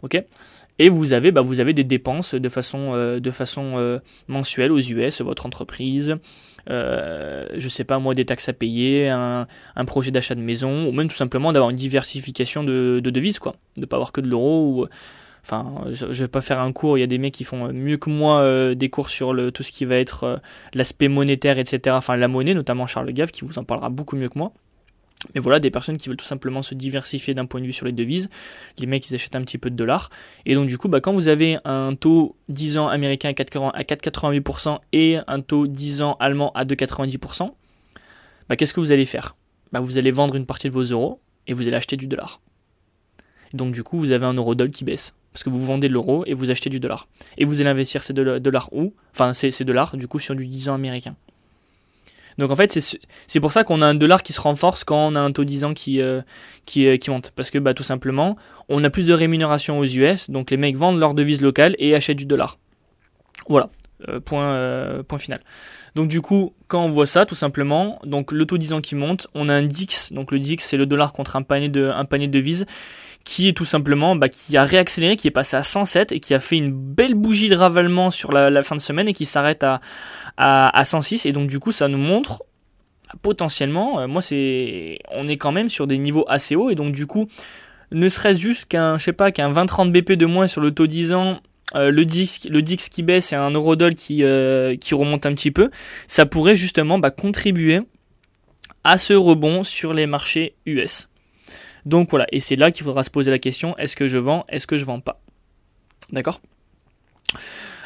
OK? 0.03 0.23
Et 0.79 0.89
vous 0.89 1.13
avez, 1.13 1.31
bah, 1.31 1.41
vous 1.41 1.59
avez 1.59 1.73
des 1.73 1.83
dépenses 1.83 2.35
de 2.35 2.49
façon, 2.49 2.91
euh, 2.93 3.19
de 3.19 3.31
façon 3.31 3.73
euh, 3.77 3.99
mensuelle 4.27 4.71
aux 4.71 4.79
US, 4.79 5.21
votre 5.21 5.45
entreprise, 5.45 6.15
euh, 6.69 7.47
je 7.55 7.67
sais 7.67 7.83
pas 7.83 7.97
moi, 7.97 8.13
des 8.13 8.25
taxes 8.25 8.49
à 8.49 8.53
payer, 8.53 9.09
un, 9.09 9.47
projet 9.87 10.11
d'achat 10.11 10.35
de 10.35 10.41
maison, 10.41 10.87
ou 10.87 10.91
même 10.91 11.09
tout 11.09 11.15
simplement 11.15 11.51
d'avoir 11.51 11.71
une 11.71 11.77
diversification 11.77 12.63
de, 12.63 12.99
devises, 12.99 13.39
quoi. 13.39 13.55
De 13.77 13.81
ne 13.81 13.85
pas 13.87 13.95
avoir 13.95 14.11
que 14.11 14.21
de 14.21 14.27
l'euro. 14.27 14.67
Ou, 14.67 14.87
enfin, 15.43 15.85
je, 15.91 16.05
ne 16.05 16.11
vais 16.11 16.27
pas 16.27 16.41
faire 16.41 16.59
un 16.59 16.71
cours, 16.73 16.97
il 16.97 17.01
y 17.01 17.03
a 17.03 17.07
des 17.07 17.17
mecs 17.17 17.33
qui 17.33 17.45
font 17.45 17.71
mieux 17.73 17.97
que 17.97 18.09
moi 18.09 18.75
des 18.75 18.89
cours 18.89 19.09
sur 19.09 19.33
le, 19.33 19.51
tout 19.51 19.63
ce 19.63 19.71
qui 19.71 19.85
va 19.85 19.95
être 19.95 20.41
l'aspect 20.73 21.07
monétaire, 21.07 21.57
etc. 21.57 21.95
Enfin, 21.97 22.17
la 22.17 22.27
monnaie, 22.27 22.53
notamment 22.53 22.85
Charles 22.85 23.13
Gave, 23.13 23.31
qui 23.31 23.45
vous 23.45 23.57
en 23.57 23.63
parlera 23.63 23.89
beaucoup 23.89 24.15
mieux 24.15 24.29
que 24.29 24.37
moi. 24.37 24.51
Mais 25.33 25.41
voilà, 25.41 25.59
des 25.59 25.71
personnes 25.71 25.97
qui 25.97 26.09
veulent 26.09 26.17
tout 26.17 26.25
simplement 26.25 26.61
se 26.61 26.75
diversifier 26.75 27.33
d'un 27.33 27.45
point 27.45 27.59
de 27.59 27.65
vue 27.65 27.71
sur 27.71 27.85
les 27.85 27.91
devises. 27.91 28.29
Les 28.77 28.85
mecs, 28.85 29.09
ils 29.09 29.15
achètent 29.15 29.35
un 29.35 29.41
petit 29.41 29.57
peu 29.57 29.69
de 29.69 29.75
dollars. 29.75 30.09
Et 30.45 30.53
donc, 30.53 30.67
du 30.67 30.77
coup, 30.77 30.87
bah, 30.89 31.01
quand 31.01 31.11
vous 31.11 31.27
avez 31.27 31.57
un 31.65 31.95
taux 31.95 32.35
10 32.49 32.77
ans 32.77 32.87
américain 32.87 33.29
à 33.29 33.33
4,88% 33.33 34.79
et 34.93 35.17
un 35.27 35.41
taux 35.41 35.67
10 35.67 36.01
ans 36.03 36.17
allemand 36.19 36.51
à 36.53 36.65
2,90%, 36.65 37.51
bah, 38.47 38.55
qu'est-ce 38.55 38.73
que 38.73 38.79
vous 38.79 38.91
allez 38.91 39.05
faire? 39.05 39.35
Bah, 39.71 39.79
Vous 39.79 39.97
allez 39.97 40.11
vendre 40.11 40.35
une 40.35 40.45
partie 40.45 40.67
de 40.67 40.73
vos 40.73 40.83
euros 40.83 41.19
et 41.47 41.53
vous 41.53 41.67
allez 41.67 41.75
acheter 41.75 41.97
du 41.97 42.07
dollar. 42.07 42.39
donc, 43.53 43.73
du 43.73 43.83
coup, 43.83 43.97
vous 43.97 44.11
avez 44.11 44.25
un 44.25 44.33
euro-dollar 44.33 44.71
qui 44.71 44.83
baisse. 44.83 45.15
Parce 45.33 45.43
que 45.43 45.49
vous 45.49 45.63
vendez 45.63 45.87
l'euro 45.87 46.23
et 46.25 46.33
vous 46.33 46.49
achetez 46.51 46.69
du 46.69 46.79
dollar. 46.79 47.07
Et 47.37 47.45
vous 47.45 47.61
allez 47.61 47.69
investir 47.69 48.03
ces 48.03 48.13
dollars 48.13 48.69
où? 48.71 48.93
Enfin, 49.13 49.33
ces, 49.33 49.51
ces 49.51 49.65
dollars, 49.65 49.95
du 49.97 50.07
coup, 50.07 50.19
sur 50.19 50.35
du 50.35 50.47
10 50.47 50.69
ans 50.69 50.73
américain. 50.75 51.15
Donc 52.37 52.51
en 52.51 52.55
fait, 52.55 52.77
c'est 53.27 53.39
pour 53.39 53.51
ça 53.51 53.63
qu'on 53.63 53.81
a 53.81 53.85
un 53.85 53.95
dollar 53.95 54.21
qui 54.21 54.33
se 54.33 54.41
renforce 54.41 54.83
quand 54.83 55.07
on 55.07 55.15
a 55.15 55.19
un 55.19 55.31
taux 55.31 55.43
10 55.43 55.63
ans 55.63 55.73
qui, 55.73 56.01
euh, 56.01 56.21
qui, 56.65 56.87
euh, 56.87 56.97
qui, 56.97 57.09
monte. 57.09 57.31
Parce 57.35 57.49
que 57.49 57.57
bah, 57.57 57.73
tout 57.73 57.83
simplement, 57.83 58.37
on 58.69 58.83
a 58.83 58.89
plus 58.89 59.05
de 59.07 59.13
rémunération 59.13 59.79
aux 59.79 59.85
US, 59.85 60.29
donc 60.29 60.51
les 60.51 60.57
mecs 60.57 60.77
vendent 60.77 60.99
leur 60.99 61.13
devise 61.13 61.41
locale 61.41 61.75
et 61.79 61.95
achètent 61.95 62.17
du 62.17 62.25
dollar. 62.25 62.59
Voilà, 63.49 63.69
euh, 64.07 64.19
point, 64.19 65.03
point 65.07 65.17
final. 65.17 65.41
Donc 65.95 66.09
du 66.09 66.21
coup, 66.21 66.53
quand 66.67 66.85
on 66.85 66.89
voit 66.89 67.07
ça, 67.07 67.25
tout 67.25 67.33
simplement, 67.33 67.99
donc 68.03 68.31
le 68.31 68.45
taux 68.45 68.59
10 68.59 68.73
ans 68.73 68.81
qui 68.81 68.93
monte, 68.93 69.27
on 69.33 69.49
a 69.49 69.53
un 69.53 69.63
DIX, 69.63 70.13
donc 70.13 70.31
le 70.31 70.37
DIX 70.37 70.63
c'est 70.63 70.77
le 70.77 70.85
dollar 70.85 71.11
contre 71.11 71.35
un 71.35 71.41
panier 71.41 71.69
de, 71.69 71.89
un 71.89 72.05
panier 72.05 72.27
de 72.27 72.33
devises, 72.33 72.67
qui 73.27 73.49
est 73.49 73.53
tout 73.53 73.65
simplement, 73.65 74.15
bah, 74.15 74.29
qui 74.29 74.55
a 74.55 74.63
réaccéléré, 74.63 75.17
qui 75.17 75.27
est 75.27 75.31
passé 75.31 75.57
à 75.57 75.61
107 75.61 76.13
et 76.13 76.21
qui 76.21 76.33
a 76.33 76.39
fait 76.39 76.55
une 76.55 76.71
belle 76.71 77.13
bougie 77.13 77.49
de 77.49 77.55
ravalement 77.55 78.09
sur 78.09 78.31
la, 78.31 78.63
fin 78.63 78.73
de 78.73 78.79
semaine 78.79 79.09
et 79.09 79.13
qui 79.13 79.25
s'arrête 79.25 79.65
à, 79.65 79.81
à, 80.37 80.85
106. 80.85 81.25
Et 81.25 81.33
donc 81.33 81.47
du 81.47 81.59
coup, 81.59 81.73
ça 81.73 81.89
nous 81.89 81.97
montre 81.97 82.43
potentiellement, 83.21 83.99
euh, 83.99 84.07
moi 84.07 84.21
c'est, 84.21 84.99
on 85.11 85.25
est 85.25 85.35
quand 85.35 85.51
même 85.51 85.67
sur 85.67 85.87
des 85.87 85.97
niveaux 85.97 86.25
assez 86.29 86.55
hauts 86.55 86.69
et 86.69 86.75
donc 86.75 86.93
du 86.93 87.05
coup, 87.05 87.27
ne 87.91 88.07
serait-ce 88.07 88.39
juste 88.39 88.65
qu'un, 88.65 88.97
je 88.97 89.03
sais 89.03 89.13
pas, 89.13 89.33
qu'un 89.33 89.51
20-30 89.51 89.91
BP 89.91 90.13
de 90.13 90.25
moins 90.25 90.47
sur 90.47 90.61
le 90.61 90.71
taux 90.71 90.87
10 90.87 91.11
ans 91.11 91.41
euh, 91.75 91.91
le, 91.91 92.05
Dix, 92.05 92.47
le 92.49 92.61
Dix 92.61 92.87
qui 92.87 93.03
baisse 93.03 93.33
et 93.33 93.35
un 93.35 93.51
Eurodoll 93.51 93.93
qui, 93.93 94.23
euh, 94.23 94.77
qui 94.77 94.95
remonte 94.95 95.25
un 95.25 95.33
petit 95.33 95.51
peu, 95.51 95.69
ça 96.07 96.25
pourrait 96.25 96.55
justement 96.55 96.97
bah, 96.97 97.11
contribuer 97.11 97.81
à 98.85 98.97
ce 98.97 99.13
rebond 99.13 99.65
sur 99.65 99.93
les 99.93 100.05
marchés 100.05 100.55
US. 100.65 101.09
Donc 101.87 102.09
voilà, 102.09 102.25
et 102.33 102.41
c'est 102.41 102.57
là 102.57 102.69
qu'il 102.69 102.83
faudra 102.83 103.05
se 103.05 103.09
poser 103.09 103.31
la 103.31 103.39
question, 103.39 103.77
est-ce 103.77 103.95
que 103.95 104.09
je 104.09 104.17
vends, 104.17 104.43
est-ce 104.49 104.67
que 104.67 104.77
je 104.77 104.83
vends 104.83 104.99
pas? 104.99 105.21
D'accord? 106.11 106.41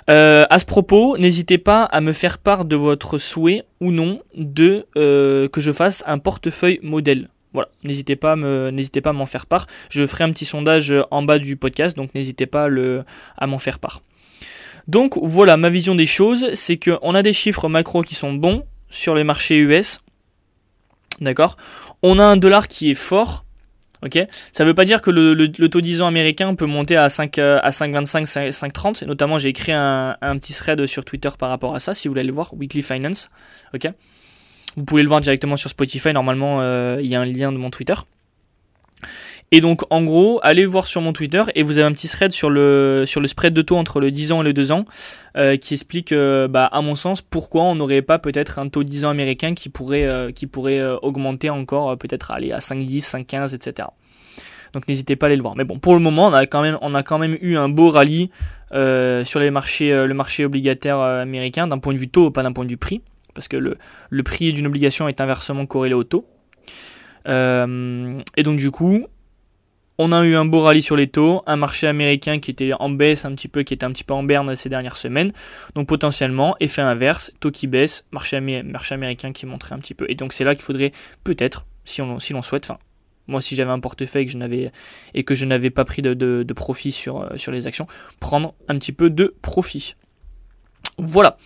Euh, 0.09 0.47
à 0.49 0.57
ce 0.57 0.65
propos, 0.65 1.19
n'hésitez 1.19 1.59
pas 1.59 1.83
à 1.83 2.01
me 2.01 2.11
faire 2.11 2.39
part 2.39 2.65
de 2.65 2.75
votre 2.75 3.19
souhait 3.19 3.61
ou 3.79 3.91
non 3.91 4.23
de 4.35 4.87
euh, 4.97 5.47
que 5.47 5.61
je 5.61 5.71
fasse 5.71 6.03
un 6.07 6.17
portefeuille 6.17 6.79
modèle. 6.81 7.29
Voilà, 7.53 7.69
n'hésitez 7.83 8.15
pas, 8.15 8.35
n'hésitez 8.35 9.01
pas 9.01 9.11
à 9.11 9.13
m'en 9.13 9.27
faire 9.27 9.45
part. 9.45 9.67
Je 9.91 10.07
ferai 10.07 10.23
un 10.23 10.31
petit 10.31 10.45
sondage 10.45 10.91
en 11.11 11.21
bas 11.21 11.37
du 11.37 11.55
podcast, 11.55 11.95
donc 11.95 12.15
n'hésitez 12.15 12.47
pas 12.47 12.69
à 13.37 13.47
m'en 13.47 13.59
faire 13.59 13.77
part. 13.77 14.01
Donc 14.87 15.15
voilà, 15.21 15.57
ma 15.57 15.69
vision 15.69 15.93
des 15.93 16.07
choses, 16.07 16.51
c'est 16.55 16.77
qu'on 16.77 17.13
a 17.13 17.21
des 17.21 17.33
chiffres 17.33 17.69
macro 17.69 18.01
qui 18.01 18.15
sont 18.15 18.33
bons 18.33 18.65
sur 18.89 19.13
les 19.13 19.23
marchés 19.23 19.57
US. 19.57 19.99
D'accord? 21.19 21.55
On 22.01 22.17
a 22.17 22.23
un 22.23 22.37
dollar 22.37 22.67
qui 22.67 22.89
est 22.89 22.95
fort, 22.95 23.45
Ok, 24.03 24.17
ça 24.51 24.65
veut 24.65 24.73
pas 24.73 24.85
dire 24.85 25.01
que 25.01 25.11
le, 25.11 25.47
taux 25.47 25.81
10 25.81 26.01
ans 26.01 26.07
américain 26.07 26.55
peut 26.55 26.65
monter 26.65 26.97
à 26.97 27.07
5 27.09 27.37
euh, 27.37 27.59
à 27.61 27.69
5,25, 27.69 28.49
5,30. 28.49 29.05
Notamment, 29.05 29.37
j'ai 29.37 29.49
écrit 29.49 29.71
un, 29.73 30.15
petit 30.39 30.53
thread 30.53 30.85
sur 30.87 31.05
Twitter 31.05 31.29
par 31.37 31.49
rapport 31.49 31.75
à 31.75 31.79
ça. 31.79 31.93
Si 31.93 32.07
vous 32.07 32.13
voulez 32.13 32.23
le 32.23 32.33
voir, 32.33 32.53
Weekly 32.55 32.81
Finance. 32.81 33.29
Ok, 33.75 33.87
vous 34.75 34.85
pouvez 34.85 35.03
le 35.03 35.07
voir 35.07 35.21
directement 35.21 35.55
sur 35.55 35.69
Spotify. 35.69 36.13
Normalement, 36.13 36.61
euh, 36.61 36.99
il 37.01 37.07
y 37.07 37.15
a 37.15 37.21
un 37.21 37.25
lien 37.25 37.51
de 37.51 37.57
mon 37.57 37.69
Twitter. 37.69 37.93
Et 39.53 39.59
donc, 39.59 39.81
en 39.89 40.03
gros, 40.03 40.39
allez 40.43 40.65
voir 40.65 40.87
sur 40.87 41.01
mon 41.01 41.11
Twitter 41.11 41.43
et 41.55 41.63
vous 41.63 41.77
avez 41.77 41.85
un 41.85 41.91
petit 41.91 42.07
thread 42.07 42.31
sur 42.31 42.49
le, 42.49 43.03
sur 43.05 43.19
le 43.19 43.27
spread 43.27 43.53
de 43.53 43.61
taux 43.61 43.75
entre 43.75 43.99
le 43.99 44.09
10 44.09 44.31
ans 44.31 44.41
et 44.41 44.45
le 44.45 44.53
2 44.53 44.71
ans 44.71 44.85
euh, 45.37 45.57
qui 45.57 45.73
explique, 45.73 46.13
bah, 46.13 46.65
à 46.65 46.81
mon 46.81 46.95
sens, 46.95 47.21
pourquoi 47.21 47.63
on 47.63 47.75
n'aurait 47.75 48.01
pas 48.01 48.17
peut-être 48.17 48.59
un 48.59 48.69
taux 48.69 48.83
10 48.83 49.05
ans 49.05 49.09
américain 49.09 49.53
qui 49.53 49.67
pourrait, 49.69 50.31
qui 50.33 50.47
pourrait 50.47 50.81
augmenter 51.01 51.49
encore, 51.49 51.97
peut-être 51.97 52.31
aller 52.31 52.53
à 52.53 52.59
5,10, 52.59 53.09
5,15, 53.09 53.53
etc. 53.53 53.89
Donc 54.73 54.87
n'hésitez 54.87 55.15
pas 55.15 55.25
à 55.25 55.27
aller 55.27 55.35
le 55.35 55.41
voir. 55.41 55.55
Mais 55.55 55.63
bon, 55.63 55.79
pour 55.79 55.93
le 55.93 55.99
moment, 55.99 56.27
on 56.27 56.33
a 56.33 56.45
quand 56.45 56.61
même, 56.61 56.77
on 56.81 56.95
a 56.95 57.03
quand 57.03 57.17
même 57.17 57.37
eu 57.41 57.57
un 57.57 57.69
beau 57.69 57.89
rallye 57.89 58.29
euh, 58.73 59.25
sur 59.25 59.39
les 59.39 59.51
marchés, 59.51 59.91
euh, 59.91 60.07
le 60.07 60.13
marché 60.13 60.45
obligataire 60.45 60.99
euh, 60.99 61.21
américain 61.21 61.67
d'un 61.67 61.77
point 61.77 61.93
de 61.93 61.97
vue 61.97 62.07
taux, 62.07 62.31
pas 62.31 62.43
d'un 62.43 62.53
point 62.53 62.63
de 62.63 62.69
vue 62.69 62.77
prix, 62.77 63.01
parce 63.33 63.47
que 63.47 63.57
le, 63.57 63.75
le 64.09 64.23
prix 64.23 64.53
d'une 64.53 64.67
obligation 64.67 65.07
est 65.07 65.19
inversement 65.19 65.65
corrélé 65.65 65.93
au 65.93 66.03
taux. 66.03 66.25
et 67.25 68.43
donc 68.43 68.57
du 68.57 68.71
coup, 68.71 69.05
on 70.03 70.11
a 70.11 70.25
eu 70.25 70.35
un 70.35 70.45
beau 70.45 70.61
rallye 70.61 70.81
sur 70.81 70.95
les 70.95 71.05
taux, 71.05 71.43
un 71.45 71.57
marché 71.57 71.85
américain 71.85 72.39
qui 72.39 72.49
était 72.49 72.71
en 72.73 72.89
baisse 72.89 73.23
un 73.23 73.35
petit 73.35 73.47
peu, 73.47 73.61
qui 73.61 73.75
était 73.75 73.85
un 73.85 73.91
petit 73.91 74.03
peu 74.03 74.15
en 74.15 74.23
berne 74.23 74.55
ces 74.55 74.67
dernières 74.67 74.97
semaines. 74.97 75.31
Donc 75.75 75.87
potentiellement, 75.87 76.55
effet 76.59 76.81
inverse, 76.81 77.31
taux 77.39 77.51
qui 77.51 77.67
baisse, 77.67 78.03
marché, 78.11 78.35
américain 78.35 79.31
qui 79.31 79.45
montrait 79.45 79.75
un 79.75 79.77
petit 79.77 79.93
peu. 79.93 80.07
Et 80.09 80.15
donc 80.15 80.33
c'est 80.33 80.43
là 80.43 80.55
qu'il 80.55 80.63
faudrait 80.63 80.91
peut-être, 81.23 81.67
si 81.85 82.01
on 82.01 82.17
si 82.17 82.33
l'on 82.33 82.41
souhaite, 82.41 82.65
enfin 82.65 82.79
moi 83.27 83.41
si 83.41 83.55
j'avais 83.55 83.69
un 83.69 83.79
portefeuille 83.79 84.27
et 85.13 85.23
que 85.23 85.35
je 85.35 85.45
n'avais 85.45 85.69
pas 85.69 85.85
pris 85.85 86.01
de, 86.01 86.53
profit 86.55 86.95
euh, 87.07 87.37
sur 87.37 87.51
les 87.51 87.67
actions, 87.67 87.85
prendre 88.19 88.55
un 88.67 88.79
petit 88.79 88.93
peu 88.93 89.11
de 89.11 89.35
profit. 89.43 89.93
Voilà. 90.97 91.37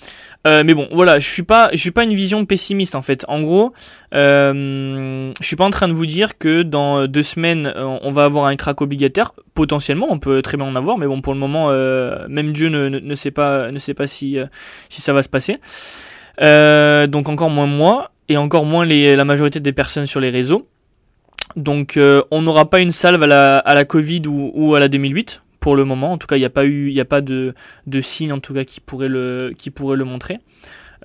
Euh, 0.45 0.63
mais 0.63 0.75
bon, 0.75 0.87
voilà, 0.91 1.17
je 1.17 1.27
suis 1.27 1.43
pas, 1.43 1.69
je 1.71 1.77
suis 1.77 1.91
pas 1.91 2.03
une 2.03 2.13
vision 2.13 2.45
pessimiste 2.45 2.93
en 2.93 3.01
fait. 3.01 3.25
En 3.27 3.41
gros, 3.41 3.73
euh, 4.13 5.31
je 5.39 5.45
suis 5.45 5.55
pas 5.55 5.63
en 5.63 5.71
train 5.71 5.87
de 5.87 5.93
vous 5.93 6.05
dire 6.05 6.37
que 6.37 6.61
dans 6.61 7.07
deux 7.07 7.23
semaines 7.23 7.73
on 7.75 8.11
va 8.11 8.25
avoir 8.25 8.45
un 8.45 8.55
crack 8.55 8.81
obligataire. 8.81 9.31
Potentiellement, 9.55 10.07
on 10.09 10.19
peut 10.19 10.41
très 10.41 10.57
bien 10.57 10.67
en 10.67 10.75
avoir, 10.75 10.97
mais 10.97 11.07
bon, 11.07 11.21
pour 11.21 11.33
le 11.33 11.39
moment, 11.39 11.69
même 12.27 12.51
Dieu 12.51 12.69
ne, 12.69 13.15
sait 13.15 13.31
pas, 13.31 13.69
si 14.09 14.37
ça 14.89 15.13
va 15.13 15.23
se 15.23 15.29
passer. 15.29 15.59
donc 16.39 17.29
encore 17.29 17.49
moins 17.49 17.67
moi 17.67 18.11
et 18.29 18.37
encore 18.37 18.65
moins 18.65 18.85
la 18.85 19.25
majorité 19.25 19.59
des 19.59 19.73
personnes 19.73 20.05
sur 20.05 20.19
les 20.19 20.29
réseaux. 20.29 20.67
Donc 21.55 21.95
euh, 21.95 22.21
on 22.31 22.41
n'aura 22.41 22.69
pas 22.69 22.81
une 22.81 22.91
salve 22.91 23.23
à 23.23 23.27
la, 23.27 23.59
à 23.59 23.73
la 23.73 23.85
Covid 23.85 24.23
ou, 24.27 24.75
à 24.75 24.79
la 24.79 24.87
2008 24.87 25.41
pour 25.65 25.75
le 25.75 25.83
moment. 25.83 26.11
En 26.11 26.19
tout 26.19 26.27
cas, 26.27 26.35
il 26.35 26.41
n'y 26.41 26.45
a 26.45 26.51
pas 26.51 26.63
eu, 26.63 26.91
il 26.91 26.99
a 26.99 27.05
pas 27.05 27.21
de, 27.21 27.55
signe 27.99 28.31
en 28.31 28.37
tout 28.37 28.53
cas 28.53 28.63
qui 28.63 28.79
pourrait 28.81 29.07
le, 29.07 29.51
qui 29.57 29.71
pourrait 29.71 29.97
le 29.97 30.05
montrer. 30.05 30.37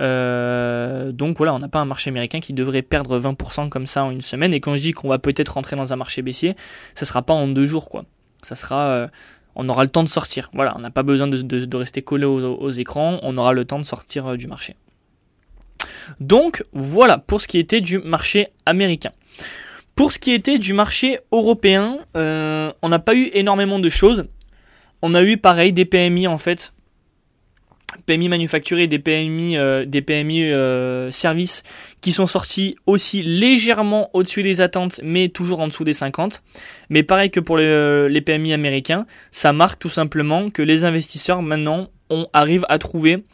Euh, 0.02 1.12
donc 1.12 1.38
voilà, 1.38 1.54
on 1.54 1.60
n'a 1.60 1.70
pas 1.70 1.78
un 1.78 1.86
marché 1.86 2.10
américain 2.10 2.40
qui 2.40 2.52
devrait 2.52 2.82
perdre 2.82 3.18
20% 3.18 3.70
comme 3.70 3.86
ça 3.86 4.04
en 4.04 4.10
une 4.10 4.20
semaine. 4.20 4.52
Et 4.52 4.60
quand 4.60 4.76
je 4.76 4.82
dis 4.82 4.92
qu'on 4.92 5.08
va 5.08 5.18
peut-être 5.18 5.54
rentrer 5.54 5.76
dans 5.76 5.94
un 5.94 5.96
marché 5.96 6.20
baissier, 6.20 6.56
ça 6.94 7.06
sera 7.06 7.22
pas 7.22 7.32
en 7.32 7.48
deux 7.48 7.64
jours 7.64 7.88
quoi. 7.88 8.04
Ça 8.42 8.54
sera, 8.54 8.90
euh, 8.90 9.08
on 9.54 9.66
aura 9.70 9.82
le 9.82 9.88
temps 9.88 10.02
de 10.02 10.10
sortir. 10.10 10.50
Voilà, 10.52 10.74
on 10.76 10.80
n'a 10.80 10.90
pas 10.90 11.04
besoin 11.04 11.26
de, 11.26 11.76
rester 11.76 12.02
collé 12.02 12.26
aux, 12.26 12.70
écrans. 12.70 13.18
On 13.22 13.36
aura 13.36 13.54
le 13.54 13.64
temps 13.64 13.78
de 13.78 13.86
sortir 13.86 14.36
du 14.36 14.46
marché. 14.46 14.76
Donc 16.20 16.64
voilà 16.74 17.16
pour 17.16 17.40
ce 17.40 17.48
qui 17.48 17.58
était 17.58 17.80
du 17.80 17.98
marché 17.98 18.48
américain. 18.66 19.12
Pour 19.96 20.12
ce 20.12 20.18
qui 20.18 20.32
était 20.32 20.58
du 20.58 20.74
marché 20.74 21.18
européen, 21.32 21.96
euh, 22.14 22.70
on 22.82 22.90
n'a 22.90 22.98
pas 22.98 23.14
eu 23.14 23.30
énormément 23.32 23.78
de 23.78 23.88
choses. 23.88 24.26
On 25.02 25.14
a 25.14 25.22
eu 25.22 25.36
pareil 25.36 25.72
des 25.72 25.84
PMI 25.84 26.26
en 26.26 26.38
fait, 26.38 26.72
PMI 28.06 28.28
manufacturés, 28.28 28.86
des 28.86 28.98
PMI, 28.98 29.56
euh, 29.56 29.84
des 29.84 30.02
PMI 30.02 30.44
euh, 30.44 31.10
services 31.10 31.62
qui 32.00 32.12
sont 32.12 32.26
sortis 32.26 32.76
aussi 32.86 33.22
légèrement 33.22 34.10
au-dessus 34.12 34.42
des 34.42 34.60
attentes, 34.60 35.00
mais 35.02 35.28
toujours 35.28 35.60
en 35.60 35.68
dessous 35.68 35.84
des 35.84 35.92
50. 35.92 36.42
Mais 36.88 37.02
pareil 37.02 37.30
que 37.30 37.40
pour 37.40 37.56
les, 37.56 38.20
PMI 38.20 38.52
américains, 38.52 39.06
ça 39.30 39.52
marque 39.52 39.78
tout 39.78 39.88
simplement 39.88 40.50
que 40.50 40.62
les 40.62 40.84
investisseurs 40.84 41.42
maintenant 41.42 41.88
on 42.10 42.26
arrive 42.32 42.66
à 42.68 42.78
trouver 42.78 43.24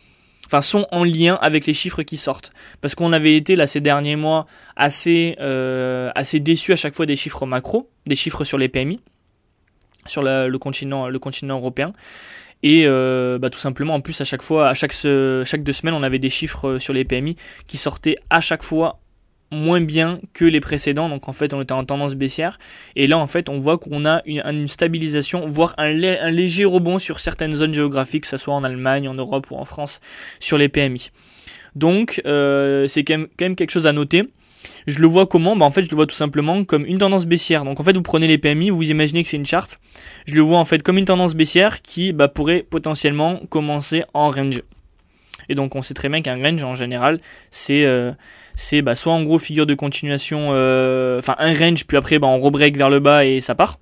enfin 0.47 0.61
sont 0.61 0.87
en 0.93 1.03
lien 1.03 1.35
avec 1.41 1.67
les 1.67 1.75
chiffres 1.75 2.03
qui 2.03 2.17
sortent. 2.17 2.53
Parce 2.81 2.95
qu'on 2.95 3.13
avait 3.13 3.37
été 3.37 3.57
là 3.57 3.67
ces 3.67 3.81
derniers 3.81 4.17
mois 4.17 4.47
assez, 4.77 5.37
euh, 5.41 6.11
assez 6.15 6.39
déçus 6.39 6.73
à 6.73 6.77
chaque 6.77 6.95
fois 6.95 7.07
des 7.07 7.17
chiffres 7.17 7.47
macro, 7.47 7.91
des 8.07 8.15
chiffres 8.15 8.45
sur 8.45 8.57
les 8.57 8.69
PMI, 8.69 9.01
sur 10.07 10.23
le, 10.23 10.57
continent, 10.57 11.09
le 11.09 11.19
continent 11.19 11.59
européen. 11.59 11.93
Et 12.63 12.85
euh, 12.87 13.39
bah, 13.39 13.51
tout 13.51 13.59
simplement, 13.59 13.95
en 13.95 14.01
plus, 14.01 14.21
à 14.21 14.25
chaque 14.25 14.43
fois, 14.43 14.69
à 14.69 14.75
chaque, 14.75 14.93
chaque 14.93 15.63
deux 15.63 15.73
semaines, 15.73 15.95
on 15.95 16.03
avait 16.03 16.19
des 16.19 16.31
chiffres 16.31 16.79
sur 16.79 16.93
les 16.93 17.05
PMI 17.05 17.37
qui 17.67 17.77
sortaient 17.77 18.17
à 18.31 18.41
chaque 18.41 18.63
fois 18.63 19.01
moins 19.51 19.81
bien 19.81 20.21
que 20.33 20.45
les 20.45 20.61
précédents. 20.61 21.09
Donc 21.09 21.29
en 21.29 21.33
fait, 21.33 21.53
on 21.55 21.61
était 21.61 21.73
en 21.73 21.85
tendance 21.85 22.15
baissière. 22.15 22.59
Et 22.97 23.07
là, 23.07 23.19
en 23.19 23.27
fait, 23.27 23.49
on 23.49 23.61
voit 23.61 23.79
qu'on 23.79 24.05
a 24.05 24.23
une, 24.27 24.69
stabilisation, 24.69 25.47
voire 25.47 25.75
un, 25.79 25.93
léger 25.93 26.65
rebond 26.65 26.99
sur 26.99 27.21
certaines 27.21 27.55
zones 27.55 27.75
géographiques, 27.75 28.23
que 28.23 28.29
ce 28.29 28.37
soit 28.37 28.55
en 28.55 28.65
Allemagne, 28.65 29.09
en 29.09 29.15
Europe 29.15 29.51
ou 29.51 29.57
en 29.57 29.65
France, 29.65 30.01
sur 30.41 30.59
les 30.59 30.69
PMI. 30.69 31.11
Donc 31.75 32.23
euh, 32.27 32.89
c'est 32.89 33.05
quand 33.05 33.19
même, 33.39 33.57
quelque 33.57 33.71
chose 33.71 33.87
à 33.87 33.93
noter. 33.93 34.25
Je 34.87 34.99
le 35.01 35.07
vois 35.07 35.27
comment? 35.27 35.57
Bah 35.57 35.67
En 35.67 35.71
fait, 35.71 35.83
je 35.83 35.91
le 35.91 35.97
vois 35.97 36.07
tout 36.07 36.15
simplement 36.15 36.65
comme 36.65 36.85
une 36.87 36.99
tendance 36.99 37.27
baissière. 37.27 37.65
Donc 37.65 37.81
en 37.81 37.85
fait, 37.85 37.95
vous 37.95 38.03
prenez 38.03 38.27
les 38.27 38.39
PMI, 38.39 38.71
vous 38.71 38.91
imaginez 38.91 39.23
que 39.23 39.29
c'est 39.29 39.37
une 39.37 39.47
charte. 39.47 39.79
Je 40.27 40.35
le 40.35 40.41
vois 40.43 40.59
en 40.59 40.65
fait 40.65 40.83
comme 40.83 40.99
une 40.99 41.05
tendance 41.05 41.35
baissière 41.35 41.83
qui 41.83 42.13
bah, 42.13 42.29
pourrait 42.29 42.65
potentiellement 42.69 43.41
commencer 43.49 44.05
en 44.15 44.31
range. 44.31 44.63
Et 45.49 45.55
donc 45.55 45.75
on 45.77 45.83
sait 45.83 45.95
très 45.95 46.09
bien 46.09 46.23
qu'un 46.23 46.43
range 46.43 46.63
en 46.63 46.75
général, 46.75 47.19
c'est 47.51 47.85
euh, 47.85 48.13
bah, 48.83 48.95
soit 48.95 49.13
en 49.13 49.23
gros 49.23 49.39
figure 49.39 49.67
de 49.67 49.75
continuation, 49.75 50.49
euh, 50.51 51.19
enfin 51.19 51.37
un 51.39 51.55
range, 51.55 51.87
puis 51.87 51.97
après 51.97 52.19
bah, 52.19 52.27
on 52.27 52.41
rebreak 52.41 52.77
vers 52.77 52.91
le 52.91 53.01
bas 53.01 53.25
et 53.25 53.41
ça 53.41 53.55
part. 53.55 53.79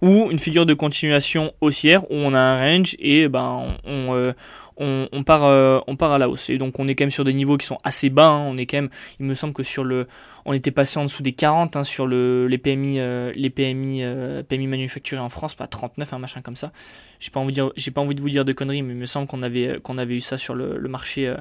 Ou 0.00 0.28
une 0.32 0.38
figure 0.40 0.66
de 0.66 0.74
continuation 0.74 1.52
haussière 1.60 2.10
où 2.10 2.16
on 2.16 2.34
a 2.34 2.38
un 2.38 2.58
range 2.58 2.96
et 2.98 3.28
bah, 3.28 3.56
on, 3.84 4.14
euh, 4.14 4.32
on, 4.76 5.22
part, 5.24 5.44
euh, 5.44 5.80
on 5.86 5.96
part 5.96 6.12
à 6.12 6.18
la 6.18 6.28
hausse. 6.28 6.50
Et 6.50 6.58
donc 6.58 6.78
on 6.78 6.88
est 6.88 6.94
quand 6.94 7.04
même 7.04 7.10
sur 7.10 7.24
des 7.24 7.34
niveaux 7.34 7.56
qui 7.56 7.66
sont 7.66 7.78
assez 7.84 8.10
bas. 8.10 8.28
Hein. 8.28 8.46
On 8.48 8.56
est 8.56 8.66
quand 8.66 8.78
même, 8.78 8.90
il 9.20 9.26
me 9.26 9.34
semble 9.34 9.54
que 9.54 9.62
sur 9.62 9.84
le, 9.84 10.06
on 10.44 10.52
était 10.52 10.70
passé 10.70 10.98
en 10.98 11.04
dessous 11.04 11.22
des 11.22 11.32
40 11.32 11.76
hein, 11.76 11.84
sur 11.84 12.06
le, 12.06 12.46
les 12.46 12.58
PMI, 12.58 12.98
les 13.34 13.50
PMI, 13.50 14.02
PMI 14.48 14.66
manufacturés 14.66 15.20
en 15.20 15.28
France, 15.28 15.54
pas 15.54 15.66
39, 15.66 16.12
un 16.12 16.18
machin 16.18 16.40
comme 16.42 16.56
ça. 16.56 16.72
J'ai 17.20 17.30
pas 17.30 17.40
envie 17.40 17.52
de 17.52 17.72
j'ai 17.76 17.90
pas 17.90 18.00
envie 18.00 18.14
de 18.14 18.20
vous 18.20 18.30
dire 18.30 18.44
de 18.44 18.52
conneries, 18.52 18.82
mais 18.82 18.94
il 18.94 18.98
me 18.98 19.06
semble 19.06 19.26
qu'on 19.26 19.42
avait, 19.42 19.78
qu'on 19.82 19.98
avait 19.98 20.16
eu 20.16 20.20
ça 20.20 20.38
sur 20.38 20.54
le, 20.54 20.78
le 20.78 20.88
marché 20.88 21.34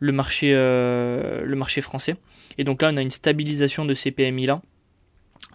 le 0.00 0.12
marché, 0.12 0.52
euh, 0.54 1.42
le 1.44 1.56
marché 1.56 1.80
français. 1.80 2.16
Et 2.58 2.64
donc 2.64 2.82
là, 2.82 2.90
on 2.92 2.96
a 2.96 3.02
une 3.02 3.10
stabilisation 3.10 3.84
de 3.84 3.94
ces 3.94 4.10
PMI-là. 4.10 4.60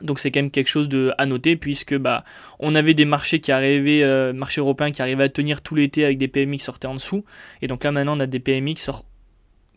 Donc 0.02 0.20
c'est 0.20 0.32
quand 0.32 0.40
même 0.40 0.52
quelque 0.52 0.68
chose 0.68 0.90
de, 0.90 1.14
à 1.18 1.26
noter 1.26 1.56
puisque 1.56 1.96
bah 1.96 2.24
on 2.60 2.74
avait 2.76 2.94
des 2.94 3.06
marchés 3.06 3.40
qui 3.40 3.52
arrivaient, 3.52 4.04
euh, 4.04 4.34
marchés 4.34 4.62
européens 4.62 4.92
qui 4.92 5.02
arrivaient 5.02 5.24
à 5.24 5.30
tenir 5.30 5.62
tout 5.62 5.76
l'été 5.76 6.04
avec 6.06 6.18
des 6.18 6.28
PMI 6.28 6.58
qui 6.58 6.64
sortaient 6.64 6.88
en 6.88 6.96
dessous. 6.96 7.24
Et 7.62 7.68
donc 7.68 7.84
là 7.84 7.92
maintenant 7.92 8.18
on 8.18 8.20
a 8.20 8.28
des 8.28 8.40
PMI 8.40 8.76
qui 8.76 8.82
sortent 8.82 9.06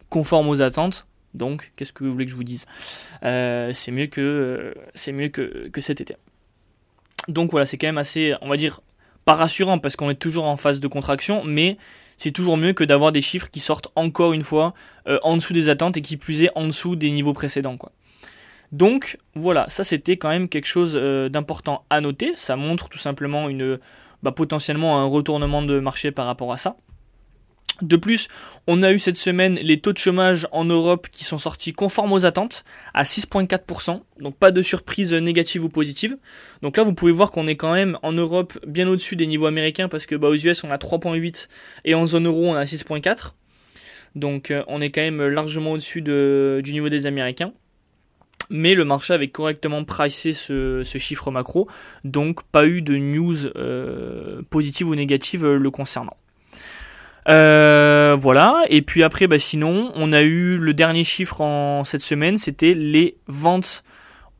conformes 0.08 0.48
aux 0.48 0.62
attentes. 0.62 1.06
Donc 1.34 1.72
qu'est-ce 1.76 1.92
que 1.92 2.04
vous 2.04 2.12
voulez 2.12 2.24
que 2.24 2.30
je 2.30 2.36
vous 2.36 2.44
dise? 2.44 2.66
Euh, 3.24 3.72
C'est 3.74 3.92
mieux 3.92 4.06
que 4.06 4.74
c'est 4.94 5.12
mieux 5.12 5.28
que, 5.28 5.68
que 5.68 5.80
cet 5.80 6.00
été. 6.00 6.16
Donc 7.28 7.50
voilà, 7.50 7.66
c'est 7.66 7.78
quand 7.78 7.86
même 7.86 7.98
assez, 7.98 8.34
on 8.40 8.48
va 8.48 8.56
dire, 8.56 8.80
pas 9.24 9.34
rassurant 9.34 9.78
parce 9.78 9.96
qu'on 9.96 10.10
est 10.10 10.14
toujours 10.14 10.44
en 10.44 10.56
phase 10.56 10.80
de 10.80 10.88
contraction, 10.88 11.42
mais 11.44 11.78
c'est 12.16 12.30
toujours 12.30 12.56
mieux 12.56 12.72
que 12.72 12.84
d'avoir 12.84 13.12
des 13.12 13.22
chiffres 13.22 13.50
qui 13.50 13.60
sortent 13.60 13.88
encore 13.96 14.32
une 14.32 14.44
fois 14.44 14.74
euh, 15.08 15.18
en 15.22 15.36
dessous 15.36 15.52
des 15.52 15.68
attentes 15.68 15.96
et 15.96 16.02
qui 16.02 16.16
plus 16.16 16.48
en 16.54 16.66
dessous 16.66 16.96
des 16.96 17.10
niveaux 17.10 17.32
précédents. 17.32 17.76
Donc 18.74 19.18
voilà, 19.36 19.66
ça 19.68 19.84
c'était 19.84 20.16
quand 20.16 20.30
même 20.30 20.48
quelque 20.48 20.66
chose 20.66 20.94
euh, 20.96 21.28
d'important 21.28 21.84
à 21.90 22.00
noter. 22.00 22.32
Ça 22.34 22.56
montre 22.56 22.88
tout 22.88 22.98
simplement 22.98 23.48
une, 23.48 23.78
bah, 24.24 24.32
potentiellement 24.32 25.00
un 25.00 25.04
retournement 25.04 25.62
de 25.62 25.78
marché 25.78 26.10
par 26.10 26.26
rapport 26.26 26.52
à 26.52 26.56
ça. 26.56 26.76
De 27.82 27.96
plus, 27.96 28.26
on 28.66 28.82
a 28.82 28.92
eu 28.92 28.98
cette 28.98 29.16
semaine 29.16 29.54
les 29.62 29.78
taux 29.78 29.92
de 29.92 29.98
chômage 29.98 30.48
en 30.50 30.64
Europe 30.64 31.06
qui 31.08 31.22
sont 31.22 31.38
sortis 31.38 31.72
conformes 31.72 32.12
aux 32.12 32.26
attentes 32.26 32.64
à 32.94 33.04
6,4%, 33.04 34.00
donc 34.18 34.36
pas 34.36 34.50
de 34.50 34.60
surprise 34.60 35.12
négative 35.12 35.62
ou 35.62 35.68
positive. 35.68 36.16
Donc 36.62 36.76
là, 36.76 36.82
vous 36.82 36.94
pouvez 36.94 37.12
voir 37.12 37.30
qu'on 37.30 37.46
est 37.46 37.56
quand 37.56 37.74
même 37.74 37.96
en 38.02 38.12
Europe 38.12 38.58
bien 38.66 38.88
au-dessus 38.88 39.14
des 39.14 39.28
niveaux 39.28 39.46
américains 39.46 39.86
parce 39.86 40.06
que 40.06 40.16
bah, 40.16 40.28
aux 40.28 40.34
US 40.34 40.64
on 40.64 40.72
a 40.72 40.78
3,8 40.78 41.46
et 41.84 41.94
en 41.94 42.06
zone 42.06 42.26
euro 42.26 42.44
on 42.44 42.54
a 42.54 42.64
6,4. 42.64 43.34
Donc 44.16 44.50
euh, 44.50 44.64
on 44.66 44.80
est 44.80 44.90
quand 44.90 45.02
même 45.02 45.22
largement 45.22 45.72
au-dessus 45.72 46.02
du 46.02 46.72
niveau 46.72 46.88
des 46.88 47.06
Américains. 47.06 47.52
Mais 48.50 48.74
le 48.74 48.84
marché 48.84 49.14
avait 49.14 49.28
correctement 49.28 49.84
pricé 49.84 50.32
ce, 50.32 50.82
chiffre 50.84 51.30
macro, 51.30 51.68
donc 52.04 52.42
pas 52.44 52.66
eu 52.66 52.82
de 52.82 52.96
news 52.96 53.46
euh, 53.56 54.42
positive 54.50 54.88
ou 54.88 54.94
négative 54.94 55.46
le 55.46 55.70
concernant. 55.70 56.16
Euh, 57.28 58.16
voilà, 58.18 58.64
et 58.68 58.82
puis 58.82 59.02
après, 59.02 59.26
bah, 59.26 59.38
sinon, 59.38 59.92
on 59.94 60.12
a 60.12 60.22
eu 60.22 60.58
le 60.58 60.74
dernier 60.74 61.04
chiffre 61.04 61.40
en 61.40 61.84
cette 61.84 62.02
semaine, 62.02 62.36
c'était 62.36 62.74
les 62.74 63.16
ventes 63.26 63.82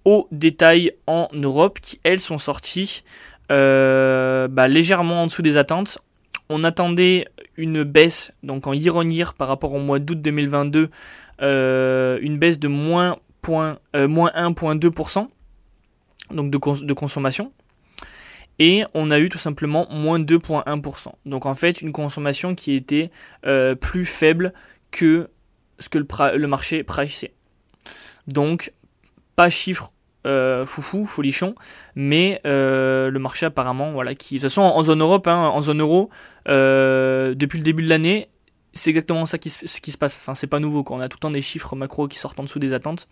au 0.04 0.28
détail 0.32 0.92
en 1.06 1.28
Europe, 1.32 1.78
qui 1.80 1.98
elles 2.04 2.20
sont 2.20 2.38
sorties 2.38 3.02
euh, 3.50 4.48
bah, 4.48 4.68
légèrement 4.68 5.22
en 5.22 5.26
dessous 5.26 5.42
des 5.42 5.56
attentes. 5.56 5.98
On 6.50 6.62
attendait 6.62 7.26
une 7.56 7.84
baisse, 7.84 8.32
donc 8.42 8.66
en 8.66 8.74
year 8.74 8.96
on 8.96 9.08
year 9.08 9.32
par 9.32 9.48
rapport 9.48 9.72
au 9.72 9.78
mois 9.78 9.98
d'août 9.98 10.20
2022, 10.20 10.90
euh, 11.42 12.18
une 12.20 12.38
baisse 12.38 12.58
de 12.58 12.68
moins, 12.68 13.16
moins 13.48 13.78
1,2% 13.94 15.28
donc 16.30 16.50
de, 16.50 16.84
de 16.84 16.92
consommation 16.92 17.52
et 18.58 18.84
on 18.94 19.10
a 19.10 19.18
eu 19.18 19.28
tout 19.28 19.38
simplement 19.38 19.86
moins 19.90 20.20
2,1%. 20.20 21.08
Donc 21.26 21.46
en 21.46 21.54
fait 21.54 21.80
une 21.82 21.92
consommation 21.92 22.54
qui 22.54 22.74
était 22.74 23.10
euh, 23.46 23.74
plus 23.74 24.06
faible 24.06 24.52
que 24.90 25.28
ce 25.78 25.88
que 25.88 25.98
le, 25.98 26.46
marché 26.46 26.84
pricait. 26.84 27.34
Donc 28.28 28.72
pas 29.34 29.50
chiffre 29.50 29.92
euh, 30.26 30.64
foufou, 30.64 31.04
folichon, 31.04 31.54
mais 31.96 32.40
euh, 32.46 33.10
le 33.10 33.18
marché 33.18 33.44
apparemment, 33.44 33.92
voilà, 33.92 34.14
qui 34.14 34.36
de 34.36 34.40
toute 34.40 34.50
façon 34.50 34.62
en, 34.62 34.82
zone 34.82 35.00
Europe, 35.00 35.26
hein, 35.26 35.48
en 35.48 35.60
zone 35.60 35.80
euro, 35.80 36.10
depuis 36.46 37.58
le 37.58 37.64
début 37.64 37.82
de 37.82 37.88
l'année, 37.88 38.28
c'est 38.74 38.90
exactement 38.90 39.26
ça 39.26 39.38
qui 39.38 39.50
se, 39.50 39.80
qui 39.80 39.92
se 39.92 39.98
passe. 39.98 40.18
Enfin, 40.18 40.34
c'est 40.34 40.46
pas 40.46 40.60
nouveau, 40.60 40.82
quand 40.82 40.96
on 40.96 41.00
a 41.00 41.08
tout 41.08 41.16
le 41.16 41.20
temps 41.20 41.30
des 41.30 41.42
chiffres 41.42 41.76
macro 41.76 42.08
qui 42.08 42.18
sortent 42.18 42.38
en 42.40 42.44
dessous 42.44 42.58
des 42.58 42.72
attentes. 42.72 43.08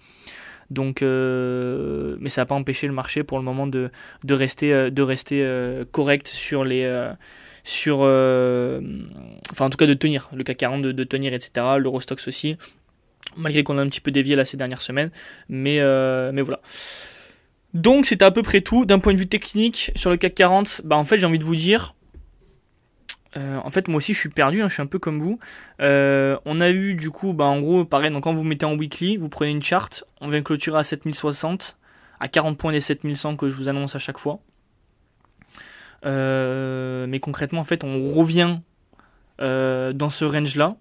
Donc, 0.70 1.02
euh, 1.02 2.16
mais 2.20 2.28
ça 2.28 2.42
n'a 2.42 2.46
pas 2.46 2.54
empêché 2.54 2.86
le 2.86 2.92
marché 2.92 3.22
pour 3.22 3.38
le 3.38 3.44
moment 3.44 3.66
de, 3.66 3.90
de 4.24 4.34
rester, 4.34 4.72
euh, 4.72 4.90
de 4.90 5.02
rester 5.02 5.42
euh, 5.42 5.84
correct 5.90 6.28
sur 6.28 6.64
les. 6.64 6.82
sur, 7.62 7.98
enfin, 8.00 9.66
en 9.66 9.70
tout 9.70 9.76
cas, 9.76 9.86
de 9.86 9.94
tenir. 9.94 10.30
Le 10.34 10.44
CAC 10.44 10.56
40 10.56 10.82
de, 10.82 11.04
tenir, 11.04 11.32
etc. 11.34 11.66
L'Eurostox 11.78 12.26
aussi. 12.26 12.56
Malgré 13.36 13.62
qu'on 13.62 13.78
a 13.78 13.82
un 13.82 13.86
petit 13.86 14.00
peu 14.00 14.10
dévié 14.10 14.36
là 14.36 14.44
ces 14.44 14.56
dernières 14.56 14.82
semaines. 14.82 15.10
Mais, 15.48 15.80
mais 16.32 16.42
voilà. 16.42 16.60
Donc, 17.74 18.04
c'était 18.06 18.24
à 18.24 18.30
peu 18.30 18.42
près 18.42 18.60
tout. 18.60 18.84
D'un 18.84 18.98
point 18.98 19.14
de 19.14 19.18
vue 19.18 19.28
technique, 19.28 19.92
sur 19.94 20.10
le 20.10 20.16
CAC 20.16 20.34
40, 20.34 20.82
bah, 20.84 20.96
en 20.96 21.04
fait, 21.04 21.18
j'ai 21.18 21.26
envie 21.26 21.38
de 21.38 21.44
vous 21.44 21.56
dire 21.56 21.94
euh, 23.36 23.58
en 23.64 23.70
fait, 23.70 23.88
moi 23.88 23.96
aussi, 23.96 24.12
je 24.12 24.18
suis 24.18 24.28
perdu, 24.28 24.62
hein, 24.62 24.68
je 24.68 24.74
suis 24.74 24.82
un 24.82 24.86
peu 24.86 24.98
comme 24.98 25.18
vous. 25.18 25.38
Euh, 25.80 26.38
on 26.44 26.60
a 26.60 26.70
eu, 26.70 26.94
du 26.94 27.10
coup, 27.10 27.32
bah, 27.32 27.44
en 27.44 27.60
gros, 27.60 27.84
pareil, 27.84 28.10
donc 28.10 28.24
quand 28.24 28.32
vous 28.32 28.44
mettez 28.44 28.66
en 28.66 28.74
weekly, 28.74 29.16
vous 29.16 29.28
prenez 29.28 29.50
une 29.50 29.62
charte, 29.62 30.04
on 30.20 30.28
vient 30.28 30.42
clôturer 30.42 30.78
à 30.78 30.84
7060, 30.84 31.78
à 32.20 32.28
40 32.28 32.58
points 32.58 32.72
des 32.72 32.80
7100 32.80 33.36
que 33.36 33.48
je 33.48 33.54
vous 33.54 33.68
annonce 33.68 33.96
à 33.96 33.98
chaque 33.98 34.18
fois. 34.18 34.40
Euh, 36.04 37.06
mais 37.06 37.20
concrètement, 37.20 37.60
en 37.60 37.64
fait, 37.64 37.84
on 37.84 38.12
revient 38.12 38.58
dans 39.38 40.08
ce 40.08 40.24
range-là. 40.24 40.76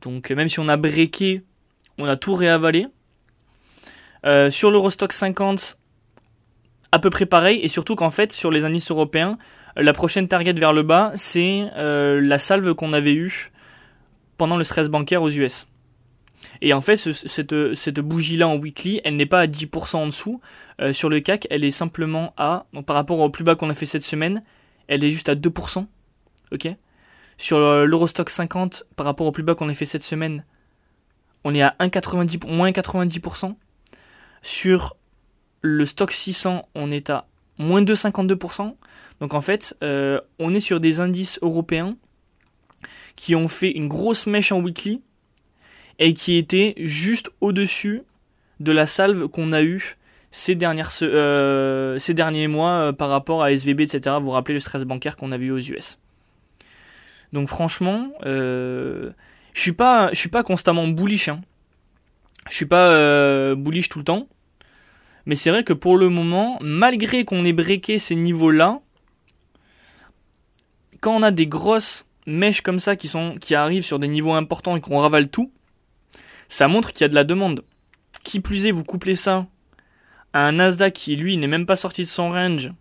Donc, 0.00 0.30
même 0.30 0.48
si 0.48 0.58
on 0.58 0.68
a 0.68 0.78
breaké, 0.78 1.44
on 1.98 2.06
a 2.06 2.16
tout 2.16 2.34
réavalé. 2.34 2.86
sur 4.48 4.70
l'Eurostock 4.70 5.12
50, 5.12 5.76
à 6.92 6.98
peu 6.98 7.10
près 7.10 7.26
pareil, 7.26 7.60
et 7.60 7.68
surtout 7.68 7.94
qu'en 7.94 8.10
fait, 8.10 8.32
sur 8.32 8.50
les 8.50 8.64
indices 8.64 8.90
européens, 8.90 9.36
la 9.76 9.92
prochaine 9.92 10.28
target 10.28 10.52
vers 10.52 10.72
le 10.72 10.82
bas, 10.82 11.12
c'est 11.14 11.68
euh, 11.76 12.20
la 12.20 12.38
salve 12.38 12.74
qu'on 12.74 12.92
avait 12.92 13.14
eue 13.14 13.52
pendant 14.38 14.56
le 14.56 14.64
stress 14.64 14.88
bancaire 14.88 15.22
aux 15.22 15.30
US. 15.30 15.66
Et 16.60 16.72
en 16.72 16.80
fait, 16.80 16.96
cette, 16.96 18.00
bougie-là 18.00 18.48
en 18.48 18.56
weekly, 18.56 19.00
elle 19.04 19.16
n'est 19.16 19.26
pas 19.26 19.40
à 19.40 19.46
10% 19.46 19.96
en 19.96 20.06
dessous. 20.06 20.40
Euh, 20.80 20.92
sur 20.92 21.08
le 21.08 21.20
CAC, 21.20 21.46
elle 21.50 21.64
est 21.64 21.70
simplement 21.70 22.34
à, 22.36 22.66
donc 22.72 22.86
par 22.86 22.96
rapport 22.96 23.18
au 23.18 23.30
plus 23.30 23.44
bas 23.44 23.54
qu'on 23.54 23.70
a 23.70 23.74
fait 23.74 23.86
cette 23.86 24.02
semaine, 24.02 24.42
elle 24.86 25.02
est 25.02 25.10
juste 25.10 25.28
à 25.28 25.34
2%. 25.34 25.86
Ok? 26.52 26.68
Sur 27.36 27.58
l'Eurostock 27.58 28.30
50, 28.30 28.84
par 28.94 29.06
rapport 29.06 29.26
au 29.26 29.32
plus 29.32 29.42
bas 29.42 29.56
qu'on 29.56 29.68
a 29.68 29.74
fait 29.74 29.86
cette 29.86 30.02
semaine, 30.02 30.44
on 31.42 31.54
est 31.54 31.62
à 31.62 31.74
1,90, 31.80 32.46
moins 32.48 32.70
90%. 32.70 33.56
Sur 34.42 34.96
le 35.62 35.86
stock 35.86 36.12
600, 36.12 36.68
on 36.74 36.90
est 36.90 37.10
à 37.10 37.26
moins 37.58 37.82
2,52%. 37.82 38.74
Donc 39.20 39.34
en 39.34 39.40
fait, 39.40 39.76
euh, 39.82 40.20
on 40.38 40.54
est 40.54 40.60
sur 40.60 40.80
des 40.80 41.00
indices 41.00 41.38
européens 41.42 41.96
qui 43.16 43.34
ont 43.34 43.48
fait 43.48 43.70
une 43.70 43.88
grosse 43.88 44.26
mèche 44.26 44.52
en 44.52 44.60
weekly 44.60 45.00
et 45.98 46.14
qui 46.14 46.36
étaient 46.36 46.74
juste 46.78 47.30
au-dessus 47.40 48.02
de 48.60 48.72
la 48.72 48.86
salve 48.86 49.28
qu'on 49.28 49.52
a 49.52 49.62
eue 49.62 49.96
ces, 50.30 50.58
euh, 51.02 51.98
derniers 52.08 52.48
mois 52.48 52.70
euh, 52.70 52.92
par 52.92 53.08
rapport 53.08 53.42
à 53.42 53.52
SVB, 53.52 53.82
etc. 53.82 54.16
Vous 54.18 54.26
vous 54.26 54.30
rappelez 54.30 54.54
le 54.54 54.60
stress 54.60 54.82
bancaire 54.82 55.16
qu'on 55.16 55.30
avait 55.30 55.46
eu 55.46 55.52
aux 55.52 55.58
US. 55.58 56.00
Donc 57.32 57.48
franchement, 57.48 58.10
je 58.24 59.12
suis 59.54 59.72
pas, 59.72 60.10
je 60.12 60.18
suis 60.18 60.28
pas 60.28 60.42
constamment 60.42 60.86
bullish. 60.88 61.28
Hein. 61.28 61.40
Je 62.48 62.56
suis 62.56 62.66
pas 62.66 63.54
bullish 63.54 63.88
tout 63.88 63.98
le 63.98 64.04
temps. 64.04 64.28
Mais 65.26 65.34
c'est 65.34 65.50
vrai 65.50 65.64
que 65.64 65.72
pour 65.72 65.96
le 65.96 66.08
moment, 66.08 66.58
malgré 66.60 67.24
qu'on 67.24 67.44
ait 67.44 67.52
breaké 67.52 67.98
ces 67.98 68.14
niveaux-là, 68.14 68.80
quand 71.00 71.14
on 71.14 71.22
a 71.22 71.30
des 71.30 71.46
grosses 71.46 72.06
mèches 72.26 72.60
comme 72.60 72.80
ça 72.80 72.96
qui, 72.96 73.54
arrivent 73.54 73.84
sur 73.84 73.98
des 73.98 74.08
niveaux 74.08 74.32
importants 74.32 74.76
et 74.76 74.80
qu'on 74.80 74.98
ravale 74.98 75.28
tout, 75.28 75.52
ça 76.48 76.68
montre 76.68 76.92
qu'il 76.92 77.02
y 77.02 77.04
a 77.04 77.08
de 77.08 77.14
la 77.14 77.24
demande. 77.24 77.64
Qui 78.22 78.40
plus 78.40 78.66
est, 78.66 78.70
vous 78.70 78.84
couplez 78.84 79.16
ça 79.16 79.46
à 80.32 80.46
un 80.46 80.52
Nasdaq 80.52 80.92
qui, 80.92 81.16
lui, 81.16 81.36
n'est 81.36 81.46
même 81.46 81.66
pas 81.66 81.76
sorti 81.76 82.02
de 82.02 82.08
son 82.08 82.30
range, 82.30 82.72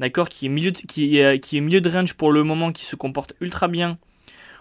d'accord, 0.00 0.28
qui, 0.28 0.46
est 0.46 0.48
milieu 0.48 0.70
est, 0.70 1.40
qui 1.40 1.56
est 1.56 1.60
milieu 1.60 1.80
de 1.80 1.90
range 1.90 2.14
pour 2.14 2.32
le 2.32 2.42
moment, 2.44 2.72
qui 2.72 2.84
se 2.84 2.96
comporte 2.96 3.34
ultra 3.40 3.68
bien, 3.68 3.98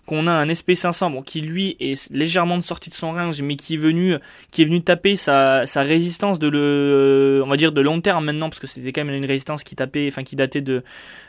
qu'on 0.08 0.26
a 0.26 0.32
un 0.32 0.48
SP500 0.48 1.24
qui 1.24 1.42
lui 1.42 1.78
est 1.80 2.10
légèrement 2.12 2.58
de 2.58 2.64
sortie 2.64 2.90
de 2.90 2.96
son 2.96 3.12
range 3.12 3.42
mais 3.44 3.56
qui 3.56 3.76
est 3.76 3.78
venu 3.78 4.16
qui 4.50 4.64
est 4.64 4.66
venu 4.66 4.82
taper 4.82 5.16
sa, 5.16 5.66
résistance 5.76 6.40
de 6.40 6.48
le 6.48 7.44
on 7.46 7.56
dire 7.56 7.72
de 7.72 7.82
long 7.82 8.02
terme 8.02 8.26
maintenant 8.26 8.50
parce 8.50 8.60
que 8.60 8.66
c'était 8.66 8.92
quand 8.92 9.06
même 9.06 9.14
une 9.14 9.26
résistance 9.26 9.64
qui 9.64 9.76
tapait 9.76 10.08
enfin 10.08 10.24
qui 10.24 10.36
datait 10.36 10.62
de, 10.62 10.84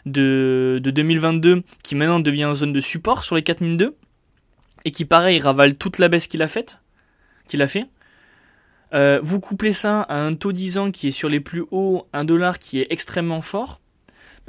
de, 0.07 0.81
2022 0.83 1.62
qui 1.83 1.95
maintenant 1.95 2.20
devient 2.20 2.45
une 2.45 2.55
zone 2.55 2.72
de 2.72 2.81
support 2.81 3.24
sur 3.24 3.35
les 3.35 3.43
4002 3.43 3.95
et 4.85 4.91
qui 4.91 5.05
pareil 5.05 5.41
ravale 5.41 5.74
toute 5.74 5.99
la 5.99 6.09
baisse 6.09 6.26
qu'il 6.26 6.41
a 6.41 6.49
faite 6.49 6.79
qu'il 7.49 7.62
a 7.62 7.68
fait. 7.68 7.87
Euh, 8.95 9.18
vous 9.22 9.41
couplez 9.41 9.72
ça 9.72 10.03
à 10.03 10.16
un 10.16 10.35
taux 10.35 10.53
10 10.53 10.79
ans 10.79 10.91
qui 10.91 11.09
est 11.09 11.12
sur 11.12 11.29
les 11.29 11.41
plus 11.41 11.64
hauts, 11.70 12.07
un 12.12 12.24
dollar 12.24 12.59
qui 12.59 12.79
est 12.79 12.87
extrêmement 12.91 13.41
fort, 13.41 13.81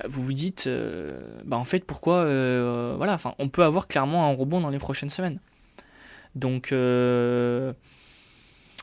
vous 0.07 0.23
vous 0.23 0.33
dites, 0.33 0.67
euh, 0.67 1.19
bah 1.45 1.57
en 1.57 1.63
fait, 1.63 1.85
pourquoi, 1.85 2.17
euh, 2.17 2.93
voilà, 2.97 3.13
enfin, 3.13 3.35
on 3.39 3.49
peut 3.49 3.63
avoir 3.63 3.87
clairement 3.87 4.29
un 4.29 4.35
rebond 4.35 4.61
dans 4.61 4.69
les 4.69 4.79
prochaines 4.79 5.09
semaines. 5.09 5.39
Donc, 6.35 6.71
euh, 6.71 7.73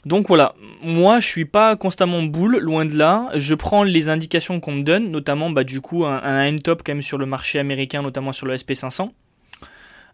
donc 0.04 0.28
voilà, 0.28 0.54
moi 0.82 1.20
je 1.20 1.26
suis 1.26 1.44
pas 1.44 1.76
constamment 1.76 2.22
boule, 2.22 2.58
loin 2.58 2.84
de 2.84 2.94
là. 2.94 3.30
Je 3.34 3.54
prends 3.54 3.82
les 3.82 4.08
indications 4.08 4.60
qu'on 4.60 4.72
me 4.72 4.82
donne, 4.82 5.10
notamment 5.10 5.50
bah, 5.50 5.64
du 5.64 5.80
coup 5.80 6.04
un, 6.04 6.22
un 6.22 6.56
top 6.56 6.82
quand 6.84 6.92
même 6.92 7.02
sur 7.02 7.18
le 7.18 7.26
marché 7.26 7.58
américain, 7.58 8.02
notamment 8.02 8.32
sur 8.32 8.46
le 8.46 8.56
SP500. 8.56 9.10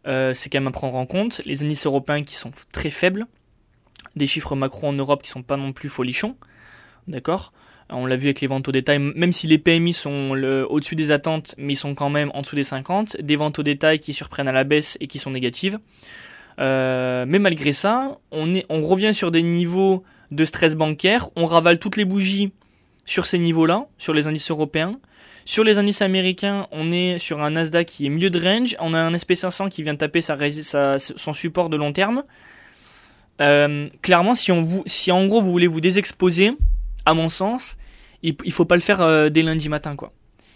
c'est 0.05 0.51
quand 0.51 0.61
même 0.61 0.69
à 0.69 0.73
prendre 0.73 0.95
en 0.95 1.07
compte. 1.07 1.43
Les 1.45 1.63
indices 1.63 1.87
européens 1.87 2.23
qui 2.23 2.35
sont 2.35 2.53
très 2.73 2.91
faibles, 2.91 3.27
des 4.17 4.27
chiffres 4.27 4.55
macro 4.55 4.89
en 4.89 4.93
Europe 4.93 5.23
qui 5.23 5.31
sont 5.31 5.43
pas 5.43 5.57
non 5.57 5.73
plus 5.73 5.89
folichons, 5.89 6.37
d'accord? 7.09 7.53
On 7.95 8.07
l'a 8.07 8.17
vu 8.17 8.27
avec 8.27 8.41
les 8.41 8.47
ventes 8.47 8.69
au 8.69 8.73
détail, 8.73 8.99
même 8.99 9.33
si 9.33 9.47
les 9.47 9.59
PMI 9.59 9.93
sont 9.93 10.31
au-dessus 10.71 10.97
des 10.97 11.11
attentes, 11.11 11.55
mais 11.59 11.75
ils 11.75 11.77
sont 11.77 11.95
quand 11.95 12.11
même 12.11 12.31
en 12.35 12.41
dessous 12.41 12.57
des 12.57 12.65
50, 12.65 13.19
des 13.21 13.37
ventes 13.37 13.59
au 13.59 13.63
détail 13.63 13.99
qui 13.99 14.13
surprennent 14.13 14.49
à 14.49 14.53
la 14.53 14.65
baisse 14.65 14.97
et 15.01 15.07
qui 15.07 15.19
sont 15.19 15.31
négatives. 15.31 15.79
Euh, 16.61 17.25
mais 17.27 17.39
malgré 17.39 17.73
ça, 17.73 18.19
on, 18.31 18.47
revient 18.83 19.15
sur 19.15 19.31
des 19.31 19.43
niveaux 19.43 20.05
de 20.31 20.45
stress 20.45 20.75
bancaire, 20.75 21.29
on 21.37 21.47
ravale 21.47 21.79
toutes 21.79 21.97
les 21.97 22.05
bougies 22.05 22.53
sur 23.05 23.27
ces 23.27 23.39
niveaux-là, 23.39 23.87
sur 23.99 24.15
les 24.15 24.27
indices 24.27 24.51
européens. 24.51 24.99
Sur 25.45 25.65
les 25.65 25.79
indices 25.79 26.03
américains, 26.03 26.69
on 26.71 26.93
est 26.93 27.19
sur 27.19 27.43
un 27.43 27.51
Nasdaq 27.51 27.87
qui 27.87 28.07
est 28.07 28.09
milieu 28.09 28.31
de 28.31 28.41
range, 28.41 28.77
on 28.79 28.95
a 28.95 28.99
un 28.99 29.13
SP500 29.13 29.71
qui 29.71 29.83
vient 29.83 29.97
taper 29.97 30.21
son 30.21 31.33
support 31.33 31.69
de 31.69 31.77
long 31.77 31.93
terme. 31.93 32.23
Euh, 33.41 33.89
clairement, 34.03 34.35
si 34.37 34.53
en 34.53 35.27
gros 35.27 35.41
vous 35.41 35.51
voulez 35.51 35.67
vous 35.67 35.81
désexposer, 35.81 36.53
à 37.07 37.15
mon 37.15 37.29
sens, 37.29 37.77
il, 38.23 38.37
il 38.45 38.53
faut 38.53 38.65
pas 38.65 38.77
le 38.77 38.81
faire 38.81 39.01
euh, 39.01 39.29
dès 39.29 39.43
lundi 39.43 39.69
matin, 39.69 39.97
quoi. 39.97 40.13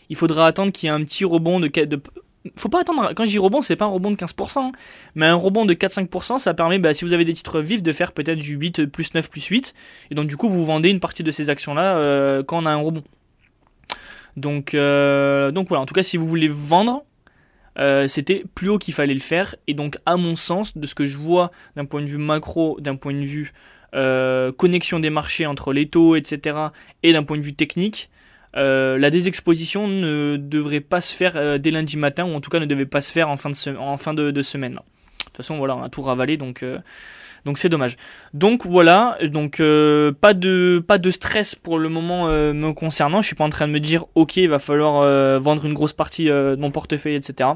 Il 0.09 0.16
faudra 0.16 0.47
attendre 0.47 0.70
qu'il 0.70 0.86
y 0.86 0.90
ait 0.90 0.94
un 0.94 1.03
petit 1.03 1.24
rebond 1.24 1.59
de, 1.59 1.68
faut 2.55 2.68
pas 2.68 2.80
attendre. 2.80 3.12
Quand 3.14 3.24
je 3.24 3.30
dis 3.30 3.38
rebond, 3.38 3.61
c'est 3.61 3.74
pas 3.74 3.86
un 3.86 3.88
rebond 3.88 4.12
de 4.12 4.16
15%, 4.16 4.59
hein, 4.59 4.72
mais 5.16 5.26
un 5.26 5.34
rebond 5.34 5.64
de 5.64 5.74
4-5%, 5.74 6.38
ça 6.38 6.55
permet, 6.55 6.78
bah, 6.78 6.94
si 6.94 7.05
vous 7.05 7.12
avez 7.12 7.24
des 7.24 7.32
titres 7.32 7.61
vifs, 7.61 7.82
de 7.82 7.92
faire 7.92 8.12
peut-être 8.12 8.38
du 8.38 8.55
8 8.55 8.86
plus 8.86 9.14
9 9.14 9.28
plus 9.28 9.44
8. 9.44 9.74
Et 10.11 10.14
donc, 10.14 10.28
du 10.28 10.36
coup, 10.36 10.49
vous 10.49 10.64
vendez 10.64 10.90
une 10.90 11.01
partie 11.01 11.24
de 11.24 11.30
ces 11.32 11.51
actions-là 11.51 11.99
euh, 11.99 12.42
quand 12.44 12.62
on 12.62 12.66
a 12.66 12.70
un 12.70 12.76
rebond. 12.76 13.03
Donc, 14.36 14.74
euh, 14.74 15.51
donc 15.51 15.68
voilà, 15.68 15.82
en 15.82 15.86
tout 15.86 15.94
cas, 15.94 16.03
si 16.03 16.16
vous 16.16 16.26
voulez 16.26 16.49
vendre, 16.49 17.05
c'était 18.07 18.44
plus 18.55 18.68
haut 18.68 18.78
qu'il 18.78 18.94
fallait 18.94 19.14
le 19.14 19.20
faire. 19.20 19.57
Et 19.66 19.74
donc, 19.74 19.99
à 20.07 20.16
mon 20.16 20.36
sens, 20.36 20.76
de 20.76 20.86
ce 20.86 20.94
que 20.94 21.05
je 21.05 21.16
vois 21.16 21.51
d'un 21.74 21.84
point 21.84 22.01
de 22.01 22.07
vue 22.07 22.18
macro, 22.18 22.78
d'un 22.80 22.97
point 22.97 23.12
de 23.12 23.24
vue 23.24 23.53
connexion 23.93 24.99
des 25.01 25.11
marchés 25.11 25.47
entre 25.47 25.72
les 25.72 25.87
taux, 25.87 26.16
etc., 26.16 26.57
et 27.03 27.12
d'un 27.12 27.22
point 27.22 27.39
de 27.39 27.43
vue 27.43 27.55
technique, 27.55 28.11
euh, 28.57 28.99
la 28.99 29.11
désexposition 29.11 29.87
ne 29.87 30.37
devrait 30.37 30.80
pas 30.80 31.01
se 31.01 31.14
faire 31.14 31.32
euh, 31.37 31.59
dès 31.59 31.70
lundi 31.70 31.97
matin, 31.97 32.24
ou 32.24 32.34
en 32.34 32.41
tout 32.41 32.51
cas 32.51 32.59
ne 32.59 32.64
devait 32.64 32.87
pas 32.87 33.01
se 33.01 33.12
faire 33.12 33.28
en 33.28 33.37
fin 33.37 33.51
de, 33.51 34.43
semaine. 34.43 34.74
De 34.74 34.78
toute 35.26 35.37
façon, 35.37 35.59
voilà, 35.59 35.76
on 35.76 35.82
a 35.82 35.91
tout 35.91 36.01
ravalé, 36.01 36.37
donc 36.39 36.62
euh, 36.62 36.78
c'est 37.55 37.68
dommage. 37.68 37.97
Donc 38.32 38.64
voilà, 38.64 39.18
donc 39.24 39.59
pas 39.59 40.34
de 40.34 41.11
stress 41.11 41.55
pour 41.55 41.78
le 41.78 41.89
moment 41.89 42.26
me 42.26 42.72
concernant. 42.72 43.20
Je 43.20 43.26
suis 43.28 43.37
pas 43.37 43.45
en 43.45 43.51
train 43.51 43.68
de 43.68 43.72
me 43.72 43.78
dire 43.78 44.05
ok, 44.16 44.37
il 44.39 44.49
va 44.49 44.59
falloir 44.59 45.39
vendre 45.39 45.64
une 45.64 45.74
grosse 45.74 45.93
partie 45.93 46.24
de 46.24 46.57
mon 46.59 46.72
portefeuille, 46.72 47.14
etc. 47.14 47.51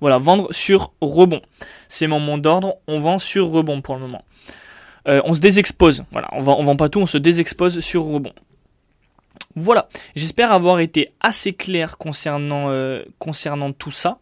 Voilà, 0.00 0.18
vendre 0.18 0.52
sur 0.52 0.92
rebond. 1.00 1.40
C'est 1.88 2.06
mon 2.06 2.20
mot 2.20 2.36
d'ordre. 2.36 2.74
On 2.86 2.98
vend 2.98 3.18
sur 3.18 3.48
rebond 3.48 3.80
pour 3.80 3.94
le 3.94 4.02
moment. 4.02 4.24
On 5.06 5.34
se 5.34 5.40
désexpose. 5.40 6.04
Voilà, 6.12 6.28
on 6.32 6.42
vend, 6.42 6.62
vend 6.62 6.76
pas 6.76 6.88
tout, 6.88 7.00
on 7.00 7.06
se 7.06 7.18
désexpose 7.18 7.80
sur 7.80 8.04
rebond. 8.04 8.32
Voilà, 9.58 9.88
j'espère 10.14 10.52
avoir 10.52 10.80
été 10.80 11.08
assez 11.20 11.54
clair 11.54 11.96
concernant, 11.96 12.66
euh, 12.68 13.02
tout 13.78 13.90
ça. 13.90 14.18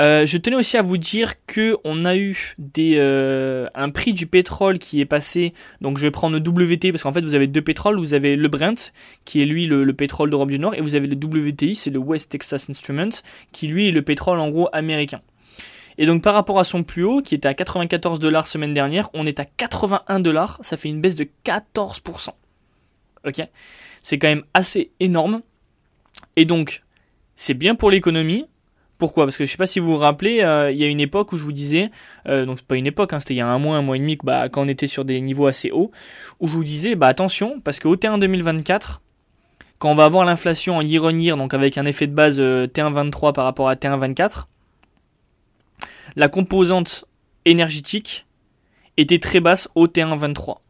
Euh, 0.00 0.26
je 0.26 0.36
tenais 0.38 0.56
aussi 0.56 0.76
à 0.76 0.82
vous 0.82 0.96
dire 0.96 1.34
que 1.46 1.76
on 1.84 2.04
a 2.04 2.16
eu 2.16 2.54
des, 2.58 2.96
euh, 2.98 3.68
un 3.76 3.90
prix 3.90 4.12
du 4.12 4.26
pétrole 4.26 4.80
qui 4.80 5.00
est 5.00 5.06
passé. 5.06 5.54
Donc 5.80 5.98
je 5.98 6.02
vais 6.02 6.10
prendre 6.10 6.36
le 6.36 6.42
WT 6.42 6.90
parce 6.90 7.04
qu'en 7.04 7.12
fait 7.12 7.20
vous 7.20 7.34
avez 7.34 7.46
deux 7.46 7.62
pétroles. 7.62 7.96
Vous 7.96 8.12
avez 8.12 8.34
le 8.34 8.48
Brent 8.48 8.92
qui 9.24 9.40
est 9.40 9.44
lui 9.44 9.66
le, 9.66 9.92
pétrole 9.92 10.30
d'Europe 10.30 10.50
du 10.50 10.58
Nord 10.58 10.74
et 10.74 10.80
vous 10.80 10.96
avez 10.96 11.06
le 11.06 11.14
WTI, 11.14 11.76
c'est 11.76 11.90
le 11.90 12.00
West 12.00 12.30
Texas 12.30 12.68
Instruments 12.68 13.22
qui 13.52 13.68
lui 13.68 13.86
est 13.86 13.92
le 13.92 14.02
pétrole 14.02 14.40
en 14.40 14.50
gros 14.50 14.68
américain. 14.72 15.20
Et 16.02 16.06
donc 16.06 16.20
par 16.20 16.34
rapport 16.34 16.58
à 16.58 16.64
son 16.64 16.82
plus 16.82 17.04
haut, 17.04 17.22
qui 17.22 17.36
était 17.36 17.46
à 17.46 17.54
94 17.54 18.18
dollars 18.18 18.48
semaine 18.48 18.74
dernière, 18.74 19.08
on 19.14 19.24
est 19.24 19.38
à 19.38 19.44
81 19.44 20.18
dollars, 20.18 20.58
ça 20.60 20.76
fait 20.76 20.88
une 20.88 21.00
baisse 21.00 21.14
de 21.14 21.28
14%. 21.44 22.30
Ok? 23.24 23.40
C'est 24.02 24.18
quand 24.18 24.26
même 24.26 24.42
assez 24.52 24.90
énorme. 24.98 25.42
Et 26.34 26.44
donc, 26.44 26.82
c'est 27.36 27.54
bien 27.54 27.76
pour 27.76 27.88
l'économie. 27.88 28.46
Pourquoi? 28.98 29.26
Parce 29.26 29.36
que 29.36 29.46
je 29.46 29.52
sais 29.52 29.56
pas 29.56 29.68
si 29.68 29.78
vous 29.78 29.92
vous 29.92 29.96
rappelez, 29.96 30.40
euh, 30.42 30.72
il 30.72 30.78
y 30.78 30.82
a 30.82 30.88
une 30.88 30.98
époque 30.98 31.30
où 31.30 31.36
je 31.36 31.44
vous 31.44 31.52
disais, 31.52 31.92
euh, 32.26 32.46
donc 32.46 32.58
c'est 32.58 32.66
pas 32.66 32.76
une 32.76 32.88
époque, 32.88 33.12
hein, 33.12 33.20
c'était 33.20 33.34
il 33.34 33.38
y 33.38 33.40
a 33.40 33.46
un 33.46 33.60
mois, 33.60 33.76
un 33.76 33.82
mois 33.82 33.94
et 33.94 34.00
demi, 34.00 34.18
bah, 34.24 34.48
quand 34.48 34.62
on 34.64 34.68
était 34.68 34.88
sur 34.88 35.04
des 35.04 35.20
niveaux 35.20 35.46
assez 35.46 35.70
hauts, 35.70 35.92
où 36.40 36.48
je 36.48 36.52
vous 36.52 36.64
disais, 36.64 36.96
bah 36.96 37.06
attention, 37.06 37.60
parce 37.60 37.78
qu'au 37.78 37.94
T1 37.94 38.18
2024, 38.18 39.02
quand 39.78 39.92
on 39.92 39.94
va 39.94 40.06
avoir 40.06 40.24
l'inflation 40.24 40.78
en 40.78 40.80
year 40.80 41.04
on 41.04 41.16
year, 41.16 41.36
donc 41.36 41.54
avec 41.54 41.78
un 41.78 41.84
effet 41.84 42.08
de 42.08 42.12
base 42.12 42.40
euh, 42.40 42.66
T1 42.66 42.92
23 42.92 43.32
par 43.32 43.44
rapport 43.44 43.68
à 43.68 43.76
T1 43.76 44.00
24, 44.00 44.48
la 46.16 46.28
composante 46.28 47.04
énergétique 47.44 48.26
était 48.96 49.18
très 49.18 49.40
basse 49.40 49.68
au 49.74 49.86
T1 49.86 50.16
23. 50.16 50.62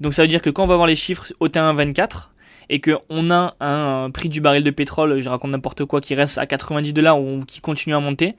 Donc 0.00 0.14
ça 0.14 0.22
veut 0.22 0.28
dire 0.28 0.42
que 0.42 0.50
quand 0.50 0.64
on 0.64 0.66
va 0.66 0.76
voir 0.76 0.86
les 0.86 0.96
chiffres 0.96 1.32
au 1.40 1.48
T1 1.48 1.74
24, 1.74 2.32
et 2.70 2.80
qu'on 2.80 3.30
a 3.30 3.56
un 3.60 4.10
prix 4.10 4.28
du 4.28 4.40
baril 4.40 4.62
de 4.62 4.70
pétrole, 4.70 5.20
je 5.20 5.28
raconte 5.28 5.50
n'importe 5.52 5.84
quoi, 5.84 6.00
qui 6.00 6.14
reste 6.14 6.38
à 6.38 6.46
90 6.46 6.92
dollars 6.92 7.20
ou 7.20 7.40
qui 7.40 7.60
continue 7.60 7.94
à 7.94 8.00
monter, 8.00 8.36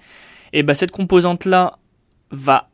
et 0.53 0.63
ben 0.63 0.73
cette 0.73 0.91
composante-là 0.91 1.79
va 2.31 2.69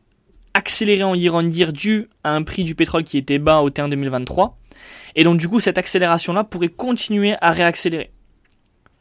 accélérer 0.54 1.04
en 1.04 1.16
year 1.16 1.34
on 1.34 1.46
year 1.48 1.72
dû 1.72 2.08
à 2.24 2.32
un 2.32 2.44
prix 2.44 2.64
du 2.64 2.76
pétrole 2.76 3.04
qui 3.04 3.18
était 3.18 3.40
bas 3.40 3.60
au 3.60 3.70
T1 3.70 3.90
2023. 3.90 4.58
Et 5.16 5.24
donc 5.24 5.38
du 5.38 5.48
coup, 5.48 5.60
cette 5.60 5.78
accélération-là 5.78 6.44
pourrait 6.44 6.70
continuer 6.70 7.36
à 7.42 7.52
réaccélérer. 7.52 8.12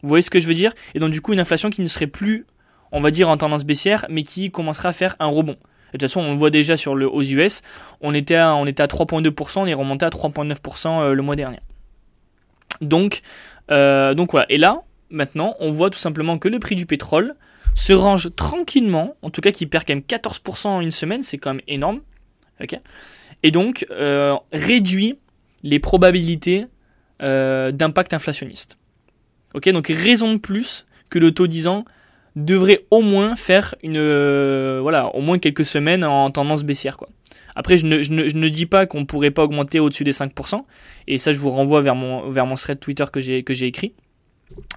Vous 0.02 0.08
voyez 0.08 0.22
ce 0.22 0.30
que 0.30 0.40
je 0.40 0.46
veux 0.46 0.54
dire? 0.54 0.72
Et 0.94 0.98
donc 0.98 1.10
du 1.10 1.20
coup, 1.20 1.32
une 1.32 1.40
inflation 1.40 1.70
qui 1.70 1.80
ne 1.80 1.88
serait 1.88 2.06
plus, 2.06 2.46
on 2.92 3.00
va 3.00 3.10
dire, 3.10 3.28
en 3.28 3.36
tendance 3.36 3.64
baissière, 3.64 4.06
mais 4.08 4.22
qui 4.22 4.50
commencerait 4.50 4.88
à 4.88 4.92
faire 4.92 5.16
un 5.18 5.26
rebond. 5.26 5.52
de 5.52 5.58
toute 5.92 6.02
façon, 6.02 6.20
on 6.20 6.32
le 6.32 6.38
voit 6.38 6.50
déjà 6.50 6.76
sur 6.76 6.94
le, 6.94 7.08
aux 7.08 7.22
US, 7.22 7.62
on 8.00 8.14
était 8.14 8.36
à, 8.36 8.54
on 8.54 8.66
était 8.66 8.82
à 8.82 8.86
3,2%, 8.86 9.60
on 9.60 9.66
est 9.66 9.74
remonté 9.74 10.04
à 10.04 10.10
3,9% 10.10 11.02
euh, 11.02 11.14
le 11.14 11.22
mois 11.22 11.36
dernier. 11.36 11.58
Donc, 12.80 13.22
euh, 13.70 14.14
donc 14.14 14.32
voilà. 14.32 14.46
Et 14.48 14.58
là, 14.58 14.82
maintenant, 15.10 15.54
on 15.60 15.70
voit 15.70 15.90
tout 15.90 15.98
simplement 15.98 16.38
que 16.38 16.48
le 16.48 16.58
prix 16.58 16.76
du 16.76 16.86
pétrole 16.86 17.34
se 17.74 17.92
range 17.92 18.34
tranquillement, 18.36 19.16
en 19.22 19.30
tout 19.30 19.40
cas 19.40 19.50
qui 19.50 19.66
perd 19.66 19.84
quand 19.84 19.94
même 19.94 20.04
14% 20.06 20.68
en 20.68 20.80
une 20.80 20.92
semaine, 20.92 21.22
c'est 21.22 21.38
quand 21.38 21.54
même 21.54 21.62
énorme. 21.66 22.00
et 23.42 23.50
donc, 23.50 23.86
euh, 23.90 24.36
réduit 24.52 25.18
les 25.62 25.78
probabilités 25.78 26.66
d'impact 27.20 28.12
inflationniste. 28.12 28.76
Donc 29.54 29.86
raison 29.88 30.34
de 30.34 30.38
plus 30.38 30.86
que 31.10 31.18
le 31.18 31.30
taux 31.32 31.46
10 31.46 31.68
ans 31.68 31.84
devrait 32.36 32.84
au 32.90 33.00
moins 33.00 33.36
faire 33.36 33.74
une, 33.82 34.80
voilà, 34.80 35.08
au 35.14 35.20
moins 35.20 35.38
quelques 35.38 35.64
semaines 35.64 36.04
en 36.04 36.30
tendance 36.30 36.64
baissière, 36.64 36.96
quoi. 36.96 37.08
Après, 37.56 37.78
je 37.78 37.86
ne, 37.86 38.48
dis 38.48 38.66
pas 38.66 38.86
qu'on 38.86 39.00
ne 39.00 39.04
pourrait 39.04 39.30
pas 39.30 39.44
augmenter 39.44 39.78
au-dessus 39.78 40.04
des 40.04 40.12
5%, 40.12 40.64
et 41.06 41.18
ça, 41.18 41.32
je 41.32 41.38
vous 41.38 41.50
renvoie 41.50 41.82
vers 41.82 41.94
mon, 41.94 42.28
vers 42.28 42.46
mon 42.46 42.54
thread 42.56 42.80
Twitter 42.80 43.04
que 43.12 43.20
j'ai, 43.20 43.42
que 43.44 43.54
j'ai 43.54 43.66
écrit. 43.66 43.92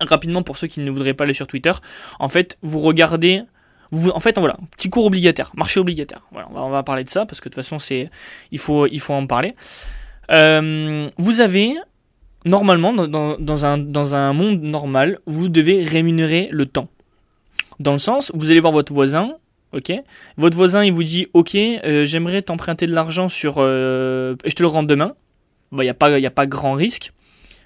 Rapidement, 0.02 0.44
pour 0.44 0.58
ceux 0.58 0.68
qui 0.68 0.80
ne 0.80 0.92
voudraient 0.92 1.14
pas 1.14 1.24
aller 1.24 1.34
sur 1.34 1.48
Twitter, 1.48 1.72
en 2.20 2.30
fait, 2.30 2.58
vous 2.62 2.80
regardez. 2.80 3.42
Vous, 3.92 4.10
en 4.10 4.20
fait, 4.20 4.38
voilà, 4.38 4.58
petit 4.76 4.90
cours 4.90 5.06
obligataire, 5.06 5.52
marché 5.56 5.80
obligataire. 5.80 6.22
Voilà, 6.32 6.50
on 6.52 6.70
va, 6.70 6.84
parler 6.84 7.04
de 7.04 7.10
ça 7.10 7.26
parce 7.26 7.40
que 7.40 7.48
de 7.48 7.54
toute 7.54 7.64
façon, 7.64 7.80
c'est, 7.80 8.10
il, 8.52 8.60
faut, 8.60 8.86
il 8.86 9.00
faut 9.00 9.14
en 9.14 9.26
parler. 9.28 9.56
Euh, 10.30 11.10
vous 11.18 11.40
avez 11.40 11.74
normalement, 12.46 12.94
dans, 12.94 13.38
dans, 13.38 13.66
un, 13.66 13.78
dans 13.78 14.14
un 14.14 14.34
monde 14.34 14.62
normal, 14.62 15.20
vous 15.26 15.48
devez 15.48 15.84
rémunérer 15.84 16.50
le 16.52 16.66
temps. 16.66 16.90
Dans 17.80 17.92
le 17.92 18.00
sens, 18.00 18.32
vous 18.34 18.50
allez 18.50 18.60
voir 18.60 18.74
votre 18.74 18.94
voisin, 18.94 19.36
ok 19.74 19.94
Votre 20.38 20.58
voisin, 20.58 20.84
il 20.84 20.94
vous 20.94 21.04
dit, 21.04 21.28
ok, 21.34 21.56
euh, 21.56 22.06
j'aimerais 22.06 22.42
t'emprunter 22.42 22.88
de 22.88 22.94
l'argent 22.94 23.30
sur, 23.30 23.56
euh, 23.58 24.36
et 24.44 24.50
je 24.50 24.56
te 24.56 24.64
le 24.64 24.68
rends 24.68 24.84
demain. 24.84 25.14
Il 25.74 25.80
n'y 25.80 25.90
a, 25.90 25.94
pas, 25.94 26.46
grand 26.48 26.74
risque. 26.74 27.12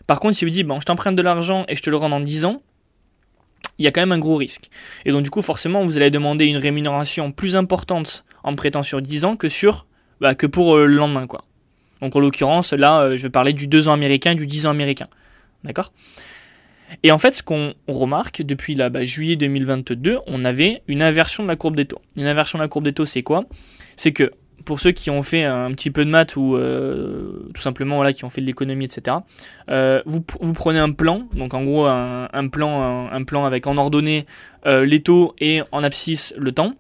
Par 0.07 0.19
contre, 0.19 0.35
s'il 0.35 0.47
vous 0.47 0.53
dit, 0.53 0.63
bon, 0.63 0.79
je 0.79 0.85
t'emprunte 0.85 1.15
de 1.15 1.21
l'argent 1.21 1.65
et 1.67 1.75
je 1.75 1.81
te 1.81 1.89
le 1.89 1.97
rends 1.97 2.09
dans 2.09 2.19
10 2.19 2.45
ans, 2.45 2.61
il 3.77 3.85
y 3.85 3.87
a 3.87 3.91
quand 3.91 4.01
même 4.01 4.11
un 4.11 4.19
gros 4.19 4.35
risque. 4.35 4.69
Et 5.05 5.11
donc, 5.11 5.23
du 5.23 5.29
coup, 5.29 5.41
forcément, 5.41 5.83
vous 5.83 5.97
allez 5.97 6.09
demander 6.09 6.45
une 6.45 6.57
rémunération 6.57 7.31
plus 7.31 7.55
importante 7.55 8.25
en 8.43 8.55
prêtant 8.55 8.83
sur 8.83 9.01
10 9.01 9.25
ans 9.25 9.35
que, 9.35 9.49
sur, 9.49 9.85
bah, 10.19 10.35
que 10.35 10.47
pour 10.47 10.75
euh, 10.75 10.87
le 10.87 10.95
lendemain, 10.95 11.27
quoi. 11.27 11.45
Donc, 12.01 12.15
en 12.15 12.19
l'occurrence, 12.19 12.73
là, 12.73 13.15
je 13.15 13.21
vais 13.21 13.29
parler 13.29 13.53
du 13.53 13.67
2 13.67 13.87
ans 13.87 13.93
américain, 13.93 14.33
du 14.33 14.47
10 14.47 14.65
ans 14.65 14.71
américain. 14.71 15.07
D'accord? 15.63 15.93
Et 17.03 17.11
en 17.11 17.17
fait, 17.17 17.33
ce 17.33 17.43
qu'on 17.43 17.73
remarque 17.87 18.41
depuis 18.41 18.75
la, 18.75 18.89
bah, 18.89 19.03
juillet 19.03 19.35
2022, 19.35 20.19
on 20.27 20.45
avait 20.45 20.83
une 20.87 21.01
inversion 21.01 21.43
de 21.43 21.47
la 21.47 21.55
courbe 21.55 21.75
des 21.75 21.85
taux. 21.85 22.01
Une 22.15 22.27
inversion 22.27 22.59
de 22.59 22.63
la 22.63 22.67
courbe 22.67 22.85
des 22.85 22.93
taux, 22.93 23.05
c'est 23.05 23.23
quoi? 23.23 23.45
C'est 23.95 24.11
que 24.11 24.31
pour 24.65 24.79
ceux 24.79 24.91
qui 24.91 25.09
ont 25.09 25.23
fait 25.23 25.43
un 25.43 25.71
petit 25.71 25.91
peu 25.91 26.05
de 26.05 26.09
maths 26.09 26.35
ou 26.35 26.55
euh, 26.55 27.49
tout 27.53 27.61
simplement 27.61 27.95
voilà, 27.95 28.13
qui 28.13 28.25
ont 28.25 28.29
fait 28.29 28.41
de 28.41 28.45
l'économie, 28.45 28.85
etc., 28.85 29.17
euh, 29.69 30.01
vous, 30.05 30.23
vous, 30.39 30.53
prenez 30.53 30.79
un 30.79 30.91
plan, 30.91 31.27
donc 31.33 31.53
en 31.53 31.63
gros 31.63 31.85
un, 31.85 32.47
plan, 32.49 33.09
un, 33.11 33.23
plan 33.23 33.45
avec 33.45 33.67
en 33.67 33.77
ordonnée 33.77 34.25
euh, 34.65 34.85
les 34.85 34.99
taux 34.99 35.33
et 35.39 35.61
en 35.71 35.83
abscisse 35.83 36.33
le 36.37 36.51
temps. 36.51 36.73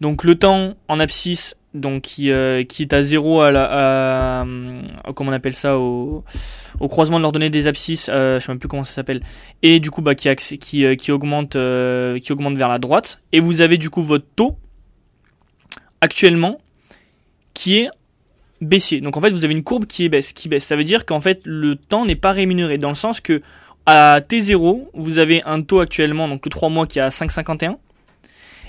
Donc 0.00 0.24
le 0.24 0.34
temps 0.34 0.74
en 0.88 1.00
abscisse, 1.00 1.56
donc 1.74 2.02
qui, 2.02 2.30
euh, 2.30 2.64
qui 2.64 2.82
est 2.82 2.92
à 2.92 3.02
0 3.02 3.40
à 3.40 3.52
la 3.52 4.46
comment 5.14 5.30
on 5.30 5.34
appelle 5.34 5.54
ça 5.54 5.78
au, 5.78 6.24
au 6.80 6.88
croisement 6.88 7.18
de 7.18 7.22
l'ordonnée 7.22 7.50
des 7.50 7.66
abscisses 7.66 8.10
euh, 8.12 8.40
je 8.40 8.46
sais 8.46 8.52
même 8.52 8.58
plus 8.58 8.68
comment 8.68 8.84
ça 8.84 8.94
s'appelle. 8.94 9.20
Et 9.62 9.80
du 9.80 9.90
coup 9.90 10.02
bah 10.02 10.14
qui 10.14 10.34
qui, 10.34 10.84
euh, 10.84 10.94
qui 10.94 11.12
augmente 11.12 11.56
euh, 11.56 12.18
qui 12.18 12.32
augmente 12.32 12.56
vers 12.56 12.68
la 12.68 12.78
droite. 12.78 13.22
Et 13.32 13.40
vous 13.40 13.60
avez 13.60 13.78
du 13.78 13.90
coup 13.90 14.02
votre 14.02 14.26
taux 14.36 14.56
actuellement 16.00 16.60
qui 17.54 17.78
est 17.78 17.90
baissier. 18.60 19.00
Donc 19.00 19.16
en 19.16 19.20
fait 19.20 19.30
vous 19.30 19.44
avez 19.44 19.54
une 19.54 19.62
courbe 19.62 19.86
qui 19.86 20.04
est 20.04 20.08
baisse 20.08 20.32
qui 20.32 20.48
baisse. 20.48 20.64
Ça 20.64 20.76
veut 20.76 20.84
dire 20.84 21.06
qu'en 21.06 21.20
fait 21.20 21.42
le 21.44 21.76
temps 21.76 22.04
n'est 22.04 22.16
pas 22.16 22.32
rémunéré 22.32 22.78
dans 22.78 22.88
le 22.88 22.94
sens 22.94 23.20
que 23.20 23.42
à 23.86 24.20
T0 24.20 24.88
vous 24.94 25.18
avez 25.18 25.42
un 25.44 25.62
taux 25.62 25.80
actuellement 25.80 26.28
donc 26.28 26.44
le 26.44 26.50
3 26.50 26.68
mois 26.68 26.86
qui 26.86 26.98
est 26.98 27.02
à 27.02 27.08
5,51 27.08 27.76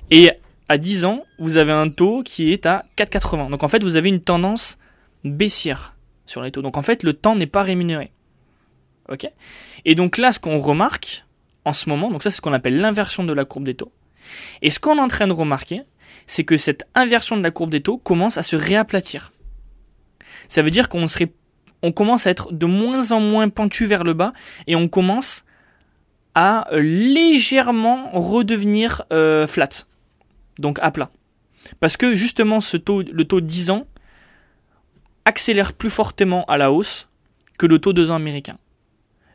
et 0.10 0.32
à 0.72 0.78
10 0.78 1.03
ans, 1.03 1.26
vous 1.38 1.57
avez 1.57 1.74
un 1.74 1.89
taux 1.89 2.24
qui 2.24 2.53
est 2.53 2.65
à 2.65 2.86
4,80. 2.97 3.49
Donc 3.49 3.63
en 3.63 3.67
fait, 3.67 3.84
vous 3.84 3.97
avez 3.97 4.07
une 4.07 4.22
tendance 4.22 4.78
baissière 5.26 5.97
sur 6.26 6.41
les 6.41 6.51
taux. 6.51 6.61
Donc 6.61 6.78
en 6.78 6.82
fait, 6.82 7.03
le 7.03 7.11
temps 7.11 7.36
n'est 7.36 7.45
pas 7.45 7.61
rémunéré. 7.61 8.11
Ok? 9.09 9.30
Et 9.84 9.95
donc 9.95 10.17
là, 10.17 10.32
ce 10.32 10.39
qu'on 10.39 10.57
remarque 10.59 11.26
en 11.65 11.74
ce 11.74 11.89
moment, 11.89 12.09
donc 12.09 12.24
ça 12.24 12.30
c'est 12.30 12.38
ce 12.38 12.41
qu'on 12.41 12.53
appelle 12.53 12.80
l'inversion 12.80 13.26
de 13.26 13.34
la 13.34 13.43
courbe 13.43 13.65
des 13.65 13.74
taux. 13.74 13.91
Et 14.61 14.69
ce 14.69 14.80
qu'on 14.80 14.95
est 14.97 15.01
en 15.01 15.09
train 15.09 15.28
de 15.28 15.34
remarquer, 15.34 15.84
c'est 16.26 16.45
que 16.45 16.55
cette 16.55 16.88
inversion 16.95 17.36
de 17.36 17.43
la 17.43 17.51
courbe 17.51 17.72
des 17.72 17.82
taux 17.82 17.97
commence 17.97 18.38
à 18.38 18.43
se 18.43 18.55
réaplatir. 18.55 19.34
Ça 20.47 20.61
veut 20.61 20.72
dire 20.72 20.88
qu'on 20.88 21.05
serait, 21.07 21.34
on 21.84 21.91
commence 21.91 22.28
à 22.28 22.30
être 22.30 22.53
de 22.53 22.65
moins 22.65 23.11
en 23.11 23.19
moins 23.19 23.49
pentu 23.49 23.88
vers 23.88 24.05
le 24.05 24.13
bas 24.13 24.32
et 24.67 24.78
on 24.78 24.88
commence 24.88 25.43
à 26.34 26.69
légèrement 26.72 28.09
redevenir 28.13 29.03
flat, 29.47 29.69
donc 30.60 30.80
à 30.82 30.91
plat. 30.91 31.12
Parce 31.80 31.97
que 31.97 32.16
justement, 32.16 32.62
ce 32.62 32.78
taux, 32.78 33.02
le 33.02 33.24
taux 33.24 33.41
10 33.41 33.72
ans 33.72 33.86
accélère 35.26 35.74
plus 35.74 35.89
fortement 35.89 36.45
à 36.45 36.58
la 36.58 36.72
hausse 36.72 37.10
que 37.60 37.66
le 37.66 37.80
taux 37.80 37.93
2 37.93 38.12
ans 38.12 38.16
américain. 38.16 38.58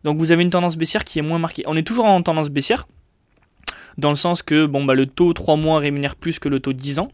Donc 0.05 0.19
vous 0.19 0.33
avez 0.33 0.43
une 0.43 0.51
tendance 0.51 0.77
baissière 0.77 1.05
qui 1.05 1.19
est 1.19 1.23
moins 1.23 1.39
marquée. 1.39 1.63
On 1.67 1.77
est 1.77 1.87
toujours 1.87 2.05
en 2.05 2.23
tendance 2.23 2.51
baissière, 2.51 2.87
dans 3.99 4.11
le 4.11 4.17
sens 4.17 4.43
que 4.43 4.67
bon, 4.67 4.85
bah, 4.85 4.95
le 4.95 5.07
taux 5.07 5.33
3 5.33 5.57
mois 5.57 5.79
rémunère 5.79 6.17
plus 6.17 6.39
que 6.39 6.49
le 6.49 6.61
taux 6.61 6.73
10 6.73 6.99
ans. 7.01 7.09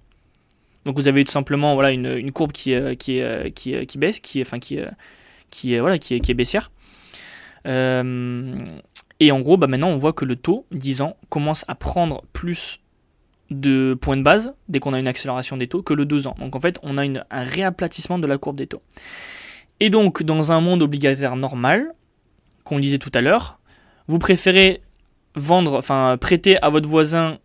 Donc 0.85 0.97
vous 0.97 1.07
avez 1.07 1.25
tout 1.25 1.33
simplement 1.33 1.75
voilà, 1.75 1.93
une, 1.93 2.33
courbe 2.33 2.53
qui, 2.53 2.75
qui, 2.99 3.23
qui, 3.55 3.87
qui, 3.87 3.99
baisse, 3.99 4.19
qui, 4.19 4.43
enfin, 4.43 4.59
qui, 4.59 4.81
qui, 5.51 5.79
voilà, 5.79 5.99
qui, 5.99 6.15
est 6.15 6.35
baissière. 6.35 6.73
Euh, 7.69 8.67
et 9.21 9.31
en 9.31 9.39
gros, 9.39 9.57
bah 9.57 9.69
maintenant, 9.69 9.91
on 9.91 9.97
voit 9.97 10.13
que 10.13 10.25
le 10.25 10.35
taux 10.35 10.67
10 10.73 11.03
ans 11.03 11.17
commence 11.29 11.65
à 11.69 11.77
prendre 11.77 12.25
plus 12.33 12.81
de 13.53 13.97
points 14.01 14.17
de 14.17 14.23
base 14.23 14.55
dès 14.69 14.79
qu'on 14.79 14.93
a 14.93 14.99
une 14.99 15.09
accélération 15.09 15.57
des 15.57 15.67
taux 15.67 15.83
que 15.83 15.95
le 15.95 16.05
2 16.05 16.27
ans. 16.27 16.35
Donc 16.39 16.57
en 16.57 16.61
fait, 16.61 16.79
on 16.83 16.99
a 16.99 17.05
un 17.05 17.43
réaplatissement 17.43 18.19
de 18.19 18.27
la 18.27 18.39
courbe 18.39 18.57
des 18.57 18.67
taux. 18.67 18.83
Et 19.81 19.91
donc, 19.91 20.23
dans 20.23 20.53
un 20.53 20.61
monde 20.61 20.83
obligataire 20.83 21.37
normal, 21.37 21.93
qu'on 22.65 22.79
disait 22.79 22.99
tout 22.99 23.11
à 23.15 23.21
l'heure, 23.21 23.59
vous 24.07 24.19
préférez 24.19 24.83
vendre, 25.35 25.77
enfin 25.77 26.17
prêter 26.21 26.63
à 26.63 26.69
votre 26.69 26.89
voisin 26.89 27.39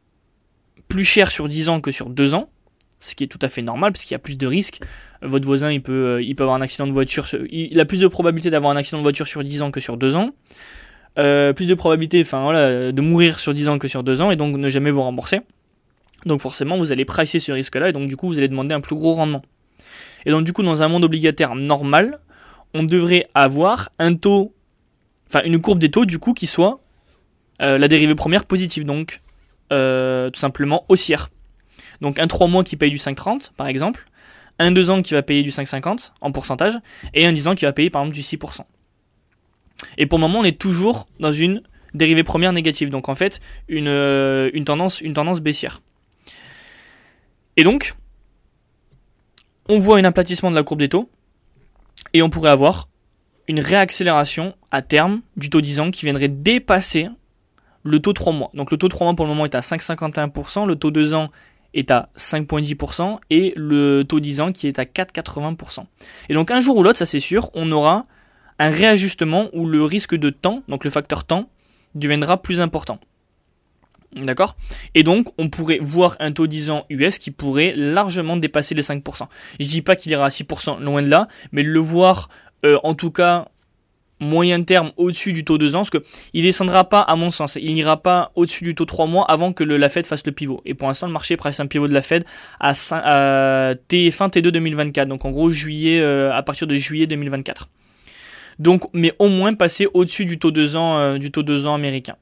plus 0.88 1.03
cher 1.03 1.32
sur 1.32 1.47
10 1.47 1.70
ans 1.70 1.82
que 1.82 1.91
sur 1.91 2.10
2 2.10 2.36
ans, 2.36 2.49
ce 2.99 3.16
qui 3.16 3.24
est 3.24 3.28
tout 3.28 3.39
à 3.41 3.49
fait 3.49 3.62
normal 3.62 3.91
parce 3.91 4.05
qu'il 4.05 4.14
y 4.14 4.16
a 4.16 4.20
plus 4.20 4.38
de 4.38 4.47
risques. 4.47 4.82
Votre 5.22 5.45
voisin, 5.45 5.72
il 5.72 5.82
peut, 5.82 6.22
il 6.24 6.36
peut 6.36 6.43
avoir 6.43 6.58
un 6.58 6.62
accident 6.62 6.88
de 6.88 6.91
voiture, 6.91 7.26
il 7.49 7.80
a 7.80 7.86
plus 7.86 7.99
de 7.99 8.08
probabilité 8.08 8.49
d'avoir 8.49 8.72
un 8.72 8.78
accident 8.78 8.97
de 8.99 9.03
voiture 9.03 9.28
sur 9.28 9.43
10 9.43 9.62
ans 9.64 9.72
que 9.72 9.80
sur 9.80 9.97
2 9.97 10.16
ans. 10.16 10.32
Euh, 11.18 11.51
plus 11.53 11.66
de 11.66 11.74
probabilité 11.74 12.22
enfin, 12.22 12.91
de 12.91 13.01
mourir 13.01 13.39
sur 13.39 13.53
10 13.53 13.70
ans 13.70 13.80
que 13.80 13.88
sur 13.88 14.03
2 14.03 14.22
ans 14.22 14.30
et 14.30 14.36
donc 14.36 14.55
ne 14.55 14.70
jamais 14.70 14.91
vous 14.91 15.01
rembourser. 15.01 15.41
Donc 16.26 16.41
forcément, 16.41 16.78
vous 16.78 16.91
allez 16.91 17.05
pricer 17.05 17.39
ce 17.39 17.51
risque-là 17.51 17.89
et 17.89 17.93
donc 17.93 18.07
du 18.07 18.18
coup, 18.18 18.28
vous 18.28 18.38
allez 18.38 18.47
demander 18.47 18.74
un 18.74 18.82
plus 18.82 18.95
gros 18.95 19.13
rendement. 19.13 19.41
Et 20.26 20.32
donc 20.32 20.43
du 20.43 20.53
coup, 20.53 20.63
dans 20.63 20.84
un 20.84 20.88
monde 20.88 21.03
obligataire 21.03 21.55
normal, 21.55 22.20
on 22.74 22.84
devrait 22.84 23.28
avoir 23.34 23.89
un 23.99 24.15
taux, 24.15 24.53
enfin 25.28 25.41
une 25.45 25.59
courbe 25.59 25.80
des 25.80 25.89
taux 25.89 26.05
du 26.05 26.20
coup 26.20 26.34
qui 26.34 26.47
soit 26.47 26.82
euh, 27.61 27.78
la 27.78 27.88
dérivée 27.88 28.15
première 28.15 28.45
positive, 28.45 28.86
donc 28.86 29.22
euh, 29.72 30.30
tout 30.30 30.39
simplement 30.39 30.86
haussière. 30.89 31.30
Donc 32.01 32.20
un 32.20 32.28
3 32.28 32.47
mois 32.47 32.63
qui 32.63 32.76
paye 32.76 32.91
du 32.91 32.97
5,30 32.97 33.51
par 33.55 33.68
exemple, 33.68 34.05
un 34.59 34.72
2 34.72 34.89
ans 34.89 35.01
qui 35.01 35.13
va 35.13 35.24
payer 35.24 35.43
du 35.43 35.49
5,50 35.49 36.11
en 36.22 36.32
pourcentage, 36.32 36.78
et 37.13 37.26
un 37.26 37.32
10 37.32 37.47
ans 37.47 37.55
qui 37.55 37.65
va 37.65 37.74
payer 37.74 37.89
par 37.89 38.01
exemple 38.01 38.15
du 38.15 38.22
6%. 38.22 38.61
Et 39.97 40.05
pour 40.05 40.20
le 40.20 40.22
moment, 40.22 40.39
on 40.39 40.43
est 40.43 40.59
toujours 40.59 41.07
dans 41.20 41.32
une 41.32 41.61
dérivée 41.93 42.24
première 42.24 42.53
négative, 42.53 42.89
donc 42.89 43.09
en 43.09 43.15
fait 43.15 43.39
une, 43.68 43.88
euh, 43.88 44.49
tendance, 44.65 45.01
une 45.01 45.13
tendance 45.13 45.41
baissière. 45.41 45.82
Et 47.58 47.64
donc, 47.64 47.95
on 49.68 49.80
voit 49.80 49.97
un 49.97 50.03
aplatissement 50.03 50.49
de 50.49 50.55
la 50.55 50.64
courbe 50.64 50.80
des 50.80 50.89
taux, 50.89 51.10
et 52.14 52.22
on 52.22 52.30
pourrait 52.30 52.51
avoir 52.51 52.88
une 53.47 53.60
réaccélération 53.60 54.55
à 54.72 54.82
terme 54.82 55.22
du 55.36 55.49
taux 55.49 55.62
10 55.62 55.80
ans 55.80 55.91
qui 55.91 56.05
viendrait 56.05 56.28
dépasser 56.28 57.10
le 57.84 57.99
taux 57.99 58.14
3 58.14 58.34
mois. 58.34 58.51
Donc 58.53 58.72
le 58.72 58.78
taux 58.78 58.88
3 58.88 59.05
mois 59.05 59.16
pour 59.16 59.26
le 59.26 59.30
moment 59.30 59.45
est 59.45 59.55
à 59.55 59.62
5,51%, 59.62 60.68
le 60.68 60.76
taux 60.76 60.91
2 60.91 61.14
ans 61.14 61.30
est 61.74 61.91
à 61.91 62.10
5,10% 62.18 63.20
et 63.30 63.53
le 63.55 64.03
taux 64.03 64.20
10 64.20 64.41
ans 64.41 64.51
qui 64.51 64.68
est 64.68 64.80
à 64.80 64.84
4,80%. 64.84 65.86
Et 66.30 66.34
donc 66.34 66.51
un 66.51 66.60
jour 66.60 66.78
ou 66.78 66.84
l'autre, 66.84 66.97
ça 66.97 67.05
c'est 67.05 67.20
sûr, 67.20 67.49
on 67.53 67.72
aura 67.72 68.05
un 68.60 68.70
réajustement 68.70 69.49
où 69.53 69.66
le 69.66 69.84
risque 69.84 70.16
de 70.16 70.30
temps, 70.30 70.64
donc 70.68 70.84
le 70.84 70.89
facteur 70.89 71.24
temps, 71.24 71.49
deviendra 71.95 72.41
plus 72.41 72.60
important. 72.60 72.99
D'accord? 74.24 74.55
Et 74.95 75.03
donc, 75.03 75.28
on 75.38 75.49
pourrait 75.49 75.80
voir 75.82 76.15
un 76.20 76.32
taux 76.32 76.47
10 76.47 76.70
ans 76.70 76.86
US 76.89 77.18
qui 77.18 77.32
pourrait 77.32 77.74
largement 77.76 78.38
dépasser 78.38 78.76
les 78.76 78.82
5%. 78.82 79.28
Je 79.59 79.68
dis 79.68 79.82
pas 79.82 79.95
qu'il 79.95 80.11
ira 80.11 80.26
à 80.26 80.30
6%, 80.30 80.82
loin 80.82 81.01
de 81.01 81.07
là, 81.07 81.28
mais 81.51 81.63
le 81.63 81.80
voir, 81.80 82.30
euh, 82.65 82.78
en 82.84 82.93
tout 82.93 83.11
cas, 83.11 83.47
moyen 84.20 84.63
terme 84.63 84.91
au-dessus 84.97 85.34
du 85.34 85.43
taux 85.43 85.57
2 85.57 85.76
ans, 85.76 85.80
parce 85.80 85.89
qu'il 85.91 86.43
descendra 86.43 86.89
pas, 86.89 87.01
à 87.01 87.15
mon 87.15 87.32
sens, 87.32 87.57
il 87.61 87.74
n'ira 87.74 87.97
pas 87.97 88.32
au-dessus 88.36 88.63
du 88.63 88.76
taux 88.76 88.86
3 88.86 89.05
mois 89.05 89.26
avant 89.26 89.53
que 89.53 89.63
la 89.63 89.89
Fed 89.89 90.05
fasse 90.05 90.26
le 90.26 90.32
pivot. 90.32 90.61
Et 90.65 90.74
pour 90.74 90.88
l'instant, 90.88 91.07
le 91.07 91.13
marché 91.13 91.38
presse 91.38 91.59
un 91.59 91.68
pivot 91.68 91.88
de 91.88 91.93
la 91.93 92.01
Fed 92.01 92.24
à, 92.59 92.74
fin 92.74 94.28
T2 94.28 94.41
2024, 94.41 95.07
donc 95.07 95.26
en 95.26 95.32
gros 95.32 95.51
juillet, 95.51 95.99
euh, 96.01 96.34
à 96.34 96.41
partir 96.43 96.68
de 96.68 96.76
juillet 96.76 97.07
2024. 97.07 97.70
Donc, 98.59 98.86
mais 98.93 99.13
au 99.20 99.30
moins 99.30 99.53
passer 99.53 99.88
au-dessus 99.93 100.26
du 100.26 100.39
taux 100.39 100.51
2 100.51 100.76
ans, 100.76 100.97
euh, 100.97 101.18
du 101.18 101.32
taux 101.32 101.43
2 101.43 101.68
ans 101.68 101.76
américain. 101.76 102.15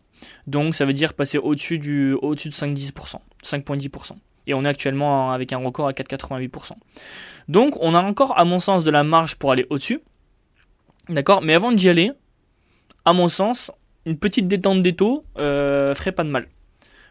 Donc, 0.47 0.75
ça 0.75 0.85
veut 0.85 0.93
dire 0.93 1.13
passer 1.13 1.37
au-dessus 1.37 1.79
du, 1.79 2.13
au-dessus 2.13 2.49
de 2.49 2.53
5,10%, 2.53 3.15
5,10%. 3.43 4.11
Et 4.47 4.53
on 4.53 4.63
est 4.63 4.67
actuellement 4.67 5.31
avec 5.31 5.53
un 5.53 5.57
record 5.57 5.87
à 5.87 5.91
4,88%. 5.91 6.71
Donc, 7.47 7.77
on 7.81 7.95
a 7.95 8.01
encore, 8.01 8.37
à 8.37 8.45
mon 8.45 8.59
sens, 8.59 8.83
de 8.83 8.91
la 8.91 9.03
marge 9.03 9.35
pour 9.35 9.51
aller 9.51 9.65
au-dessus. 9.69 10.01
D'accord? 11.09 11.41
Mais 11.41 11.53
avant 11.53 11.71
d'y 11.71 11.89
aller, 11.89 12.11
à 13.05 13.13
mon 13.13 13.27
sens, 13.27 13.71
une 14.05 14.17
petite 14.17 14.47
détente 14.47 14.81
des 14.81 14.95
taux 14.95 15.25
euh, 15.37 15.95
ferait 15.95 16.11
pas 16.11 16.23
de 16.23 16.29
mal. 16.29 16.47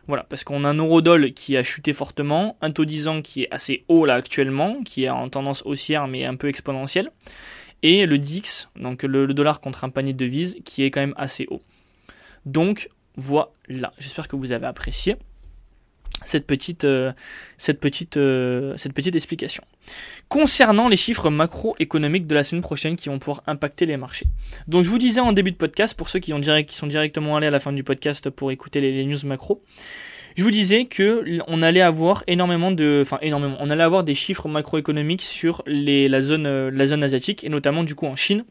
Voilà, 0.07 0.24
parce 0.24 0.44
qu'on 0.44 0.64
a 0.64 0.68
un 0.68 0.74
eurodol 0.74 1.32
qui 1.32 1.57
a 1.57 1.62
chuté 1.62 1.92
fortement, 1.92 2.59
un 2.61 2.70
taux 2.70 2.84
10 2.84 3.09
ans 3.09 3.22
qui 3.22 3.44
est 3.44 3.48
assez 3.50 3.84
haut 3.88 4.05
là 4.05 4.14
actuellement, 4.14 4.82
qui 4.84 5.05
est 5.05 5.09
en 5.09 5.28
tendance 5.30 5.62
haussière 5.64 6.09
mais 6.09 6.26
un 6.26 6.34
peu 6.34 6.48
exponentielle 6.48 7.09
et 7.84 8.07
le 8.07 8.18
DIX, 8.18 8.70
donc 8.76 9.02
le, 9.02 9.26
dollar 9.34 9.61
contre 9.61 9.84
un 9.84 9.90
panier 9.90 10.14
de 10.14 10.18
devises, 10.18 10.57
qui 10.64 10.82
est 10.82 10.90
quand 10.90 11.00
même 11.00 11.14
assez 11.18 11.46
haut. 11.50 11.61
Donc 12.47 12.88
voilà, 13.16 13.92
j'espère 13.99 14.28
que 14.28 14.36
vous 14.36 14.53
avez 14.53 14.66
apprécié 14.66 15.16
cette 16.24 16.47
petite, 16.47 16.84
euh, 16.84 17.12
euh, 18.16 18.74
cette 18.76 18.95
petite 18.95 19.14
explication. 19.14 19.62
Concernant 20.28 20.88
les 20.88 20.97
chiffres 20.97 21.30
macroéconomiques 21.30 22.26
de 22.26 22.34
la 22.34 22.42
semaine 22.42 22.62
prochaine 22.62 22.97
qui 22.97 23.09
vont 23.09 23.18
pouvoir 23.18 23.42
impacter 23.47 23.86
les 23.86 23.97
marchés. 23.97 24.26
Donc 24.68 24.84
je 24.84 24.90
vous 24.90 24.99
disais 24.99 25.20
en 25.20 25.32
début 25.32 25.53
de 25.53 25.57
podcast, 25.57 25.97
pour 25.97 26.09
ceux 26.09 26.18
qui, 26.20 26.32
sont 26.70 26.86
directement 26.86 27.36
allés 27.36 27.47
à 27.47 27.51
la 27.51 27.61
fin 27.61 27.72
du 27.72 27.84
podcast 27.84 28.30
pour 28.30 28.51
écouter 28.51 28.80
les, 28.80 29.05
news 29.05 29.18
macro, 29.24 29.62
je 30.36 30.42
vous 30.42 30.51
disais 30.51 30.86
que 30.86 31.24
on 31.47 31.62
allait 31.62 31.80
avoir 31.80 32.24
des 34.05 34.14
chiffres 34.14 34.49
macroéconomiques 34.49 35.22
sur 35.22 35.62
la 35.66 36.22
zone, 36.22 36.47
euh, 36.47 36.70
la 36.72 36.86
zone 36.86 37.05
asiatique 37.05 37.45
et 37.45 37.49
notamment 37.49 37.84
du 37.84 37.95
coup 37.95 38.07
en 38.07 38.16
Chine. 38.16 38.45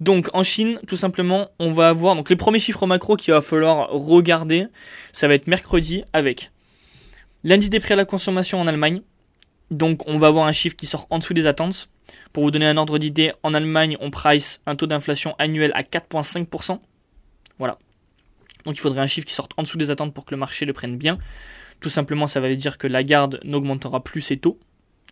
Donc 0.00 0.28
en 0.34 0.42
Chine, 0.42 0.78
tout 0.86 0.96
simplement, 0.96 1.48
on 1.58 1.70
va 1.70 1.88
avoir 1.88 2.14
donc 2.14 2.28
les 2.28 2.36
premiers 2.36 2.58
chiffres 2.58 2.86
macro 2.86 3.16
qu'il 3.16 3.32
va 3.32 3.40
falloir 3.40 3.88
regarder, 3.90 4.66
ça 5.12 5.28
va 5.28 5.34
être 5.34 5.46
mercredi 5.46 6.04
avec 6.12 6.50
l'indice 7.44 7.70
des 7.70 7.80
prix 7.80 7.94
à 7.94 7.96
la 7.96 8.04
consommation 8.04 8.60
en 8.60 8.66
Allemagne. 8.66 9.02
Donc 9.70 10.02
on 10.06 10.18
va 10.18 10.28
avoir 10.28 10.46
un 10.46 10.52
chiffre 10.52 10.76
qui 10.76 10.86
sort 10.86 11.06
en 11.10 11.18
dessous 11.18 11.34
des 11.34 11.46
attentes. 11.46 11.88
Pour 12.32 12.44
vous 12.44 12.50
donner 12.50 12.66
un 12.66 12.76
ordre 12.76 12.98
d'idée, 12.98 13.32
en 13.42 13.54
Allemagne, 13.54 13.96
on 14.00 14.10
price 14.10 14.60
un 14.66 14.76
taux 14.76 14.86
d'inflation 14.86 15.34
annuel 15.38 15.72
à 15.74 15.82
4,5%. 15.82 16.78
Voilà. 17.58 17.78
Donc 18.64 18.76
il 18.76 18.80
faudrait 18.80 19.00
un 19.00 19.06
chiffre 19.06 19.26
qui 19.26 19.34
sorte 19.34 19.52
en 19.56 19.62
dessous 19.62 19.78
des 19.78 19.90
attentes 19.90 20.12
pour 20.12 20.24
que 20.24 20.34
le 20.34 20.38
marché 20.38 20.66
le 20.66 20.72
prenne 20.72 20.96
bien. 20.96 21.18
Tout 21.80 21.88
simplement, 21.88 22.26
ça 22.26 22.40
va 22.40 22.54
dire 22.54 22.78
que 22.78 22.86
la 22.86 23.02
garde 23.02 23.40
n'augmentera 23.44 24.02
plus 24.02 24.20
ses 24.20 24.36
taux, 24.36 24.58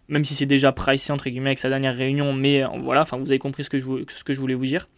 même 0.09 0.25
si 0.25 0.35
c'est 0.35 0.47
déjà 0.47 0.73
pricé 0.73 1.13
entre 1.13 1.29
guillemets 1.29 1.51
avec 1.51 1.59
sa 1.59 1.69
dernière 1.69 1.97
réunion, 1.97 2.33
mais 2.33 2.63
euh, 2.63 2.69
voilà, 2.83 3.03
enfin 3.03 3.17
vous 3.17 3.31
avez 3.31 3.39
compris 3.39 3.65
ce 3.65 3.71
que, 3.71 3.79
je, 3.79 4.05
ce 4.09 4.25
que 4.25 4.33
je 4.33 4.41
voulais 4.41 4.55
vous 4.55 4.67
dire. 4.67 4.89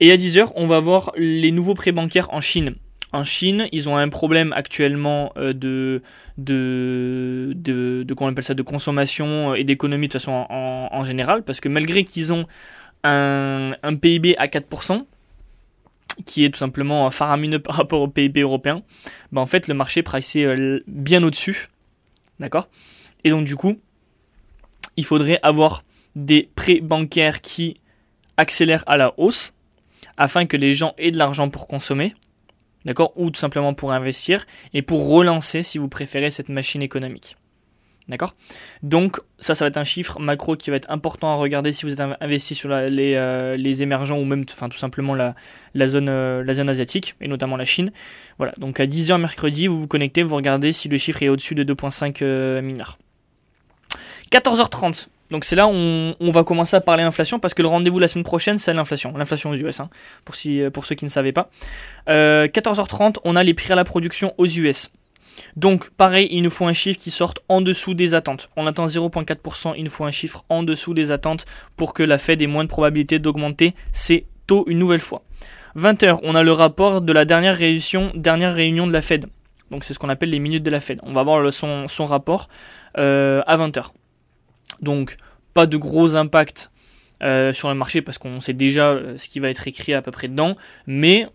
Et 0.00 0.10
à 0.10 0.16
10h, 0.16 0.52
on 0.56 0.66
va 0.66 0.80
voir 0.80 1.12
les 1.16 1.52
nouveaux 1.52 1.74
prêts 1.74 1.92
bancaires 1.92 2.32
en 2.32 2.40
Chine. 2.40 2.74
En 3.12 3.24
Chine, 3.24 3.68
ils 3.72 3.88
ont 3.88 3.96
un 3.96 4.08
problème 4.08 4.52
actuellement 4.54 5.32
euh, 5.36 5.52
de, 5.52 6.02
de, 6.38 7.52
de, 7.54 8.04
de, 8.04 8.24
appelle 8.24 8.42
ça, 8.42 8.54
de 8.54 8.62
consommation 8.62 9.54
et 9.54 9.64
d'économie 9.64 10.08
de 10.08 10.14
façon 10.14 10.46
en, 10.48 11.04
général, 11.04 11.42
parce 11.42 11.60
que 11.60 11.68
malgré 11.68 12.04
qu'ils 12.04 12.32
ont 12.32 12.46
un, 13.04 13.74
PIB 14.00 14.34
à 14.38 14.46
4%, 14.46 15.04
qui 16.24 16.44
est 16.44 16.50
tout 16.50 16.58
simplement 16.58 17.10
faramineux 17.10 17.58
par 17.58 17.76
rapport 17.76 18.00
au 18.00 18.08
PIB 18.08 18.40
européen, 18.40 18.82
bah 19.30 19.40
en 19.40 19.46
fait 19.46 19.68
le 19.68 19.74
marché 19.74 20.02
pricé 20.02 20.44
euh, 20.44 20.80
bien 20.86 21.22
au-dessus. 21.22 21.68
D'accord? 22.40 22.68
Et 23.24 23.30
donc 23.30 23.44
du 23.44 23.56
coup, 23.56 23.78
il 24.96 25.04
faudrait 25.04 25.38
avoir 25.42 25.84
des 26.16 26.48
prêts 26.54 26.80
bancaires 26.80 27.40
qui 27.40 27.80
accélèrent 28.36 28.84
à 28.86 28.96
la 28.96 29.14
hausse 29.18 29.54
afin 30.16 30.46
que 30.46 30.56
les 30.56 30.74
gens 30.74 30.94
aient 30.98 31.10
de 31.10 31.18
l'argent 31.18 31.48
pour 31.48 31.66
consommer. 31.66 32.14
D'accord 32.84 33.12
Ou 33.16 33.30
tout 33.30 33.38
simplement 33.38 33.74
pour 33.74 33.92
investir 33.92 34.44
et 34.74 34.82
pour 34.82 35.06
relancer, 35.06 35.62
si 35.62 35.78
vous 35.78 35.88
préférez, 35.88 36.30
cette 36.30 36.48
machine 36.48 36.82
économique. 36.82 37.36
D'accord 38.08 38.34
Donc 38.82 39.20
ça, 39.38 39.54
ça 39.54 39.64
va 39.64 39.68
être 39.68 39.76
un 39.76 39.84
chiffre 39.84 40.18
macro 40.18 40.56
qui 40.56 40.70
va 40.70 40.76
être 40.76 40.90
important 40.90 41.30
à 41.30 41.36
regarder 41.36 41.72
si 41.72 41.86
vous 41.86 41.92
êtes 41.92 42.00
investi 42.20 42.56
sur 42.56 42.68
les, 42.68 43.14
euh, 43.14 43.56
les, 43.56 43.82
émergents 43.84 44.18
ou 44.18 44.24
même 44.24 44.44
tout 44.44 44.56
simplement 44.72 45.14
la, 45.14 45.36
la, 45.74 45.86
zone, 45.86 46.08
euh, 46.08 46.42
la 46.42 46.52
zone 46.54 46.68
asiatique 46.68 47.14
et 47.20 47.28
notamment 47.28 47.56
la 47.56 47.64
Chine. 47.64 47.92
Voilà, 48.38 48.52
donc 48.58 48.80
à 48.80 48.86
10h 48.86 49.20
mercredi, 49.20 49.68
vous 49.68 49.80
vous 49.80 49.86
connectez, 49.86 50.24
vous 50.24 50.34
regardez 50.34 50.72
si 50.72 50.88
le 50.88 50.98
chiffre 50.98 51.22
est 51.22 51.28
au-dessus 51.28 51.54
de 51.54 51.62
2.5 51.62 52.18
euh, 52.22 52.60
mineurs. 52.60 52.98
14h30, 54.32 55.08
Donc 55.30 55.44
c'est 55.44 55.56
là 55.56 55.66
où 55.66 55.72
on, 55.72 56.30
va 56.30 56.42
commencer 56.42 56.74
à 56.74 56.80
parler 56.80 57.02
inflation 57.02 57.38
parce 57.38 57.52
que 57.52 57.60
le 57.60 57.68
rendez-vous 57.68 57.98
la 57.98 58.08
semaine 58.08 58.24
prochaine 58.24 58.56
c'est 58.56 58.72
l'inflation, 58.72 59.14
l'inflation 59.16 59.50
aux 59.50 59.54
US, 59.54 59.80
hein, 59.80 59.90
pour, 60.24 60.34
si, 60.34 60.62
pour 60.72 60.86
ceux 60.86 60.94
qui 60.94 61.04
ne 61.04 61.10
savaient 61.10 61.32
pas. 61.32 61.50
14h30, 62.08 63.16
on 63.24 63.36
a 63.36 63.42
les 63.44 63.52
prix 63.54 63.72
à 63.72 63.76
la 63.76 63.84
production 63.84 64.34
aux 64.38 64.46
US. 64.46 64.90
Donc 65.56 65.90
pareil, 65.90 66.28
il 66.30 66.42
nous 66.42 66.50
faut 66.50 66.66
un 66.66 66.72
chiffre 66.72 66.98
qui 66.98 67.10
sorte 67.10 67.40
en 67.48 67.60
dessous 67.60 67.94
des 67.94 68.14
attentes. 68.14 68.48
On 68.56 68.66
attend 68.66 68.86
0,4%, 68.86 69.74
il 69.76 69.84
nous 69.84 69.90
faut 69.90 70.04
un 70.04 70.10
chiffre 70.10 70.44
en 70.48 70.62
dessous 70.62 70.94
des 70.94 71.10
attentes 71.10 71.44
pour 71.76 71.94
que 71.94 72.02
la 72.02 72.18
Fed 72.18 72.42
ait 72.42 72.46
moins 72.46 72.64
de 72.64 72.68
probabilité 72.68 73.18
d'augmenter 73.18 73.74
ses 73.92 74.26
taux 74.46 74.64
une 74.66 74.78
nouvelle 74.78 75.00
fois. 75.00 75.22
20h, 75.76 76.20
on 76.22 76.34
a 76.34 76.42
le 76.42 76.52
rapport 76.52 77.00
de 77.00 77.12
la 77.12 77.24
dernière 77.24 77.56
réunion, 77.56 78.12
réunion 78.24 78.86
de 78.86 78.92
la 78.92 79.02
Fed. 79.02 79.26
Donc 79.70 79.84
c'est 79.84 79.94
ce 79.94 79.98
qu'on 79.98 80.10
appelle 80.10 80.30
les 80.30 80.38
minutes 80.38 80.62
de 80.62 80.70
la 80.70 80.80
Fed. 80.80 81.00
On 81.02 81.14
va 81.14 81.22
voir 81.22 81.52
son, 81.52 81.88
son, 81.88 82.04
rapport 82.04 82.48
euh, 82.98 83.42
à 83.46 83.56
20h. 83.56 83.86
Donc 84.80 85.16
pas 85.54 85.66
de 85.66 85.76
gros 85.76 86.16
impact 86.16 86.70
euh, 87.22 87.52
sur 87.52 87.68
le 87.68 87.74
marché 87.74 88.02
parce 88.02 88.18
qu'on 88.18 88.40
sait 88.40 88.52
déjà 88.52 88.90
euh, 88.90 89.16
ce 89.18 89.28
qui 89.28 89.40
va 89.40 89.48
être 89.48 89.68
écrit 89.68 89.94
à 89.94 90.02
peu 90.02 90.10
près 90.10 90.28
dedans. 90.28 90.56
Mais 90.86 91.26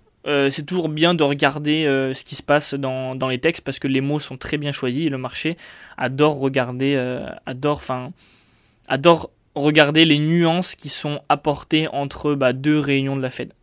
c'est 0.50 0.66
toujours 0.66 0.90
bien 0.90 1.14
de 1.14 1.24
regarder 1.24 1.86
ce 2.14 2.26
qui 2.26 2.36
se 2.36 2.44
passe 2.44 2.74
dans, 2.74 3.16
les 3.30 3.38
textes 3.38 3.64
parce 3.64 3.80
que 3.80 3.88
les 3.88 4.02
mots 4.02 4.20
sont 4.20 4.36
très 4.36 4.58
bien 4.58 4.74
choisis 4.74 5.06
et 5.06 5.10
le 5.10 5.18
marché 5.18 5.56
adore 5.96 6.38
regarder, 6.38 7.02
adore, 7.46 9.32
regarder 9.56 10.04
les 10.04 10.20
nuances 10.20 10.76
qui 10.76 10.90
sont 10.90 11.22
apportées 11.30 11.88
entre 11.94 12.34
bah, 12.34 12.52
deux 12.52 12.78
réunions 12.78 13.16
de 13.16 13.22
la 13.22 13.32
Fed. 13.32 13.54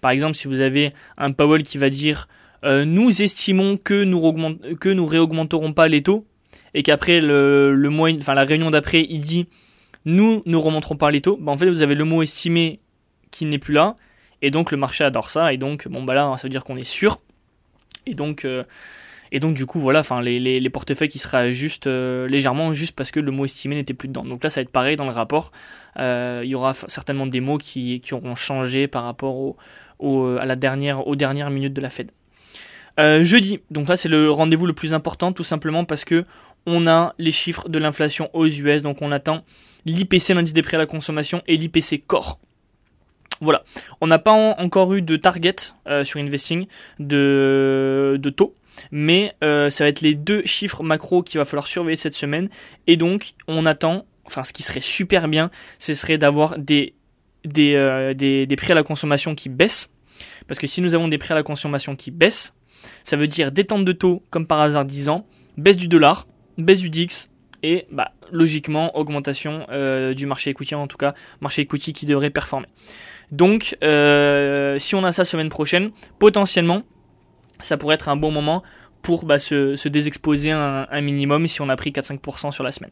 Par 0.00 0.12
exemple, 0.12 0.34
si 0.34 0.48
vous 0.48 0.60
avez 0.60 0.94
un 1.18 1.32
Powell 1.32 1.62
qui 1.62 1.76
va 1.76 1.90
dire 1.90 2.26
euh, 2.64 2.84
nous 2.84 3.22
estimons 3.22 3.76
que 3.76 4.04
nous, 4.04 4.56
que 4.76 4.88
nous 4.88 5.06
réaugmenterons 5.06 5.72
pas 5.72 5.88
les 5.88 6.02
taux, 6.02 6.26
et 6.74 6.82
qu'après 6.82 7.20
le, 7.20 7.74
le 7.74 7.88
enfin 7.90 8.34
la 8.34 8.44
réunion 8.44 8.70
d'après, 8.70 9.06
il 9.08 9.20
dit 9.20 9.46
nous 10.04 10.42
ne 10.44 10.56
remonterons 10.56 10.96
pas 10.96 11.10
les 11.10 11.20
taux, 11.20 11.38
bah, 11.40 11.52
en 11.52 11.56
fait 11.56 11.70
vous 11.70 11.82
avez 11.82 11.94
le 11.94 12.04
mot 12.04 12.22
estimé 12.22 12.80
qui 13.30 13.46
n'est 13.46 13.58
plus 13.58 13.74
là, 13.74 13.96
et 14.42 14.50
donc 14.50 14.70
le 14.70 14.76
marché 14.76 15.04
adore 15.04 15.30
ça, 15.30 15.52
et 15.52 15.56
donc 15.56 15.88
bon 15.88 16.02
bah 16.02 16.14
là 16.14 16.34
ça 16.36 16.42
veut 16.42 16.50
dire 16.50 16.64
qu'on 16.64 16.76
est 16.76 16.84
sûr, 16.84 17.20
et 18.06 18.14
donc 18.14 18.44
euh, 18.44 18.64
et 19.32 19.40
donc 19.40 19.54
du 19.54 19.66
coup 19.66 19.80
voilà, 19.80 20.00
enfin 20.00 20.20
les, 20.20 20.38
les, 20.38 20.70
portefeuilles 20.70 21.08
qui 21.08 21.18
seraient 21.18 21.52
juste 21.52 21.86
euh, 21.86 22.28
légèrement 22.28 22.72
juste 22.72 22.94
parce 22.94 23.10
que 23.10 23.18
le 23.18 23.30
mot 23.32 23.46
estimé 23.46 23.74
n'était 23.74 23.94
plus 23.94 24.06
dedans. 24.06 24.24
Donc 24.24 24.44
là 24.44 24.50
ça 24.50 24.60
va 24.60 24.62
être 24.62 24.70
pareil 24.70 24.96
dans 24.96 25.06
le 25.06 25.10
rapport. 25.10 25.50
il 25.98 26.44
y 26.44 26.54
aura 26.54 26.74
certainement 26.74 27.26
des 27.26 27.40
mots 27.40 27.58
qui, 27.58 28.00
qui 28.00 28.14
auront 28.14 28.34
changé 28.34 28.86
par 28.86 29.04
rapport 29.04 29.56
au, 29.98 30.36
à 30.36 30.44
la 30.44 30.54
dernière, 30.54 31.06
aux 31.08 31.16
dernières 31.16 31.50
minutes 31.50 31.72
de 31.72 31.80
la 31.80 31.90
Fed. 31.90 32.12
Euh, 33.00 33.24
jeudi, 33.24 33.58
donc 33.72 33.88
là 33.88 33.96
c'est 33.96 34.08
le 34.08 34.30
rendez-vous 34.30 34.66
le 34.66 34.72
plus 34.72 34.94
important 34.94 35.32
tout 35.32 35.42
simplement 35.42 35.84
parce 35.84 36.04
que 36.04 36.24
on 36.66 36.86
a 36.86 37.14
les 37.18 37.32
chiffres 37.32 37.68
de 37.68 37.78
l'inflation 37.78 38.30
aux 38.32 38.46
US, 38.46 38.82
donc 38.82 39.02
on 39.02 39.12
attend 39.12 39.44
l'IPC, 39.86 40.34
l'indice 40.34 40.52
des 40.52 40.62
prix 40.62 40.76
à 40.76 40.78
la 40.78 40.86
consommation, 40.86 41.42
et 41.46 41.56
l'IPC 41.56 42.06
Core. 42.06 42.38
Voilà, 43.40 43.64
on 44.00 44.06
n'a 44.06 44.18
pas 44.18 44.32
encore 44.32 44.94
eu 44.94 45.02
de 45.02 45.16
target 45.16 45.56
euh, 45.88 46.04
sur 46.04 46.20
investing 46.20 46.66
de, 46.98 48.32
taux, 48.36 48.54
mais 48.90 49.34
euh, 49.42 49.70
ça 49.70 49.84
va 49.84 49.88
être 49.88 50.00
les 50.00 50.14
deux 50.14 50.44
chiffres 50.46 50.82
macro 50.82 51.22
qu'il 51.22 51.38
va 51.38 51.44
falloir 51.44 51.66
surveiller 51.66 51.96
cette 51.96 52.14
semaine, 52.14 52.48
et 52.86 52.96
donc 52.96 53.32
on 53.48 53.66
attend, 53.66 54.06
enfin 54.24 54.44
ce 54.44 54.52
qui 54.52 54.62
serait 54.62 54.80
super 54.80 55.28
bien, 55.28 55.50
ce 55.78 55.94
serait 55.94 56.16
d'avoir 56.16 56.58
des, 56.58 56.94
des, 57.44 58.14
des 58.14 58.56
prix 58.56 58.72
à 58.72 58.74
la 58.74 58.82
consommation 58.84 59.34
qui 59.34 59.48
baissent, 59.48 59.90
parce 60.46 60.58
que 60.60 60.66
si 60.66 60.80
nous 60.80 60.94
avons 60.94 61.08
des 61.08 61.18
prix 61.18 61.32
à 61.32 61.34
la 61.34 61.42
consommation 61.42 61.96
qui 61.96 62.10
baissent, 62.10 62.54
ça 63.02 63.16
veut 63.16 63.28
dire 63.28 63.52
détente 63.52 63.84
de 63.84 63.92
taux 63.92 64.22
comme 64.30 64.46
par 64.46 64.60
hasard 64.60 64.84
10 64.84 65.08
ans, 65.08 65.26
baisse 65.56 65.76
du 65.76 65.88
dollar, 65.88 66.26
baisse 66.58 66.80
du 66.80 66.90
DIX 66.90 67.30
et 67.64 67.86
bah, 67.90 68.12
logiquement 68.30 68.96
augmentation 68.96 69.66
euh, 69.70 70.12
du 70.12 70.26
marché 70.26 70.50
equity, 70.50 70.74
en 70.74 70.86
tout 70.86 70.98
cas 70.98 71.14
marché 71.40 71.62
equity 71.62 71.94
qui 71.94 72.06
devrait 72.06 72.30
performer. 72.30 72.66
Donc 73.32 73.76
euh, 73.82 74.78
si 74.78 74.94
on 74.94 75.02
a 75.02 75.12
ça 75.12 75.24
semaine 75.24 75.48
prochaine, 75.48 75.90
potentiellement 76.18 76.82
ça 77.60 77.78
pourrait 77.78 77.94
être 77.94 78.10
un 78.10 78.16
bon 78.16 78.30
moment 78.30 78.62
pour 79.00 79.24
bah, 79.24 79.38
se, 79.38 79.88
désexposer 79.88 80.50
un, 80.50 81.00
minimum 81.00 81.46
si 81.48 81.62
on 81.62 81.68
a 81.68 81.76
pris 81.76 81.90
4-5% 81.90 82.52
sur 82.52 82.64
la 82.64 82.70
semaine. 82.70 82.90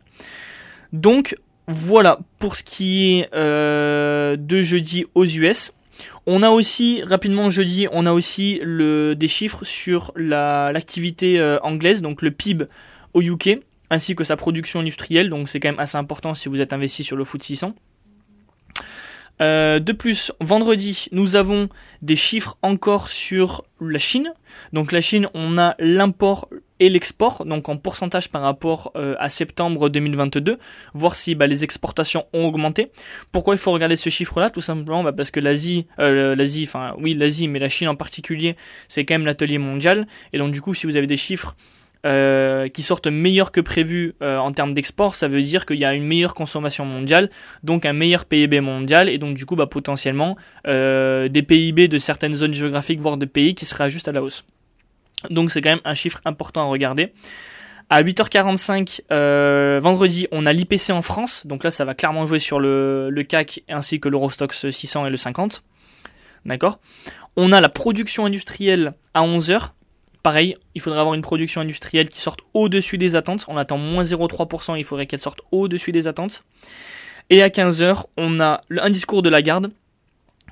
Donc 0.92 1.36
voilà 1.68 2.20
pour 2.38 2.56
ce 2.56 2.62
qui 2.62 3.18
est 3.18 3.28
euh, 3.34 4.36
de 4.36 4.62
jeudi 4.62 5.04
aux 5.14 5.26
US. 5.26 5.72
On 6.26 6.42
a 6.42 6.50
aussi, 6.50 7.02
rapidement 7.02 7.50
jeudi, 7.50 7.86
on 7.92 8.06
a 8.06 8.12
aussi 8.12 8.58
le, 8.62 9.14
des 9.14 9.28
chiffres 9.28 9.64
sur 9.64 10.12
l'activité 10.16 11.40
anglaise, 11.62 12.00
donc 12.00 12.22
le 12.22 12.30
PIB 12.30 12.66
au 13.14 13.22
UK, 13.22 13.60
ainsi 13.90 14.14
que 14.14 14.24
sa 14.24 14.36
production 14.36 14.80
industrielle, 14.80 15.28
donc 15.28 15.48
c'est 15.48 15.60
quand 15.60 15.68
même 15.68 15.78
assez 15.80 15.96
important 15.96 16.34
si 16.34 16.48
vous 16.48 16.60
êtes 16.60 16.72
investi 16.72 17.04
sur 17.04 17.16
le 17.16 17.24
foot 17.24 17.42
600. 17.42 17.74
Euh, 19.40 19.80
de 19.80 19.92
plus, 19.92 20.30
vendredi, 20.40 21.06
nous 21.10 21.36
avons 21.36 21.68
des 22.00 22.16
chiffres 22.16 22.56
encore 22.62 23.08
sur 23.08 23.64
la 23.80 23.98
Chine. 23.98 24.32
Donc 24.72 24.92
la 24.92 25.00
Chine, 25.00 25.28
on 25.34 25.58
a 25.58 25.74
l'import 25.78 26.48
et 26.78 26.88
l'export, 26.88 27.44
donc 27.44 27.68
en 27.68 27.76
pourcentage 27.76 28.28
par 28.28 28.42
rapport 28.42 28.92
euh, 28.96 29.14
à 29.18 29.28
septembre 29.28 29.88
2022, 29.88 30.58
voir 30.94 31.14
si 31.14 31.34
bah, 31.34 31.46
les 31.46 31.64
exportations 31.64 32.26
ont 32.32 32.46
augmenté. 32.46 32.90
Pourquoi 33.30 33.54
il 33.54 33.58
faut 33.58 33.72
regarder 33.72 33.96
ce 33.96 34.10
chiffre-là? 34.10 34.50
Tout 34.50 34.60
simplement 34.60 35.02
bah, 35.02 35.12
parce 35.12 35.30
que 35.30 35.40
l'Asie, 35.40 35.86
euh, 35.98 36.34
l'Asie, 36.34 36.64
enfin 36.64 36.94
oui 36.98 37.14
l'Asie, 37.14 37.48
mais 37.48 37.58
la 37.58 37.68
Chine 37.68 37.88
en 37.88 37.94
particulier, 37.94 38.56
c'est 38.88 39.04
quand 39.04 39.14
même 39.14 39.26
l'atelier 39.26 39.58
mondial. 39.58 40.06
Et 40.32 40.38
donc 40.38 40.52
du 40.52 40.60
coup, 40.60 40.74
si 40.74 40.86
vous 40.86 40.96
avez 40.96 41.06
des 41.06 41.16
chiffres 41.16 41.56
euh, 42.04 42.68
qui 42.68 42.82
sortent 42.82 43.06
meilleurs 43.06 43.52
que 43.52 43.60
prévu 43.60 44.14
euh, 44.22 44.36
en 44.36 44.50
termes 44.50 44.74
d'export, 44.74 45.14
ça 45.14 45.28
veut 45.28 45.40
dire 45.40 45.66
qu'il 45.66 45.78
y 45.78 45.84
a 45.84 45.94
une 45.94 46.04
meilleure 46.04 46.34
consommation 46.34 46.84
mondiale, 46.84 47.30
donc 47.62 47.86
un 47.86 47.92
meilleur 47.92 48.24
PIB 48.24 48.60
mondial, 48.60 49.08
et 49.08 49.18
donc 49.18 49.36
du 49.36 49.46
coup 49.46 49.54
bah, 49.54 49.66
potentiellement 49.66 50.36
euh, 50.66 51.28
des 51.28 51.42
PIB 51.42 51.86
de 51.86 51.98
certaines 51.98 52.34
zones 52.34 52.54
géographiques, 52.54 52.98
voire 52.98 53.18
de 53.18 53.24
pays, 53.24 53.54
qui 53.54 53.66
seraient 53.66 53.88
juste 53.88 54.08
à 54.08 54.12
la 54.12 54.20
hausse. 54.20 54.44
Donc 55.30 55.52
c'est 55.52 55.60
quand 55.60 55.70
même 55.70 55.80
un 55.84 55.94
chiffre 55.94 56.20
important 56.24 56.62
à 56.62 56.64
regarder. 56.64 57.12
À 57.88 58.02
8h45 58.02 59.78
vendredi, 59.78 60.26
on 60.32 60.44
a 60.44 60.52
l'IPC 60.52 60.90
en 60.90 61.02
France, 61.02 61.46
donc 61.46 61.62
là 61.62 61.70
ça 61.70 61.84
va 61.84 61.94
clairement 61.94 62.26
jouer 62.26 62.40
sur 62.40 62.58
le, 62.58 63.10
le 63.10 63.22
CAC 63.22 63.62
ainsi 63.68 64.00
que 64.00 64.08
l'Eurostox 64.08 64.70
600 64.70 65.06
et 65.06 65.10
le 65.10 65.16
50. 65.16 65.62
D'accord? 66.46 66.80
On 67.36 67.52
a 67.52 67.60
la 67.60 67.68
production 67.68 68.26
industrielle 68.26 68.94
à 69.14 69.22
11h, 69.22 69.70
Pareil, 70.22 70.54
il 70.74 70.80
faudrait 70.80 71.00
avoir 71.00 71.14
une 71.14 71.20
production 71.20 71.60
industrielle 71.60 72.08
qui 72.08 72.20
sorte 72.20 72.40
au-dessus 72.54 72.96
des 72.96 73.16
attentes. 73.16 73.44
On 73.48 73.56
attend 73.56 73.78
moins 73.78 74.04
0,3%, 74.04 74.78
il 74.78 74.84
faudrait 74.84 75.06
qu'elle 75.06 75.20
sorte 75.20 75.40
au-dessus 75.50 75.90
des 75.90 76.06
attentes. 76.06 76.44
Et 77.30 77.42
à 77.42 77.48
15h, 77.48 78.04
on 78.16 78.40
a 78.40 78.62
un 78.70 78.90
discours 78.90 79.22
de 79.22 79.28
la 79.28 79.42
garde 79.42 79.72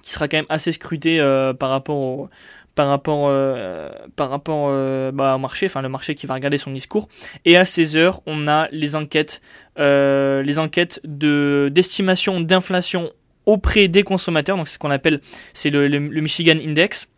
qui 0.02 0.10
sera 0.10 0.28
quand 0.28 0.38
même 0.38 0.46
assez 0.48 0.72
scruté 0.72 1.20
euh, 1.20 1.52
par 1.52 1.70
rapport 1.70 1.96
au, 1.96 2.28
par 2.74 2.88
rapport, 2.88 3.26
euh, 3.28 3.90
par 4.16 4.40
euh, 4.48 5.12
bah, 5.12 5.36
marché, 5.38 5.66
enfin 5.66 5.82
le 5.82 5.88
marché 5.88 6.14
qui 6.14 6.26
va 6.26 6.34
regarder 6.34 6.58
son 6.58 6.72
discours. 6.72 7.08
Et 7.44 7.56
à 7.56 7.64
16h, 7.64 8.20
on 8.26 8.48
a 8.48 8.68
les 8.72 8.96
enquêtes, 8.96 9.40
les 9.76 10.58
enquêtes 10.58 11.00
de, 11.04 11.70
d'estimation 11.72 12.40
d'inflation 12.40 13.10
auprès 13.46 13.88
des 13.88 14.02
consommateurs. 14.02 14.56
Donc 14.56 14.66
c'est 14.66 14.74
ce 14.74 14.78
qu'on 14.78 14.90
appelle, 14.90 15.20
c'est 15.52 15.70
le 15.70 15.98
Michigan 15.98 16.56
Index. 16.64 17.08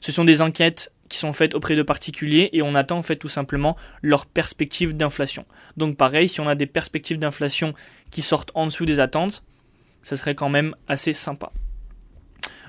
Ce 0.00 0.12
sont 0.12 0.24
des 0.24 0.40
enquêtes 0.40 0.92
qui 1.10 1.18
sont 1.18 1.34
faites 1.34 1.54
auprès 1.54 1.76
de 1.76 1.82
particuliers 1.82 2.48
et 2.54 2.62
on 2.62 2.74
attend 2.74 2.96
en 2.96 3.02
fait 3.02 3.16
tout 3.16 3.28
simplement 3.28 3.76
leur 4.00 4.24
perspective 4.24 4.96
d'inflation. 4.96 5.44
Donc 5.76 5.98
pareil, 5.98 6.28
si 6.28 6.40
on 6.40 6.48
a 6.48 6.54
des 6.54 6.66
perspectives 6.66 7.18
d'inflation 7.18 7.74
qui 8.10 8.22
sortent 8.22 8.52
en 8.54 8.64
dessous 8.64 8.86
des 8.86 9.00
attentes, 9.00 9.42
ça 10.02 10.16
serait 10.16 10.34
quand 10.34 10.48
même 10.48 10.74
assez 10.88 11.12
sympa. 11.12 11.52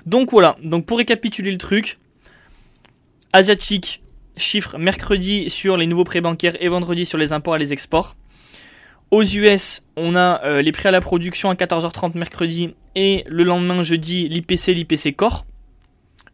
Donc 0.04 0.32
voilà, 0.32 0.56
donc 0.62 0.84
pour 0.84 0.98
récapituler 0.98 1.52
le 1.52 1.58
truc, 1.58 1.98
asiatique, 3.32 4.02
chiffre 4.36 4.76
mercredi 4.76 5.48
sur 5.48 5.76
les 5.76 5.86
nouveaux 5.86 6.04
prêts 6.04 6.20
bancaires 6.20 6.60
et 6.60 6.68
vendredi 6.68 7.06
sur 7.06 7.18
les 7.18 7.32
imports 7.32 7.56
et 7.56 7.60
les 7.60 7.72
exports. 7.72 8.16
Aux 9.12 9.22
US, 9.22 9.82
on 9.96 10.16
a 10.16 10.42
euh, 10.44 10.62
les 10.62 10.72
prêts 10.72 10.88
à 10.88 10.92
la 10.92 11.00
production 11.00 11.50
à 11.50 11.54
14h30 11.54 12.18
mercredi 12.18 12.74
et 12.96 13.24
le 13.28 13.44
lendemain 13.44 13.82
jeudi 13.82 14.28
l'IPC, 14.28 14.74
l'IPC 14.74 15.14
Core. 15.14 15.44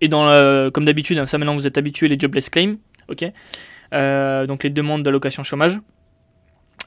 Et 0.00 0.08
dans 0.08 0.70
comme 0.70 0.84
d'habitude, 0.84 1.18
hein, 1.18 1.26
ça 1.26 1.38
maintenant 1.38 1.54
vous 1.54 1.66
êtes 1.66 1.78
habitué 1.78 2.08
les 2.08 2.18
jobless 2.18 2.50
claims, 2.50 2.76
ok 3.08 3.24
euh, 3.92 4.46
Donc 4.46 4.62
les 4.64 4.70
demandes 4.70 5.02
d'allocation 5.02 5.42
chômage. 5.42 5.80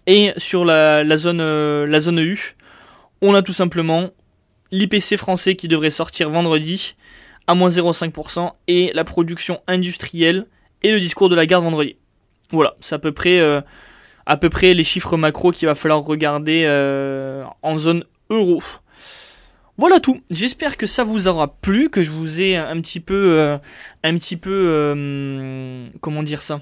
Et 0.08 0.32
sur 0.38 0.66
la, 0.66 1.18
zone, 1.18 1.42
euh, 1.42 1.86
la 1.86 2.00
zone 2.00 2.20
EU, 2.20 2.56
on 3.22 3.36
a 3.36 3.42
tout 3.42 3.54
simplement 3.54 4.10
l'IPC 4.72 5.18
français 5.18 5.56
qui 5.56 5.68
devrait 5.68 5.92
sortir 5.92 6.30
vendredi 6.30 6.96
à 7.46 7.54
moins 7.54 7.70
0,5% 7.70 8.52
et 8.68 8.92
la 8.94 9.04
production 9.04 9.62
industrielle 9.68 10.48
et 10.82 10.92
le 10.92 11.00
discours 11.00 11.30
de 11.30 11.36
la 11.36 11.46
garde 11.46 11.64
vendredi. 11.64 11.98
Voilà, 12.52 12.76
c'est 12.80 12.96
à 12.96 13.00
peu 13.00 13.12
près, 13.12 13.40
euh, 13.40 13.62
à 14.26 14.38
peu 14.38 14.50
près 14.50 14.74
les 14.74 14.84
chiffres 14.84 15.18
macro 15.18 15.52
qu'il 15.52 15.68
va 15.68 15.76
falloir 15.76 16.02
regarder 16.02 16.66
en 17.62 17.78
zone 17.78 18.06
euro. 18.30 18.64
Voilà 19.82 20.00
tout. 20.00 20.22
J'espère 20.30 20.78
que 20.78 20.86
ça 20.86 21.04
vous 21.04 21.28
aura 21.28 21.56
plu, 21.56 21.90
que 21.90 22.04
je 22.04 22.12
vous 22.12 22.40
ai 22.40 22.56
un 22.56 22.80
petit 22.82 23.00
peu, 23.00 23.40
euh, 23.40 23.58
euh, 24.06 25.90
comment 26.02 26.22
dire 26.22 26.44
ça, 26.44 26.62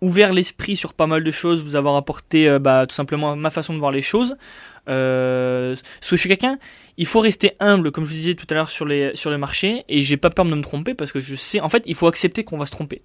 ouvert 0.00 0.32
l'esprit 0.32 0.74
sur 0.74 0.92
pas 0.92 1.06
mal 1.06 1.22
de 1.22 1.30
choses, 1.30 1.62
vous 1.62 1.76
avoir 1.76 1.94
apporté 1.94 2.48
euh, 2.48 2.58
bah, 2.58 2.84
tout 2.88 2.96
simplement 2.96 3.36
ma 3.36 3.50
façon 3.50 3.74
de 3.74 3.78
voir 3.78 3.92
les 3.92 4.02
choses. 4.02 4.36
Euh, 4.88 5.76
parce 5.76 6.10
que 6.10 6.16
je 6.16 6.20
suis 6.20 6.28
quelqu'un, 6.28 6.58
il 6.96 7.06
faut 7.06 7.20
rester 7.20 7.52
humble, 7.60 7.92
comme 7.92 8.06
je 8.06 8.10
disais 8.10 8.34
tout 8.34 8.46
à 8.50 8.54
l'heure 8.54 8.72
sur, 8.72 8.86
les, 8.86 9.14
sur 9.14 9.30
le 9.30 9.38
marché, 9.38 9.84
et 9.88 10.02
j'ai 10.02 10.16
pas 10.16 10.30
peur 10.30 10.46
de 10.46 10.50
me 10.52 10.62
tromper 10.62 10.94
parce 10.94 11.12
que 11.12 11.20
je 11.20 11.36
sais, 11.36 11.60
en 11.60 11.68
fait, 11.68 11.84
il 11.86 11.94
faut 11.94 12.08
accepter 12.08 12.42
qu'on 12.42 12.58
va 12.58 12.66
se 12.66 12.72
tromper. 12.72 13.02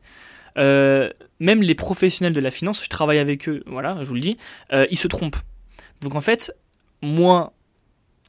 Même 0.57 1.61
les 1.61 1.75
professionnels 1.75 2.33
de 2.33 2.41
la 2.41 2.49
finance, 2.49 2.83
je 2.83 2.89
travaille 2.89 3.19
avec 3.19 3.47
eux, 3.49 3.61
voilà, 3.67 3.97
je 4.01 4.07
vous 4.07 4.15
le 4.15 4.21
dis, 4.21 4.37
ils 4.89 4.97
se 4.97 5.07
trompent. 5.07 5.37
Donc 6.01 6.15
en 6.15 6.21
fait, 6.21 6.51
moi, 7.03 7.53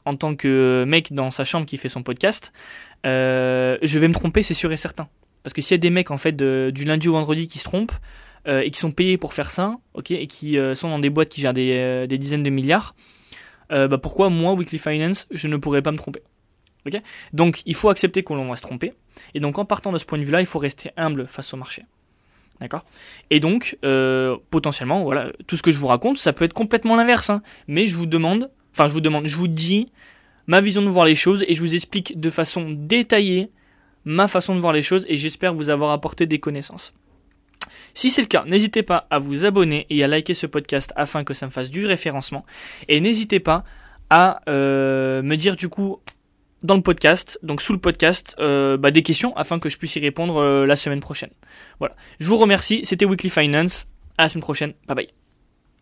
en 0.07 0.15
tant 0.15 0.35
que 0.35 0.85
mec 0.87 1.13
dans 1.13 1.31
sa 1.31 1.45
chambre 1.45 1.65
qui 1.65 1.77
fait 1.77 1.89
son 1.89 2.03
podcast, 2.03 2.51
euh, 3.05 3.77
je 3.81 3.99
vais 3.99 4.07
me 4.07 4.13
tromper, 4.13 4.43
c'est 4.43 4.53
sûr 4.53 4.71
et 4.71 4.77
certain. 4.77 5.07
Parce 5.43 5.53
que 5.53 5.61
s'il 5.61 5.75
y 5.75 5.75
a 5.75 5.77
des 5.79 5.89
mecs 5.89 6.11
en 6.11 6.17
fait 6.17 6.35
du 6.35 6.83
lundi 6.85 7.07
au 7.07 7.13
vendredi 7.13 7.47
qui 7.47 7.59
se 7.59 7.63
trompent 7.63 7.93
et 8.45 8.71
qui 8.71 8.79
sont 8.79 8.91
payés 8.91 9.17
pour 9.17 9.33
faire 9.33 9.49
ça, 9.49 9.75
ok, 9.93 10.11
et 10.11 10.27
qui 10.27 10.57
sont 10.73 10.89
dans 10.89 10.99
des 10.99 11.09
boîtes 11.09 11.29
qui 11.29 11.41
gèrent 11.41 11.53
des, 11.53 12.07
dizaines 12.17 12.43
de 12.43 12.49
milliards, 12.49 12.95
bah 13.69 13.97
pourquoi 13.97 14.29
moi, 14.29 14.53
Weekly 14.53 14.77
Finance, 14.77 15.27
je 15.31 15.47
ne 15.47 15.57
pourrais 15.57 15.81
pas 15.81 15.91
me 15.91 15.97
tromper 15.97 16.21
ok? 16.87 17.01
Donc 17.33 17.61
il 17.65 17.75
faut 17.75 17.89
accepter 17.89 18.23
qu'on 18.23 18.47
va 18.47 18.55
se 18.55 18.61
tromper. 18.61 18.93
Et 19.33 19.39
donc 19.39 19.57
en 19.59 19.65
partant 19.65 19.91
de 19.91 19.97
ce 19.97 20.05
point 20.05 20.17
de 20.17 20.23
vue-là, 20.23 20.41
il 20.41 20.45
faut 20.45 20.59
rester 20.59 20.91
humble 20.97 21.27
face 21.27 21.53
au 21.53 21.57
marché. 21.57 21.83
D'accord? 22.59 22.85
Et 23.29 23.39
donc, 23.39 23.77
euh, 23.85 24.35
potentiellement, 24.49 25.03
voilà, 25.03 25.31
tout 25.45 25.55
ce 25.55 25.61
que 25.61 25.71
je 25.71 25.77
vous 25.77 25.85
raconte, 25.85 26.17
ça 26.17 26.33
peut 26.33 26.43
être 26.43 26.53
complètement 26.53 26.95
l'inverse. 26.95 27.29
Hein. 27.29 27.43
mais 27.67 27.85
je 27.85 27.95
vous 27.95 28.07
demande, 28.07 28.49
enfin, 28.77 28.87
je 28.87 28.93
vous 28.93 29.01
demande, 29.01 29.25
je 29.25 29.35
vous 29.35 29.47
dis 29.47 29.91
ma 30.45 30.61
vision 30.61 30.81
de 30.81 30.89
voir 30.89 31.05
les 31.05 31.15
choses 31.15 31.43
et 31.47 31.53
je 31.53 31.61
vous 31.61 31.75
explique 31.75 32.19
de 32.19 32.29
façon 32.29 32.69
détaillée 32.69 33.51
ma 34.05 34.27
façon 34.27 34.55
de 34.55 34.61
voir 34.61 34.71
les 34.71 34.81
choses 34.81 35.05
et 35.09 35.17
j'espère 35.17 35.53
vous 35.53 35.69
avoir 35.69 35.91
apporté 35.91 36.25
des 36.25 36.39
connaissances. 36.39 36.93
Si 37.93 38.09
c'est 38.09 38.21
le 38.21 38.27
cas, 38.27 38.45
n'hésitez 38.45 38.83
pas 38.83 39.07
à 39.09 39.19
vous 39.19 39.43
abonner 39.45 39.85
et 39.89 40.03
à 40.03 40.07
liker 40.07 40.33
ce 40.33 40.45
podcast 40.45 40.93
afin 40.95 41.23
que 41.23 41.33
ça 41.33 41.45
me 41.45 41.51
fasse 41.51 41.69
du 41.69 41.85
référencement. 41.85 42.45
Et 42.87 43.01
n'hésitez 43.01 43.39
pas 43.39 43.63
à 44.09 44.39
euh, 44.47 45.21
me 45.23 45.35
dire 45.35 45.55
du 45.55 45.67
coup 45.67 45.99
dans 46.63 46.75
le 46.75 46.81
podcast, 46.81 47.39
donc 47.43 47.61
sous 47.61 47.73
le 47.73 47.79
podcast, 47.79 48.35
euh, 48.39 48.77
bah, 48.77 48.91
des 48.91 49.03
questions 49.03 49.35
afin 49.35 49.59
que 49.59 49.69
je 49.69 49.77
puisse 49.77 49.95
y 49.95 49.99
répondre 49.99 50.37
euh, 50.37 50.65
la 50.65 50.75
semaine 50.75 51.01
prochaine. 51.01 51.31
Voilà. 51.79 51.95
Je 52.19 52.27
vous 52.27 52.37
remercie. 52.37 52.81
C'était 52.83 53.05
Weekly 53.05 53.29
Finance. 53.29 53.87
À 54.17 54.23
la 54.23 54.29
semaine 54.29 54.43
prochaine. 54.43 54.73
Bye 54.87 54.95
bye. 54.95 55.26